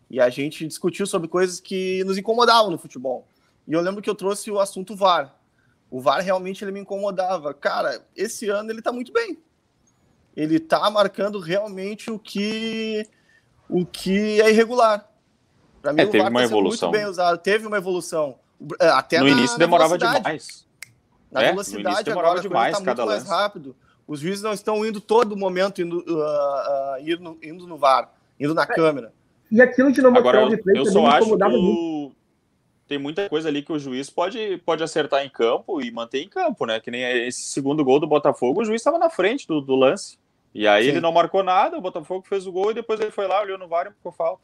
E 0.09 0.19
a 0.19 0.29
gente 0.29 0.67
discutiu 0.67 1.05
sobre 1.05 1.27
coisas 1.27 1.59
que 1.59 2.03
nos 2.03 2.17
incomodavam 2.17 2.71
no 2.71 2.77
futebol. 2.77 3.27
E 3.67 3.73
eu 3.73 3.81
lembro 3.81 4.01
que 4.01 4.09
eu 4.09 4.15
trouxe 4.15 4.49
o 4.49 4.59
assunto 4.59 4.95
VAR. 4.95 5.35
O 5.91 6.01
VAR 6.01 6.21
realmente 6.21 6.63
ele 6.63 6.71
me 6.71 6.79
incomodava. 6.79 7.53
Cara, 7.53 8.03
esse 8.15 8.49
ano 8.49 8.71
ele 8.71 8.81
tá 8.81 8.91
muito 8.91 9.13
bem. 9.13 9.37
Ele 10.35 10.59
tá 10.59 10.89
marcando 10.89 11.39
realmente 11.39 12.09
o 12.09 12.17
que 12.17 13.07
o 13.69 13.85
que 13.85 14.41
é 14.41 14.49
irregular. 14.49 15.07
Para 15.81 15.93
mim, 15.93 16.01
é, 16.01 16.05
o 16.05 16.11
VAR 16.11 16.31
uma 16.31 16.39
tá 16.39 16.45
evolução. 16.45 16.89
muito 16.89 16.99
bem 16.99 17.09
usado. 17.09 17.37
Teve 17.37 17.67
uma 17.67 17.77
evolução. 17.77 18.39
Até 18.79 19.19
no 19.19 19.25
na, 19.25 19.31
início 19.31 19.57
demorava 19.57 19.97
demais. 19.97 20.67
Na 21.31 21.43
é, 21.43 21.49
velocidade, 21.49 22.09
agora 22.09 22.41
demais, 22.41 22.77
tá 22.77 22.83
muito 22.83 23.05
mais 23.05 23.23
rápido. 23.23 23.75
Os 24.07 24.19
juízes 24.19 24.41
não 24.41 24.53
estão 24.53 24.83
indo 24.83 24.99
todo 24.99 25.37
momento 25.37 25.81
indo, 25.83 25.99
uh, 25.99 26.17
uh, 26.17 26.99
indo, 26.99 27.37
indo 27.43 27.67
no 27.67 27.77
VAR, 27.77 28.11
indo 28.39 28.55
na 28.55 28.63
é. 28.63 28.65
câmera. 28.65 29.13
E 29.51 29.61
aquilo 29.61 29.91
de 29.91 30.01
não 30.01 30.11
mostrar 30.11 30.29
Agora, 30.29 30.45
o 30.45 30.49
replay 30.49 30.77
eu 30.77 30.85
só 30.85 31.05
acho 31.07 31.35
que 31.35 31.43
o... 31.43 32.11
tem 32.87 32.97
muita 32.97 33.27
coisa 33.27 33.49
ali 33.49 33.61
que 33.61 33.71
o 33.71 33.79
juiz 33.79 34.09
pode, 34.09 34.57
pode 34.65 34.83
acertar 34.83 35.25
em 35.25 35.29
campo 35.29 35.81
e 35.81 35.91
manter 35.91 36.21
em 36.21 36.29
campo, 36.29 36.65
né? 36.65 36.79
Que 36.79 36.91
nem 36.91 37.03
esse 37.27 37.41
segundo 37.43 37.83
gol 37.83 37.99
do 37.99 38.07
Botafogo, 38.07 38.61
o 38.61 38.65
juiz 38.65 38.81
estava 38.81 38.97
na 38.97 39.09
frente 39.09 39.47
do, 39.47 39.59
do 39.59 39.75
lance. 39.75 40.17
E 40.53 40.67
aí 40.67 40.83
Sim. 40.83 40.89
ele 40.89 41.01
não 41.01 41.11
marcou 41.11 41.43
nada, 41.43 41.77
o 41.77 41.81
Botafogo 41.81 42.25
fez 42.27 42.47
o 42.47 42.51
gol 42.51 42.71
e 42.71 42.75
depois 42.75 42.99
ele 42.99 43.11
foi 43.11 43.27
lá, 43.27 43.41
olhou 43.41 43.57
no 43.57 43.67
VAR 43.67 43.87
e 43.87 43.93
ficou 43.93 44.11
falta. 44.11 44.41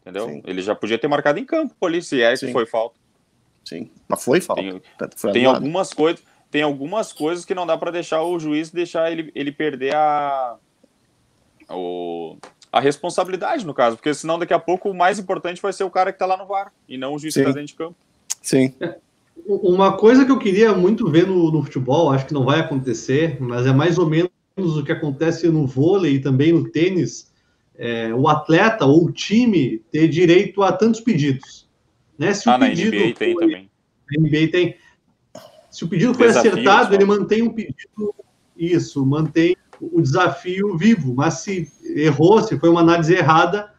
Entendeu? 0.00 0.28
Sim. 0.28 0.42
Ele 0.44 0.62
já 0.62 0.74
podia 0.74 0.98
ter 0.98 1.08
marcado 1.08 1.38
em 1.38 1.44
campo 1.44 1.74
ali, 1.84 2.02
se 2.02 2.20
é 2.20 2.34
Sim. 2.34 2.46
que 2.46 2.52
foi 2.52 2.66
falta. 2.66 2.96
Sim, 3.64 3.90
mas 4.08 4.24
foi 4.24 4.40
falta. 4.40 4.62
Tem, 4.62 4.82
foi 5.16 5.32
tem 5.32 5.44
algumas 5.44 5.92
coisas, 5.92 6.24
tem 6.50 6.62
algumas 6.62 7.12
coisas 7.12 7.44
que 7.44 7.54
não 7.54 7.66
dá 7.66 7.78
para 7.78 7.90
deixar 7.90 8.22
o 8.22 8.38
juiz 8.38 8.70
deixar 8.70 9.10
ele, 9.10 9.30
ele 9.34 9.52
perder 9.52 9.94
a 9.94 10.56
o, 11.70 12.36
a 12.72 12.80
responsabilidade 12.80 13.66
no 13.66 13.74
caso, 13.74 13.96
porque 13.96 14.14
senão 14.14 14.38
daqui 14.38 14.54
a 14.54 14.58
pouco 14.58 14.90
o 14.90 14.94
mais 14.94 15.18
importante 15.18 15.60
vai 15.60 15.74
ser 15.74 15.84
o 15.84 15.90
cara 15.90 16.10
que 16.10 16.18
tá 16.18 16.24
lá 16.24 16.38
no 16.38 16.46
VAR 16.46 16.72
e 16.88 16.96
não 16.96 17.14
o 17.14 17.18
juiz 17.18 17.34
Sim. 17.34 17.40
que 17.40 17.46
tá 17.46 17.52
dentro 17.52 17.66
de 17.66 17.74
campo. 17.74 17.94
Sim. 18.40 18.72
É, 18.80 18.96
uma 19.46 19.96
coisa 19.96 20.24
que 20.24 20.32
eu 20.32 20.38
queria 20.38 20.72
muito 20.72 21.10
ver 21.10 21.26
no, 21.26 21.50
no 21.50 21.62
futebol, 21.62 22.10
acho 22.10 22.26
que 22.26 22.32
não 22.32 22.44
vai 22.44 22.60
acontecer, 22.60 23.36
mas 23.38 23.66
é 23.66 23.72
mais 23.72 23.98
ou 23.98 24.08
menos 24.08 24.30
o 24.56 24.82
que 24.82 24.90
acontece 24.90 25.48
no 25.48 25.66
vôlei 25.66 26.14
e 26.14 26.20
também 26.20 26.52
no 26.52 26.70
tênis, 26.70 27.30
é, 27.76 28.14
o 28.14 28.26
atleta 28.26 28.86
ou 28.86 29.04
o 29.04 29.12
time 29.12 29.82
ter 29.90 30.08
direito 30.08 30.62
a 30.62 30.72
tantos 30.72 31.00
pedidos. 31.00 31.68
Né? 32.18 32.32
Se 32.32 32.48
ah, 32.48 32.56
o 32.56 32.60
pedido 32.60 32.96
na 32.96 33.04
NBA 33.04 33.04
foi, 33.04 33.26
tem 33.26 33.36
também. 33.36 33.70
Na 34.10 34.22
NBA 34.22 34.48
tem. 34.50 34.76
Se 35.70 35.84
o 35.84 35.88
pedido 35.88 36.14
foi 36.14 36.28
desafio, 36.28 36.52
acertado, 36.52 36.94
ele 36.94 37.04
mantém 37.04 37.42
um 37.42 37.50
pedido, 37.50 38.14
isso, 38.56 39.04
mantém 39.04 39.56
o 39.90 40.00
desafio 40.00 40.76
vivo, 40.76 41.14
mas 41.14 41.34
se 41.34 41.70
errou, 41.96 42.40
se 42.42 42.58
foi 42.58 42.68
uma 42.68 42.80
análise 42.80 43.14
errada, 43.14 43.72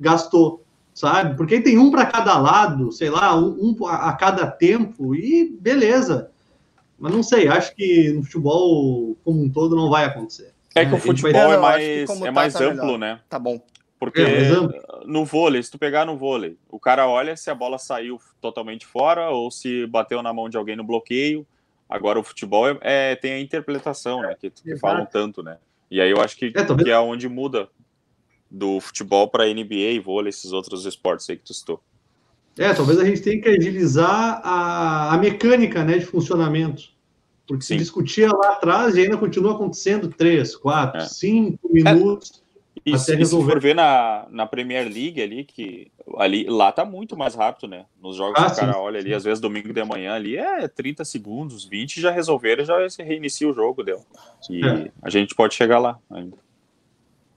gastou, 0.00 0.64
sabe? 0.94 1.36
Porque 1.36 1.60
tem 1.60 1.78
um 1.78 1.90
para 1.90 2.06
cada 2.06 2.38
lado, 2.38 2.90
sei 2.90 3.10
lá, 3.10 3.36
um, 3.36 3.76
um 3.80 3.86
a 3.86 4.12
cada 4.14 4.46
tempo, 4.46 5.14
e 5.14 5.54
beleza. 5.60 6.30
Mas 6.98 7.12
não 7.12 7.22
sei, 7.22 7.48
acho 7.48 7.74
que 7.74 8.12
no 8.12 8.22
futebol 8.22 9.16
como 9.24 9.42
um 9.42 9.50
todo 9.50 9.76
não 9.76 9.90
vai 9.90 10.04
acontecer. 10.04 10.54
É 10.74 10.86
que 10.86 10.94
o 10.94 10.98
futebol 10.98 11.52
é 11.52 11.58
mais, 11.58 11.82
é 11.82 12.04
tá, 12.04 12.32
mais 12.32 12.54
tá 12.54 12.64
amplo, 12.64 12.84
melhor. 12.84 12.98
né? 12.98 13.20
Tá 13.28 13.38
bom. 13.38 13.60
Porque 13.98 14.20
é, 14.20 14.48
no 15.04 15.24
vôlei, 15.24 15.62
se 15.62 15.70
tu 15.70 15.78
pegar 15.78 16.04
no 16.04 16.16
vôlei, 16.16 16.56
o 16.68 16.80
cara 16.80 17.06
olha 17.06 17.36
se 17.36 17.50
a 17.50 17.54
bola 17.54 17.78
saiu 17.78 18.18
totalmente 18.40 18.84
fora 18.84 19.30
ou 19.30 19.50
se 19.50 19.86
bateu 19.86 20.22
na 20.22 20.32
mão 20.32 20.48
de 20.48 20.56
alguém 20.56 20.74
no 20.74 20.82
bloqueio. 20.82 21.46
Agora 21.92 22.18
o 22.18 22.22
futebol 22.22 22.66
é, 22.66 22.78
é 22.80 23.16
tem 23.16 23.34
a 23.34 23.40
interpretação, 23.40 24.22
né? 24.22 24.34
Que, 24.40 24.48
que 24.48 24.76
falam 24.78 25.04
tanto, 25.04 25.42
né? 25.42 25.58
E 25.90 26.00
aí 26.00 26.10
eu 26.10 26.22
acho 26.22 26.34
que 26.38 26.46
é, 26.46 26.50
que 26.50 26.90
é 26.90 26.98
onde 26.98 27.28
muda 27.28 27.68
do 28.50 28.80
futebol 28.80 29.28
para 29.28 29.44
NBA, 29.44 30.00
vôlei, 30.02 30.30
esses 30.30 30.52
outros 30.52 30.86
esportes 30.86 31.28
aí 31.28 31.36
que 31.36 31.44
tu 31.44 31.52
citou. 31.52 31.82
É, 32.58 32.72
talvez 32.72 32.98
a 32.98 33.04
gente 33.04 33.20
tenha 33.20 33.42
que 33.42 33.48
agilizar 33.48 34.40
a, 34.42 35.12
a 35.12 35.18
mecânica 35.18 35.84
né, 35.84 35.98
de 35.98 36.06
funcionamento. 36.06 36.84
Porque 37.46 37.64
Sim. 37.64 37.74
se 37.74 37.80
discutia 37.80 38.28
lá 38.28 38.52
atrás 38.52 38.96
e 38.96 39.02
ainda 39.02 39.18
continua 39.18 39.52
acontecendo 39.52 40.08
três, 40.08 40.56
quatro, 40.56 41.02
é. 41.02 41.04
cinco 41.04 41.70
minutos. 41.70 42.41
E, 42.84 42.98
se, 42.98 43.14
e 43.14 43.26
se 43.26 43.30
for 43.30 43.60
ver 43.60 43.74
na, 43.74 44.26
na 44.30 44.46
Premier 44.46 44.84
League 44.84 45.22
ali, 45.22 45.44
que 45.44 45.92
ali, 46.16 46.44
lá 46.48 46.72
tá 46.72 46.84
muito 46.84 47.16
mais 47.16 47.34
rápido, 47.34 47.68
né? 47.68 47.84
Nos 48.00 48.16
jogos 48.16 48.34
ah, 48.36 48.46
que 48.46 48.52
o 48.52 48.56
cara 48.56 48.72
sim, 48.72 48.78
olha 48.78 48.98
ali, 48.98 49.14
às 49.14 49.24
vezes 49.24 49.40
domingo 49.40 49.72
de 49.72 49.84
manhã 49.84 50.14
ali, 50.14 50.36
é 50.36 50.66
30 50.66 51.04
segundos, 51.04 51.64
20 51.64 52.00
já 52.00 52.10
resolveram, 52.10 52.64
já 52.64 52.88
se 52.88 53.02
reinicia 53.02 53.48
o 53.48 53.52
jogo, 53.52 53.84
deu. 53.84 54.04
E 54.50 54.66
é. 54.66 54.90
a 55.02 55.10
gente 55.10 55.34
pode 55.34 55.54
chegar 55.54 55.78
lá 55.78 55.98
ainda. 56.10 56.36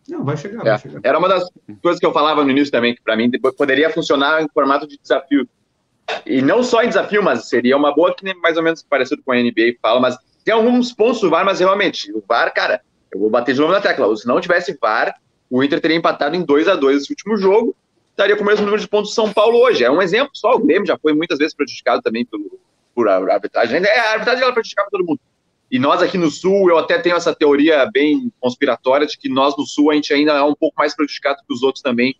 Não, 0.07 0.23
vai 0.23 0.37
chegar, 0.37 0.61
é. 0.61 0.69
vai 0.69 0.79
chegar. 0.79 1.01
Era 1.03 1.19
uma 1.19 1.27
das 1.27 1.49
coisas 1.81 1.99
que 1.99 2.05
eu 2.05 2.13
falava 2.13 2.43
no 2.43 2.49
início 2.49 2.71
também, 2.71 2.95
que 2.95 3.01
para 3.01 3.15
mim 3.15 3.29
poderia 3.57 3.89
funcionar 3.89 4.41
em 4.41 4.47
formato 4.49 4.87
de 4.87 4.97
desafio. 4.97 5.47
E 6.25 6.41
não 6.41 6.63
só 6.63 6.83
em 6.83 6.87
desafio, 6.87 7.21
mas 7.21 7.49
seria 7.49 7.75
uma 7.75 7.93
boa, 7.93 8.15
que 8.15 8.33
mais 8.35 8.57
ou 8.57 8.63
menos 8.63 8.83
parecido 8.83 9.21
com 9.23 9.31
a 9.31 9.35
NBA 9.35 9.75
fala, 9.81 9.99
mas 9.99 10.17
tem 10.43 10.53
alguns 10.53 10.93
pontos 10.93 11.21
do 11.21 11.29
VAR, 11.29 11.43
mas 11.43 11.59
realmente, 11.59 12.11
o 12.13 12.23
VAR, 12.27 12.53
cara, 12.53 12.81
eu 13.11 13.19
vou 13.19 13.29
bater 13.29 13.53
de 13.53 13.59
novo 13.59 13.73
na 13.73 13.81
tecla. 13.81 14.15
Se 14.15 14.27
não 14.27 14.39
tivesse 14.39 14.77
VAR, 14.79 15.15
o 15.49 15.63
Inter 15.63 15.79
teria 15.79 15.97
empatado 15.97 16.35
em 16.35 16.43
2 16.43 16.67
a 16.67 16.75
2 16.75 17.03
esse 17.03 17.11
último 17.11 17.37
jogo, 17.37 17.75
estaria 18.09 18.35
com 18.35 18.43
o 18.43 18.45
mesmo 18.45 18.65
número 18.65 18.81
de 18.81 18.87
pontos 18.87 19.11
do 19.11 19.15
São 19.15 19.31
Paulo 19.31 19.57
hoje. 19.59 19.83
É 19.83 19.91
um 19.91 20.01
exemplo 20.01 20.31
só, 20.33 20.53
o 20.53 20.59
Grêmio 20.59 20.87
já 20.87 20.97
foi 20.97 21.13
muitas 21.13 21.37
vezes 21.37 21.53
prejudicado 21.53 22.01
também 22.01 22.25
pelo, 22.25 22.59
por 22.93 23.09
arbitragem. 23.09 23.83
É, 23.83 23.99
a 23.99 24.11
arbitragem 24.13 24.43
ela 24.43 24.53
prejudicava 24.53 24.89
todo 24.89 25.05
mundo. 25.05 25.19
E 25.69 25.79
nós 25.79 26.01
aqui 26.01 26.17
no 26.17 26.29
Sul, 26.29 26.69
eu 26.69 26.77
até 26.77 26.97
tenho 26.99 27.15
essa 27.15 27.35
teoria 27.35 27.89
bem 27.91 28.31
conspiratória 28.39 29.05
de 29.05 29.17
que 29.17 29.27
nós 29.27 29.57
no 29.57 29.65
Sul 29.65 29.91
a 29.91 29.95
gente 29.95 30.13
ainda 30.13 30.33
é 30.33 30.41
um 30.41 30.55
pouco 30.55 30.75
mais 30.77 30.95
prejudicado 30.95 31.39
que 31.45 31.53
os 31.53 31.63
outros 31.63 31.81
também, 31.81 32.15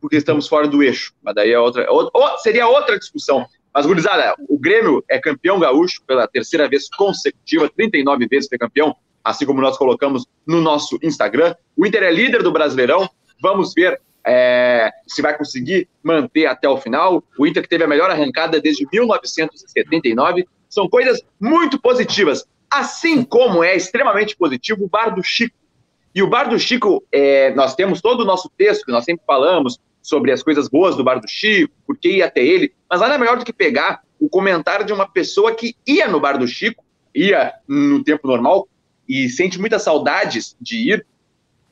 porque 0.00 0.16
estamos 0.16 0.46
fora 0.46 0.68
do 0.68 0.82
eixo. 0.82 1.12
Mas 1.22 1.34
daí 1.34 1.50
é 1.50 1.58
outra, 1.58 1.90
outra 1.90 2.38
seria 2.38 2.68
outra 2.68 2.98
discussão. 2.98 3.46
Mas, 3.74 3.86
gurizada, 3.86 4.34
o 4.48 4.58
Grêmio 4.58 5.02
é 5.08 5.18
campeão 5.18 5.58
gaúcho 5.58 6.02
pela 6.06 6.28
terceira 6.28 6.68
vez 6.68 6.88
consecutiva, 6.90 7.70
39 7.74 8.26
vezes 8.26 8.48
foi 8.48 8.58
campeão, 8.58 8.94
assim 9.24 9.46
como 9.46 9.60
nós 9.60 9.76
colocamos 9.76 10.26
no 10.46 10.60
nosso 10.60 10.98
Instagram. 11.02 11.54
O 11.76 11.86
Inter 11.86 12.02
é 12.02 12.10
líder 12.10 12.42
do 12.42 12.52
Brasileirão. 12.52 13.08
Vamos 13.40 13.72
ver 13.74 14.00
é, 14.24 14.90
se 15.06 15.20
vai 15.22 15.36
conseguir 15.36 15.88
manter 16.02 16.46
até 16.46 16.68
o 16.68 16.76
final. 16.76 17.22
O 17.38 17.46
Inter 17.46 17.62
que 17.62 17.68
teve 17.68 17.84
a 17.84 17.88
melhor 17.88 18.10
arrancada 18.10 18.60
desde 18.60 18.86
1979. 18.92 20.46
São 20.68 20.88
coisas 20.88 21.20
muito 21.40 21.80
positivas. 21.80 22.46
Assim 22.70 23.22
como 23.22 23.62
é 23.62 23.76
extremamente 23.76 24.36
positivo 24.36 24.84
o 24.84 24.88
Bar 24.88 25.14
do 25.14 25.22
Chico. 25.22 25.56
E 26.14 26.22
o 26.22 26.28
Bar 26.28 26.48
do 26.48 26.58
Chico, 26.58 27.02
é, 27.10 27.54
nós 27.54 27.74
temos 27.74 28.00
todo 28.00 28.20
o 28.20 28.24
nosso 28.24 28.50
texto 28.56 28.84
que 28.84 28.92
nós 28.92 29.04
sempre 29.04 29.24
falamos 29.26 29.78
sobre 30.02 30.32
as 30.32 30.42
coisas 30.42 30.68
boas 30.68 30.96
do 30.96 31.04
Bar 31.04 31.20
do 31.20 31.28
Chico, 31.28 31.72
por 31.86 31.96
que 31.96 32.22
até 32.22 32.44
ele, 32.44 32.72
mas 32.90 33.00
nada 33.00 33.16
melhor 33.16 33.38
do 33.38 33.44
que 33.44 33.52
pegar 33.52 34.02
o 34.20 34.28
comentário 34.28 34.84
de 34.84 34.92
uma 34.92 35.08
pessoa 35.08 35.54
que 35.54 35.74
ia 35.86 36.08
no 36.08 36.20
Bar 36.20 36.38
do 36.38 36.46
Chico, 36.46 36.84
ia 37.14 37.54
no 37.68 38.02
tempo 38.02 38.26
normal, 38.26 38.68
e 39.12 39.28
sente 39.28 39.60
muitas 39.60 39.82
saudades 39.82 40.56
de 40.58 40.90
ir 40.90 41.06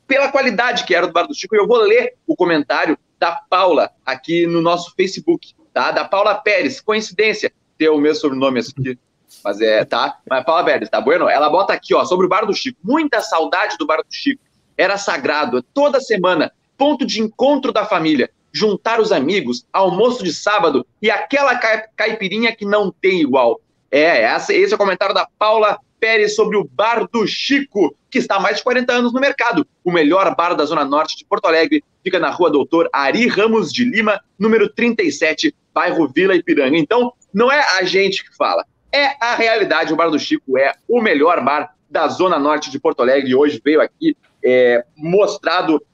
pela 0.07 0.31
qualidade 0.31 0.85
que 0.85 0.95
era 0.95 1.07
do 1.07 1.13
Bar 1.15 1.27
do 1.27 1.35
Chico. 1.35 1.55
E 1.55 1.59
eu 1.59 1.67
vou 1.67 1.79
ler 1.79 2.17
o 2.27 2.37
comentário 2.37 2.99
da 3.19 3.33
Paula 3.33 3.91
aqui 4.05 4.47
no 4.47 4.61
nosso 4.61 4.93
Facebook, 4.95 5.55
tá? 5.73 5.91
Da 5.91 6.05
Paula 6.05 6.35
Pérez. 6.35 6.83
Coincidência 6.83 7.51
ter 7.79 7.89
o 7.89 7.97
meu 7.97 8.15
sobrenome 8.15 8.61
aqui. 8.61 8.99
Mas 9.43 9.59
é, 9.59 9.83
tá? 9.87 10.19
Mas 10.29 10.45
Paula 10.45 10.63
Pérez, 10.65 10.91
tá 10.91 11.01
bueno? 11.01 11.31
Ela 11.31 11.49
bota 11.49 11.73
aqui, 11.73 11.95
ó, 11.95 12.05
sobre 12.05 12.27
o 12.27 12.29
Bar 12.29 12.45
do 12.45 12.53
Chico. 12.53 12.79
Muita 12.85 13.23
saudade 13.23 13.79
do 13.79 13.87
Bar 13.87 14.03
do 14.03 14.15
Chico. 14.15 14.43
Era 14.77 14.99
sagrado, 14.99 15.63
toda 15.63 15.99
semana, 15.99 16.53
ponto 16.77 17.07
de 17.07 17.23
encontro 17.23 17.73
da 17.73 17.87
família. 17.87 18.31
Juntar 18.53 19.01
os 19.01 19.13
amigos, 19.13 19.65
almoço 19.73 20.23
de 20.23 20.35
sábado 20.35 20.87
e 21.01 21.11
aquela 21.11 21.59
caipirinha 21.97 22.55
que 22.55 22.67
não 22.67 22.91
tem 22.91 23.23
igual. 23.23 23.63
É, 23.91 24.31
esse 24.37 24.73
é 24.73 24.75
o 24.75 24.79
comentário 24.79 25.15
da 25.15 25.27
Paula 25.39 25.79
Pérez 26.01 26.35
sobre 26.35 26.57
o 26.57 26.65
Bar 26.65 27.07
do 27.13 27.27
Chico, 27.27 27.95
que 28.11 28.19
está 28.19 28.37
há 28.37 28.41
mais 28.41 28.57
de 28.57 28.65
40 28.65 28.93
anos 28.93 29.13
no 29.13 29.21
mercado. 29.21 29.67
O 29.85 29.93
melhor 29.93 30.35
bar 30.35 30.55
da 30.55 30.65
Zona 30.65 30.85
Norte 30.85 31.17
de 31.17 31.25
Porto 31.25 31.45
Alegre 31.45 31.85
fica 32.03 32.19
na 32.19 32.31
rua 32.31 32.51
Doutor 32.51 32.89
Ari 32.93 33.29
Ramos 33.29 33.71
de 33.71 33.85
Lima, 33.85 34.21
número 34.39 34.69
37, 34.69 35.55
bairro 35.73 36.09
Vila 36.09 36.35
Ipiranga. 36.35 36.77
Então, 36.77 37.13
não 37.33 37.53
é 37.53 37.61
a 37.79 37.85
gente 37.85 38.25
que 38.25 38.35
fala, 38.35 38.65
é 38.91 39.15
a 39.21 39.35
realidade. 39.35 39.93
O 39.93 39.97
Bar 39.97 40.11
do 40.11 40.19
Chico 40.19 40.59
é 40.59 40.73
o 40.89 41.01
melhor 41.01 41.45
bar 41.45 41.75
da 41.89 42.09
Zona 42.09 42.39
Norte 42.39 42.71
de 42.71 42.79
Porto 42.79 43.03
Alegre 43.03 43.31
e 43.31 43.35
hoje 43.35 43.61
veio 43.63 43.81
aqui 43.81 44.17
é, 44.45 44.85
mostrado, 44.97 45.85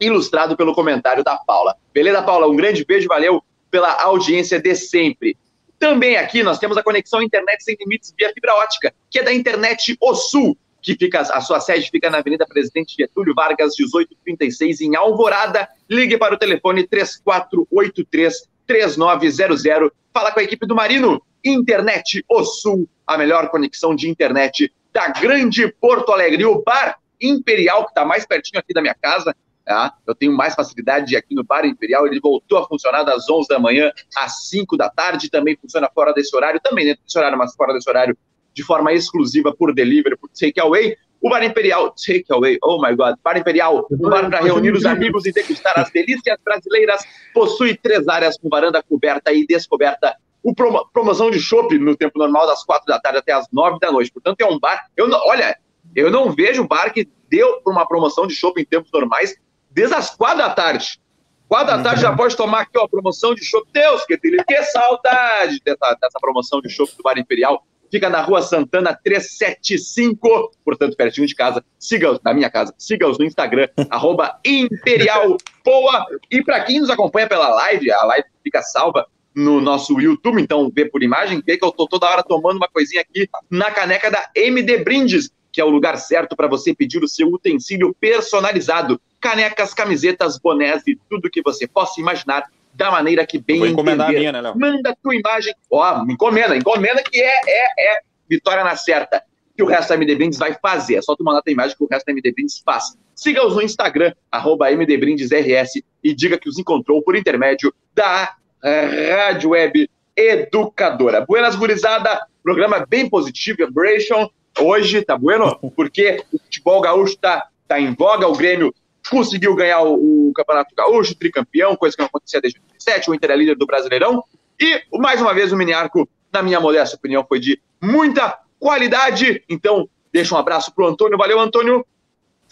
ilustrado 0.00 0.56
pelo 0.56 0.74
comentário 0.74 1.24
da 1.24 1.36
Paula. 1.36 1.74
Beleza, 1.92 2.22
Paula? 2.22 2.46
Um 2.46 2.56
grande 2.56 2.84
beijo, 2.84 3.08
valeu 3.08 3.42
pela 3.70 4.02
audiência 4.02 4.60
de 4.60 4.74
sempre. 4.74 5.36
Também 5.78 6.16
aqui 6.16 6.42
nós 6.42 6.58
temos 6.58 6.76
a 6.76 6.82
conexão 6.82 7.22
internet 7.22 7.62
sem 7.62 7.76
limites 7.78 8.12
via 8.18 8.32
fibra 8.32 8.54
ótica, 8.54 8.92
que 9.10 9.20
é 9.20 9.22
da 9.22 9.32
Internet 9.32 9.96
O 10.00 10.14
Sul, 10.14 10.56
que 10.82 10.96
fica 10.96 11.20
a 11.20 11.40
sua 11.40 11.60
sede 11.60 11.90
fica 11.90 12.10
na 12.10 12.18
Avenida 12.18 12.46
Presidente 12.46 12.94
Getúlio 12.96 13.34
Vargas, 13.34 13.74
1836, 13.78 14.80
em 14.80 14.96
Alvorada. 14.96 15.68
Ligue 15.88 16.18
para 16.18 16.34
o 16.34 16.38
telefone 16.38 16.86
3483 16.86 18.48
3900. 18.66 19.90
Fala 20.12 20.32
com 20.32 20.40
a 20.40 20.42
equipe 20.42 20.66
do 20.66 20.74
Marino. 20.74 21.22
Internet 21.44 22.24
O 22.28 22.44
Sul, 22.44 22.88
a 23.06 23.16
melhor 23.16 23.48
conexão 23.48 23.94
de 23.94 24.08
internet 24.08 24.72
da 24.92 25.08
grande 25.08 25.72
Porto 25.80 26.12
Alegre. 26.12 26.44
O 26.44 26.62
Bar 26.62 26.98
Imperial, 27.20 27.84
que 27.84 27.90
está 27.90 28.04
mais 28.04 28.26
pertinho 28.26 28.60
aqui 28.60 28.72
da 28.72 28.80
minha 28.80 28.94
casa, 28.94 29.34
Tá? 29.68 29.92
Eu 30.06 30.14
tenho 30.14 30.32
mais 30.32 30.54
facilidade 30.54 31.14
aqui 31.14 31.34
no 31.34 31.44
Bar 31.44 31.66
Imperial, 31.66 32.06
ele 32.06 32.18
voltou 32.18 32.56
a 32.56 32.66
funcionar 32.66 33.02
das 33.02 33.28
11 33.28 33.48
da 33.48 33.58
manhã 33.58 33.92
às 34.16 34.48
5 34.48 34.78
da 34.78 34.88
tarde, 34.88 35.28
também 35.28 35.58
funciona 35.60 35.90
fora 35.94 36.14
desse 36.14 36.34
horário, 36.34 36.58
também 36.58 36.86
dentro 36.86 37.04
desse 37.04 37.18
horário, 37.18 37.36
mas 37.36 37.54
fora 37.54 37.74
desse 37.74 37.86
horário, 37.86 38.16
de 38.54 38.62
forma 38.62 38.94
exclusiva 38.94 39.54
por 39.54 39.74
delivery, 39.74 40.16
por 40.16 40.30
takeaway. 40.30 40.96
O 41.20 41.28
Bar 41.28 41.44
Imperial, 41.44 41.94
takeaway, 41.94 42.56
oh 42.62 42.80
my 42.80 42.96
God, 42.96 43.16
Bar 43.22 43.36
Imperial, 43.36 43.86
um 43.90 44.08
bar 44.08 44.30
para 44.30 44.40
reunir 44.40 44.72
os 44.72 44.86
amigos 44.86 45.26
e 45.26 45.32
degustar 45.32 45.78
as 45.78 45.90
delícias 45.90 46.38
brasileiras, 46.42 47.02
possui 47.34 47.76
três 47.76 48.08
áreas 48.08 48.38
com 48.38 48.48
varanda 48.48 48.82
coberta 48.82 49.34
e 49.34 49.46
descoberta 49.46 50.16
o 50.42 50.54
promo, 50.54 50.88
promoção 50.94 51.30
de 51.30 51.38
chopp 51.38 51.76
no 51.78 51.94
tempo 51.94 52.18
normal 52.18 52.46
das 52.46 52.64
quatro 52.64 52.86
da 52.86 52.98
tarde 52.98 53.18
até 53.18 53.32
as 53.32 53.46
nove 53.52 53.78
da 53.80 53.92
noite. 53.92 54.10
Portanto, 54.10 54.40
é 54.40 54.46
um 54.46 54.58
bar. 54.58 54.86
Eu 54.96 55.08
não, 55.08 55.20
olha, 55.26 55.58
eu 55.94 56.10
não 56.10 56.32
vejo 56.32 56.66
bar 56.66 56.90
que 56.90 57.06
deu 57.28 57.60
uma 57.66 57.86
promoção 57.86 58.26
de 58.26 58.34
chopp 58.34 58.58
em 58.58 58.64
tempos 58.64 58.90
normais 58.90 59.36
desde 59.70 59.94
as 59.94 60.14
quatro 60.14 60.38
da 60.38 60.50
tarde. 60.50 61.00
Quatro 61.48 61.76
da 61.76 61.82
tarde 61.82 62.02
já 62.02 62.14
pode 62.14 62.36
tomar 62.36 62.60
aqui, 62.60 62.78
ó, 62.78 62.86
promoção 62.86 63.34
de 63.34 63.44
chopp. 63.44 63.66
Deus, 63.72 64.04
que, 64.04 64.18
que 64.18 64.62
saudade 64.64 65.60
dessa, 65.64 65.96
dessa 66.00 66.18
promoção 66.20 66.60
de 66.60 66.68
chopp 66.68 66.94
do 66.96 67.02
Bar 67.02 67.18
Imperial. 67.18 67.64
Fica 67.90 68.10
na 68.10 68.20
rua 68.20 68.42
Santana 68.42 68.98
375, 69.02 70.52
portanto, 70.62 70.94
pertinho 70.94 71.26
de 71.26 71.34
casa. 71.34 71.64
Siga-os, 71.78 72.20
na 72.22 72.34
minha 72.34 72.50
casa, 72.50 72.74
siga-os 72.76 73.18
no 73.18 73.24
Instagram, 73.24 73.66
arroba 73.88 74.38
Imperial 74.44 75.38
Poa. 75.64 76.04
E 76.30 76.42
para 76.42 76.60
quem 76.64 76.80
nos 76.80 76.90
acompanha 76.90 77.26
pela 77.26 77.48
live, 77.48 77.90
a 77.90 78.04
live 78.04 78.28
fica 78.44 78.60
salva 78.60 79.06
no 79.34 79.60
nosso 79.60 79.98
YouTube, 80.00 80.42
então 80.42 80.70
vê 80.74 80.84
por 80.84 81.02
imagem, 81.02 81.42
vê 81.46 81.56
que 81.56 81.64
eu 81.64 81.70
tô 81.70 81.86
toda 81.86 82.06
hora 82.06 82.22
tomando 82.22 82.56
uma 82.56 82.68
coisinha 82.68 83.00
aqui 83.00 83.28
na 83.48 83.70
caneca 83.70 84.10
da 84.10 84.28
MD 84.34 84.78
Brindes, 84.78 85.30
que 85.52 85.60
é 85.60 85.64
o 85.64 85.70
lugar 85.70 85.96
certo 85.96 86.34
para 86.34 86.48
você 86.48 86.74
pedir 86.74 87.02
o 87.02 87.08
seu 87.08 87.28
utensílio 87.28 87.94
personalizado. 88.00 89.00
Canecas, 89.20 89.74
camisetas, 89.74 90.38
bonés 90.38 90.82
e 90.86 90.96
tudo 91.08 91.30
que 91.30 91.42
você 91.42 91.66
possa 91.66 92.00
imaginar 92.00 92.44
da 92.74 92.90
maneira 92.90 93.26
que 93.26 93.38
bem 93.38 93.58
Vou 93.58 93.66
encomendar 93.66 94.08
entender. 94.08 94.16
a 94.16 94.20
minha, 94.20 94.32
né, 94.32 94.40
Léo? 94.40 94.58
Manda 94.58 94.96
tua 95.02 95.14
imagem. 95.14 95.52
Ó, 95.70 96.04
encomenda, 96.04 96.56
encomenda 96.56 97.02
que 97.02 97.20
é, 97.20 97.34
é, 97.46 97.96
é 97.96 98.00
vitória 98.28 98.62
na 98.62 98.76
certa. 98.76 99.22
Que 99.56 99.62
o 99.62 99.66
resto 99.66 99.88
da 99.88 99.96
MD 99.96 100.14
Brindes 100.14 100.38
vai 100.38 100.56
fazer. 100.62 100.96
É 100.96 101.02
só 101.02 101.16
tu 101.16 101.24
mandar 101.24 101.42
tua 101.42 101.52
imagem 101.52 101.76
que 101.76 101.82
o 101.82 101.88
resto 101.90 102.06
da 102.06 102.12
MD 102.12 102.30
Brindes 102.32 102.62
faz. 102.64 102.96
Siga-os 103.16 103.56
no 103.56 103.62
Instagram, 103.62 104.14
arroba 104.30 104.70
MDBrindesRS, 104.70 105.82
e 106.04 106.14
diga 106.14 106.38
que 106.38 106.48
os 106.48 106.56
encontrou 106.56 107.02
por 107.02 107.16
intermédio 107.16 107.74
da 107.92 108.36
Rádio 108.62 109.50
Web 109.50 109.90
Educadora. 110.16 111.26
Buenas, 111.26 111.56
gurizada. 111.56 112.24
Programa 112.44 112.86
bem 112.88 113.08
positivo, 113.08 113.66
Vibration. 113.66 114.30
Hoje, 114.60 115.02
tá 115.02 115.16
bueno? 115.16 115.58
Porque 115.74 116.22
o 116.32 116.38
futebol 116.38 116.80
gaúcho 116.80 117.16
tá, 117.18 117.48
tá 117.66 117.80
em 117.80 117.92
voga, 117.92 118.28
o 118.28 118.36
Grêmio 118.36 118.72
conseguiu 119.08 119.54
ganhar 119.54 119.82
o, 119.82 120.28
o 120.28 120.32
Campeonato 120.32 120.74
Gaúcho, 120.74 121.14
tricampeão, 121.14 121.76
coisa 121.76 121.96
que 121.96 122.02
não 122.02 122.06
acontecia 122.06 122.40
desde 122.40 122.60
2007, 122.60 123.10
o 123.10 123.14
Inter 123.14 123.30
é 123.30 123.36
líder 123.36 123.56
do 123.56 123.66
Brasileirão. 123.66 124.22
E, 124.60 124.82
mais 124.98 125.20
uma 125.20 125.32
vez, 125.32 125.52
o 125.52 125.56
Miniarco, 125.56 126.08
na 126.32 126.42
minha 126.42 126.60
modesta 126.60 126.96
opinião, 126.96 127.24
foi 127.26 127.38
de 127.38 127.60
muita 127.80 128.38
qualidade. 128.58 129.42
Então, 129.48 129.88
deixa 130.12 130.34
um 130.34 130.38
abraço 130.38 130.74
pro 130.74 130.86
Antônio. 130.86 131.16
Valeu, 131.16 131.38
Antônio. 131.38 131.86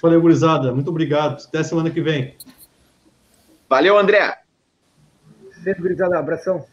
Valeu, 0.01 0.21
gurizada. 0.21 0.73
Muito 0.73 0.91
obrigado. 0.91 1.43
Até 1.43 1.63
semana 1.63 1.91
que 1.91 2.01
vem. 2.01 2.37
Valeu, 3.69 3.99
André. 3.99 4.39
Feito, 5.65 5.81
gurizada. 5.81 6.19
Abração. 6.19 6.65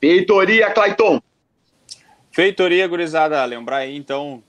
Peitoria, 0.00 0.70
Clayton. 0.70 1.20
Feitoria, 2.32 2.86
gurizada. 2.88 3.44
Lembrar 3.44 3.78
aí, 3.78 3.96
então, 3.96 4.42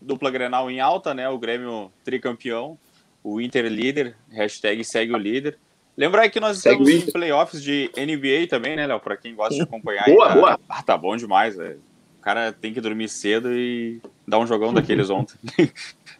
dupla 0.00 0.30
Grenal 0.30 0.70
em 0.70 0.80
alta, 0.80 1.14
né? 1.14 1.28
O 1.28 1.38
Grêmio 1.38 1.90
tricampeão, 2.04 2.78
o 3.22 3.40
Inter 3.40 3.66
líder, 3.66 4.16
hashtag 4.30 4.82
segue 4.84 5.12
o 5.12 5.18
líder. 5.18 5.58
Lembrar 5.96 6.28
que 6.28 6.38
nós 6.38 6.58
Segue 6.58 6.82
estamos 6.84 7.08
em 7.08 7.12
playoffs 7.12 7.60
de 7.62 7.90
NBA 7.96 8.46
também, 8.48 8.76
né, 8.76 8.86
Léo? 8.86 9.00
Pra 9.00 9.16
quem 9.16 9.34
gosta 9.34 9.54
de 9.56 9.62
acompanhar. 9.62 10.04
Boa, 10.04 10.28
tá, 10.28 10.34
boa. 10.34 10.60
Ah, 10.68 10.82
tá 10.82 10.96
bom 10.96 11.16
demais, 11.16 11.56
velho. 11.56 11.80
O 12.18 12.20
cara 12.22 12.52
tem 12.52 12.72
que 12.72 12.80
dormir 12.80 13.08
cedo 13.08 13.52
e 13.52 14.00
dar 14.26 14.38
um 14.38 14.46
jogão 14.46 14.72
daqueles 14.72 15.10
ontem. 15.10 15.36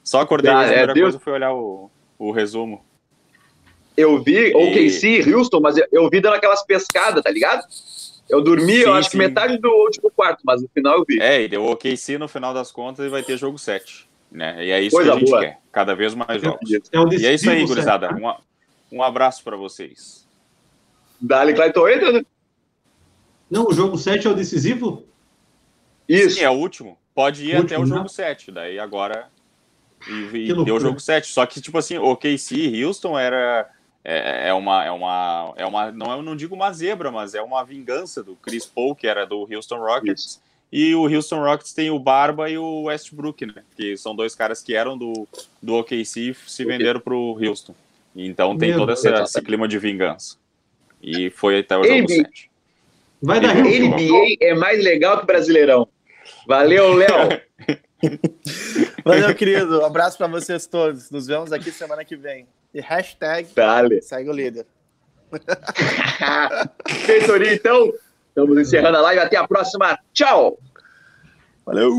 Só 0.03 0.21
acordei, 0.21 0.51
Ah, 0.51 0.59
a 0.61 0.63
é, 0.65 0.67
primeira 0.69 0.95
Deus. 0.95 1.05
coisa 1.11 1.21
foi 1.21 1.33
olhar 1.35 1.53
o, 1.55 1.91
o 2.19 2.33
resumo. 2.33 2.85
Eu 3.97 4.23
vi 4.23 4.51
E- 4.51 4.55
OKC, 4.55 5.33
Houston, 5.33 5.61
mas 5.61 5.77
eu, 5.77 5.87
eu 5.93 6.09
vi 6.09 6.21
dando 6.21 6.35
aquelas 6.35 6.65
pescadas, 6.65 7.23
tá 7.23 7.31
ligado? 7.31 7.63
Eu 8.29 8.43
dormi, 8.43 8.77
eu 8.79 8.93
Sim, 8.93 8.99
acho 8.99 9.11
que 9.11 9.13
sim. 9.17 9.19
metade 9.19 9.59
do 9.59 9.69
último 9.71 10.11
quarto, 10.11 10.41
mas 10.45 10.61
no 10.63 10.69
final 10.69 10.99
eu 10.99 11.05
vi. 11.07 11.21
É, 11.21 11.43
e 11.43 11.49
deu 11.49 11.65
OKC 11.65 12.19
no 12.19 12.29
final 12.29 12.53
das 12.53 12.71
contas 12.73 13.07
e 13.07 13.09
vai 13.09 13.23
ter 13.23 13.37
jogo 13.37 13.59
7. 13.59 14.08
Né? 14.31 14.67
E 14.67 14.71
é 14.71 14.81
isso 14.83 14.95
Coisa 14.97 15.11
que 15.13 15.17
a 15.17 15.21
gente 15.21 15.31
boa. 15.31 15.41
quer. 15.41 15.59
Cada 15.73 15.95
vez 15.95 16.15
mais 16.15 16.41
jogos. 16.43 16.61
É 16.93 17.01
o 17.01 17.13
E 17.13 17.27
é 17.27 17.35
isso 17.35 17.49
aí, 17.51 17.65
gurizada. 17.65 18.09
certo? 18.09 18.23
Um, 18.93 18.99
um 18.99 19.03
abraço 19.03 19.43
pra 19.43 19.57
vocês. 19.57 20.27
Dali, 21.21 21.55
Clayton, 21.55 21.89
entra, 21.89 22.13
né? 22.13 22.23
Não, 23.51 23.67
o 23.67 23.73
jogo 23.73 23.97
7 23.97 24.27
é 24.27 24.31
o 24.31 24.35
decisivo? 24.35 25.05
Isso. 26.09 26.37
Sim, 26.37 26.43
é 26.43 26.51
o 26.51 26.55
último. 26.55 26.99
Pode 27.15 27.43
ir 27.45 27.57
Último, 27.57 27.65
até 27.65 27.79
o 27.79 27.83
né? 27.83 27.87
jogo 27.97 28.09
7. 28.09 28.53
Daí 28.53 28.79
agora. 28.79 29.29
E, 30.07 30.51
e 30.51 30.65
deu 30.65 30.77
o 30.77 30.81
jogo 30.81 31.01
7. 31.01 31.27
Só 31.29 31.45
que, 31.47 31.61
tipo 31.61 31.77
assim, 31.79 31.99
o 31.99 32.15
KC 32.17 32.55
e 32.55 32.85
Houston 32.85 33.19
era. 33.19 33.69
É, 34.05 34.49
é 34.49 34.55
uma. 34.55 34.85
É 34.85 34.91
uma. 34.91 35.53
É 35.57 35.67
uma. 35.67 35.91
Não, 35.91 36.13
eu 36.13 36.23
não 36.23 36.37
digo 36.37 36.55
uma 36.55 36.73
zebra, 36.73 37.11
mas 37.11 37.35
é 37.35 37.43
uma 37.43 37.65
vingança 37.65 38.23
do 38.23 38.37
Chris 38.37 38.65
Paul, 38.65 38.95
que 38.95 39.07
era 39.07 39.27
do 39.27 39.49
Houston 39.53 39.79
Rockets. 39.79 40.41
E 40.71 40.95
o 40.95 41.03
Houston 41.09 41.41
Rockets 41.43 41.73
tem 41.73 41.91
o 41.91 41.99
Barba 41.99 42.51
e 42.51 42.59
o 42.59 42.83
Westbrook, 42.85 43.47
né? 43.47 43.63
Que 43.77 43.97
são 43.97 44.15
dois 44.15 44.35
caras 44.35 44.63
que 44.63 44.75
eram 44.75 44.99
do, 44.99 45.27
do 45.63 45.75
OKC 45.77 46.31
e 46.31 46.35
se 46.35 46.65
venderam 46.65 47.01
pro 47.01 47.39
Houston. 47.43 47.75
Então 48.15 48.57
tem 48.57 48.71
Meu 48.71 48.81
todo 48.81 48.93
essa- 48.93 49.11
Deus. 49.11 49.31
esse 49.31 49.41
clima 49.43 49.67
de 49.67 49.79
vingança. 49.79 50.37
E 51.03 51.31
foi 51.31 51.61
até 51.61 51.77
o 51.77 51.85
jogo 51.85 51.95
NBA. 52.03 52.15
7. 52.25 52.51
Vai 53.23 53.41
dar. 53.41 53.55
NBA 53.55 54.37
é 54.41 54.55
mais 54.55 54.83
legal 54.83 55.19
que 55.21 55.27
Brasileirão. 55.27 55.89
Valeu, 56.47 56.93
Léo. 56.95 57.41
Valeu, 59.05 59.35
querido. 59.35 59.81
Um 59.81 59.85
abraço 59.87 60.19
pra 60.19 60.27
vocês 60.27 60.67
todos. 60.67 61.11
Nos 61.11 61.27
vemos 61.27 61.53
aqui 61.53 61.71
semana 61.73 62.05
que 62.05 62.17
vem. 62.17 62.47
E 62.75 62.81
hashtag 62.81 63.49
Dali. 63.55 64.03
segue 64.03 64.29
o 64.29 64.33
líder. 64.33 64.67
Peitoria, 67.07 67.55
então. 67.55 67.93
Estamos 68.39 68.57
encerrando 68.57 68.99
a 68.99 69.01
live. 69.01 69.21
Até 69.21 69.37
a 69.37 69.49
próxima. 69.49 69.99
Tchau. 70.13 70.57
Valeu! 71.67 71.99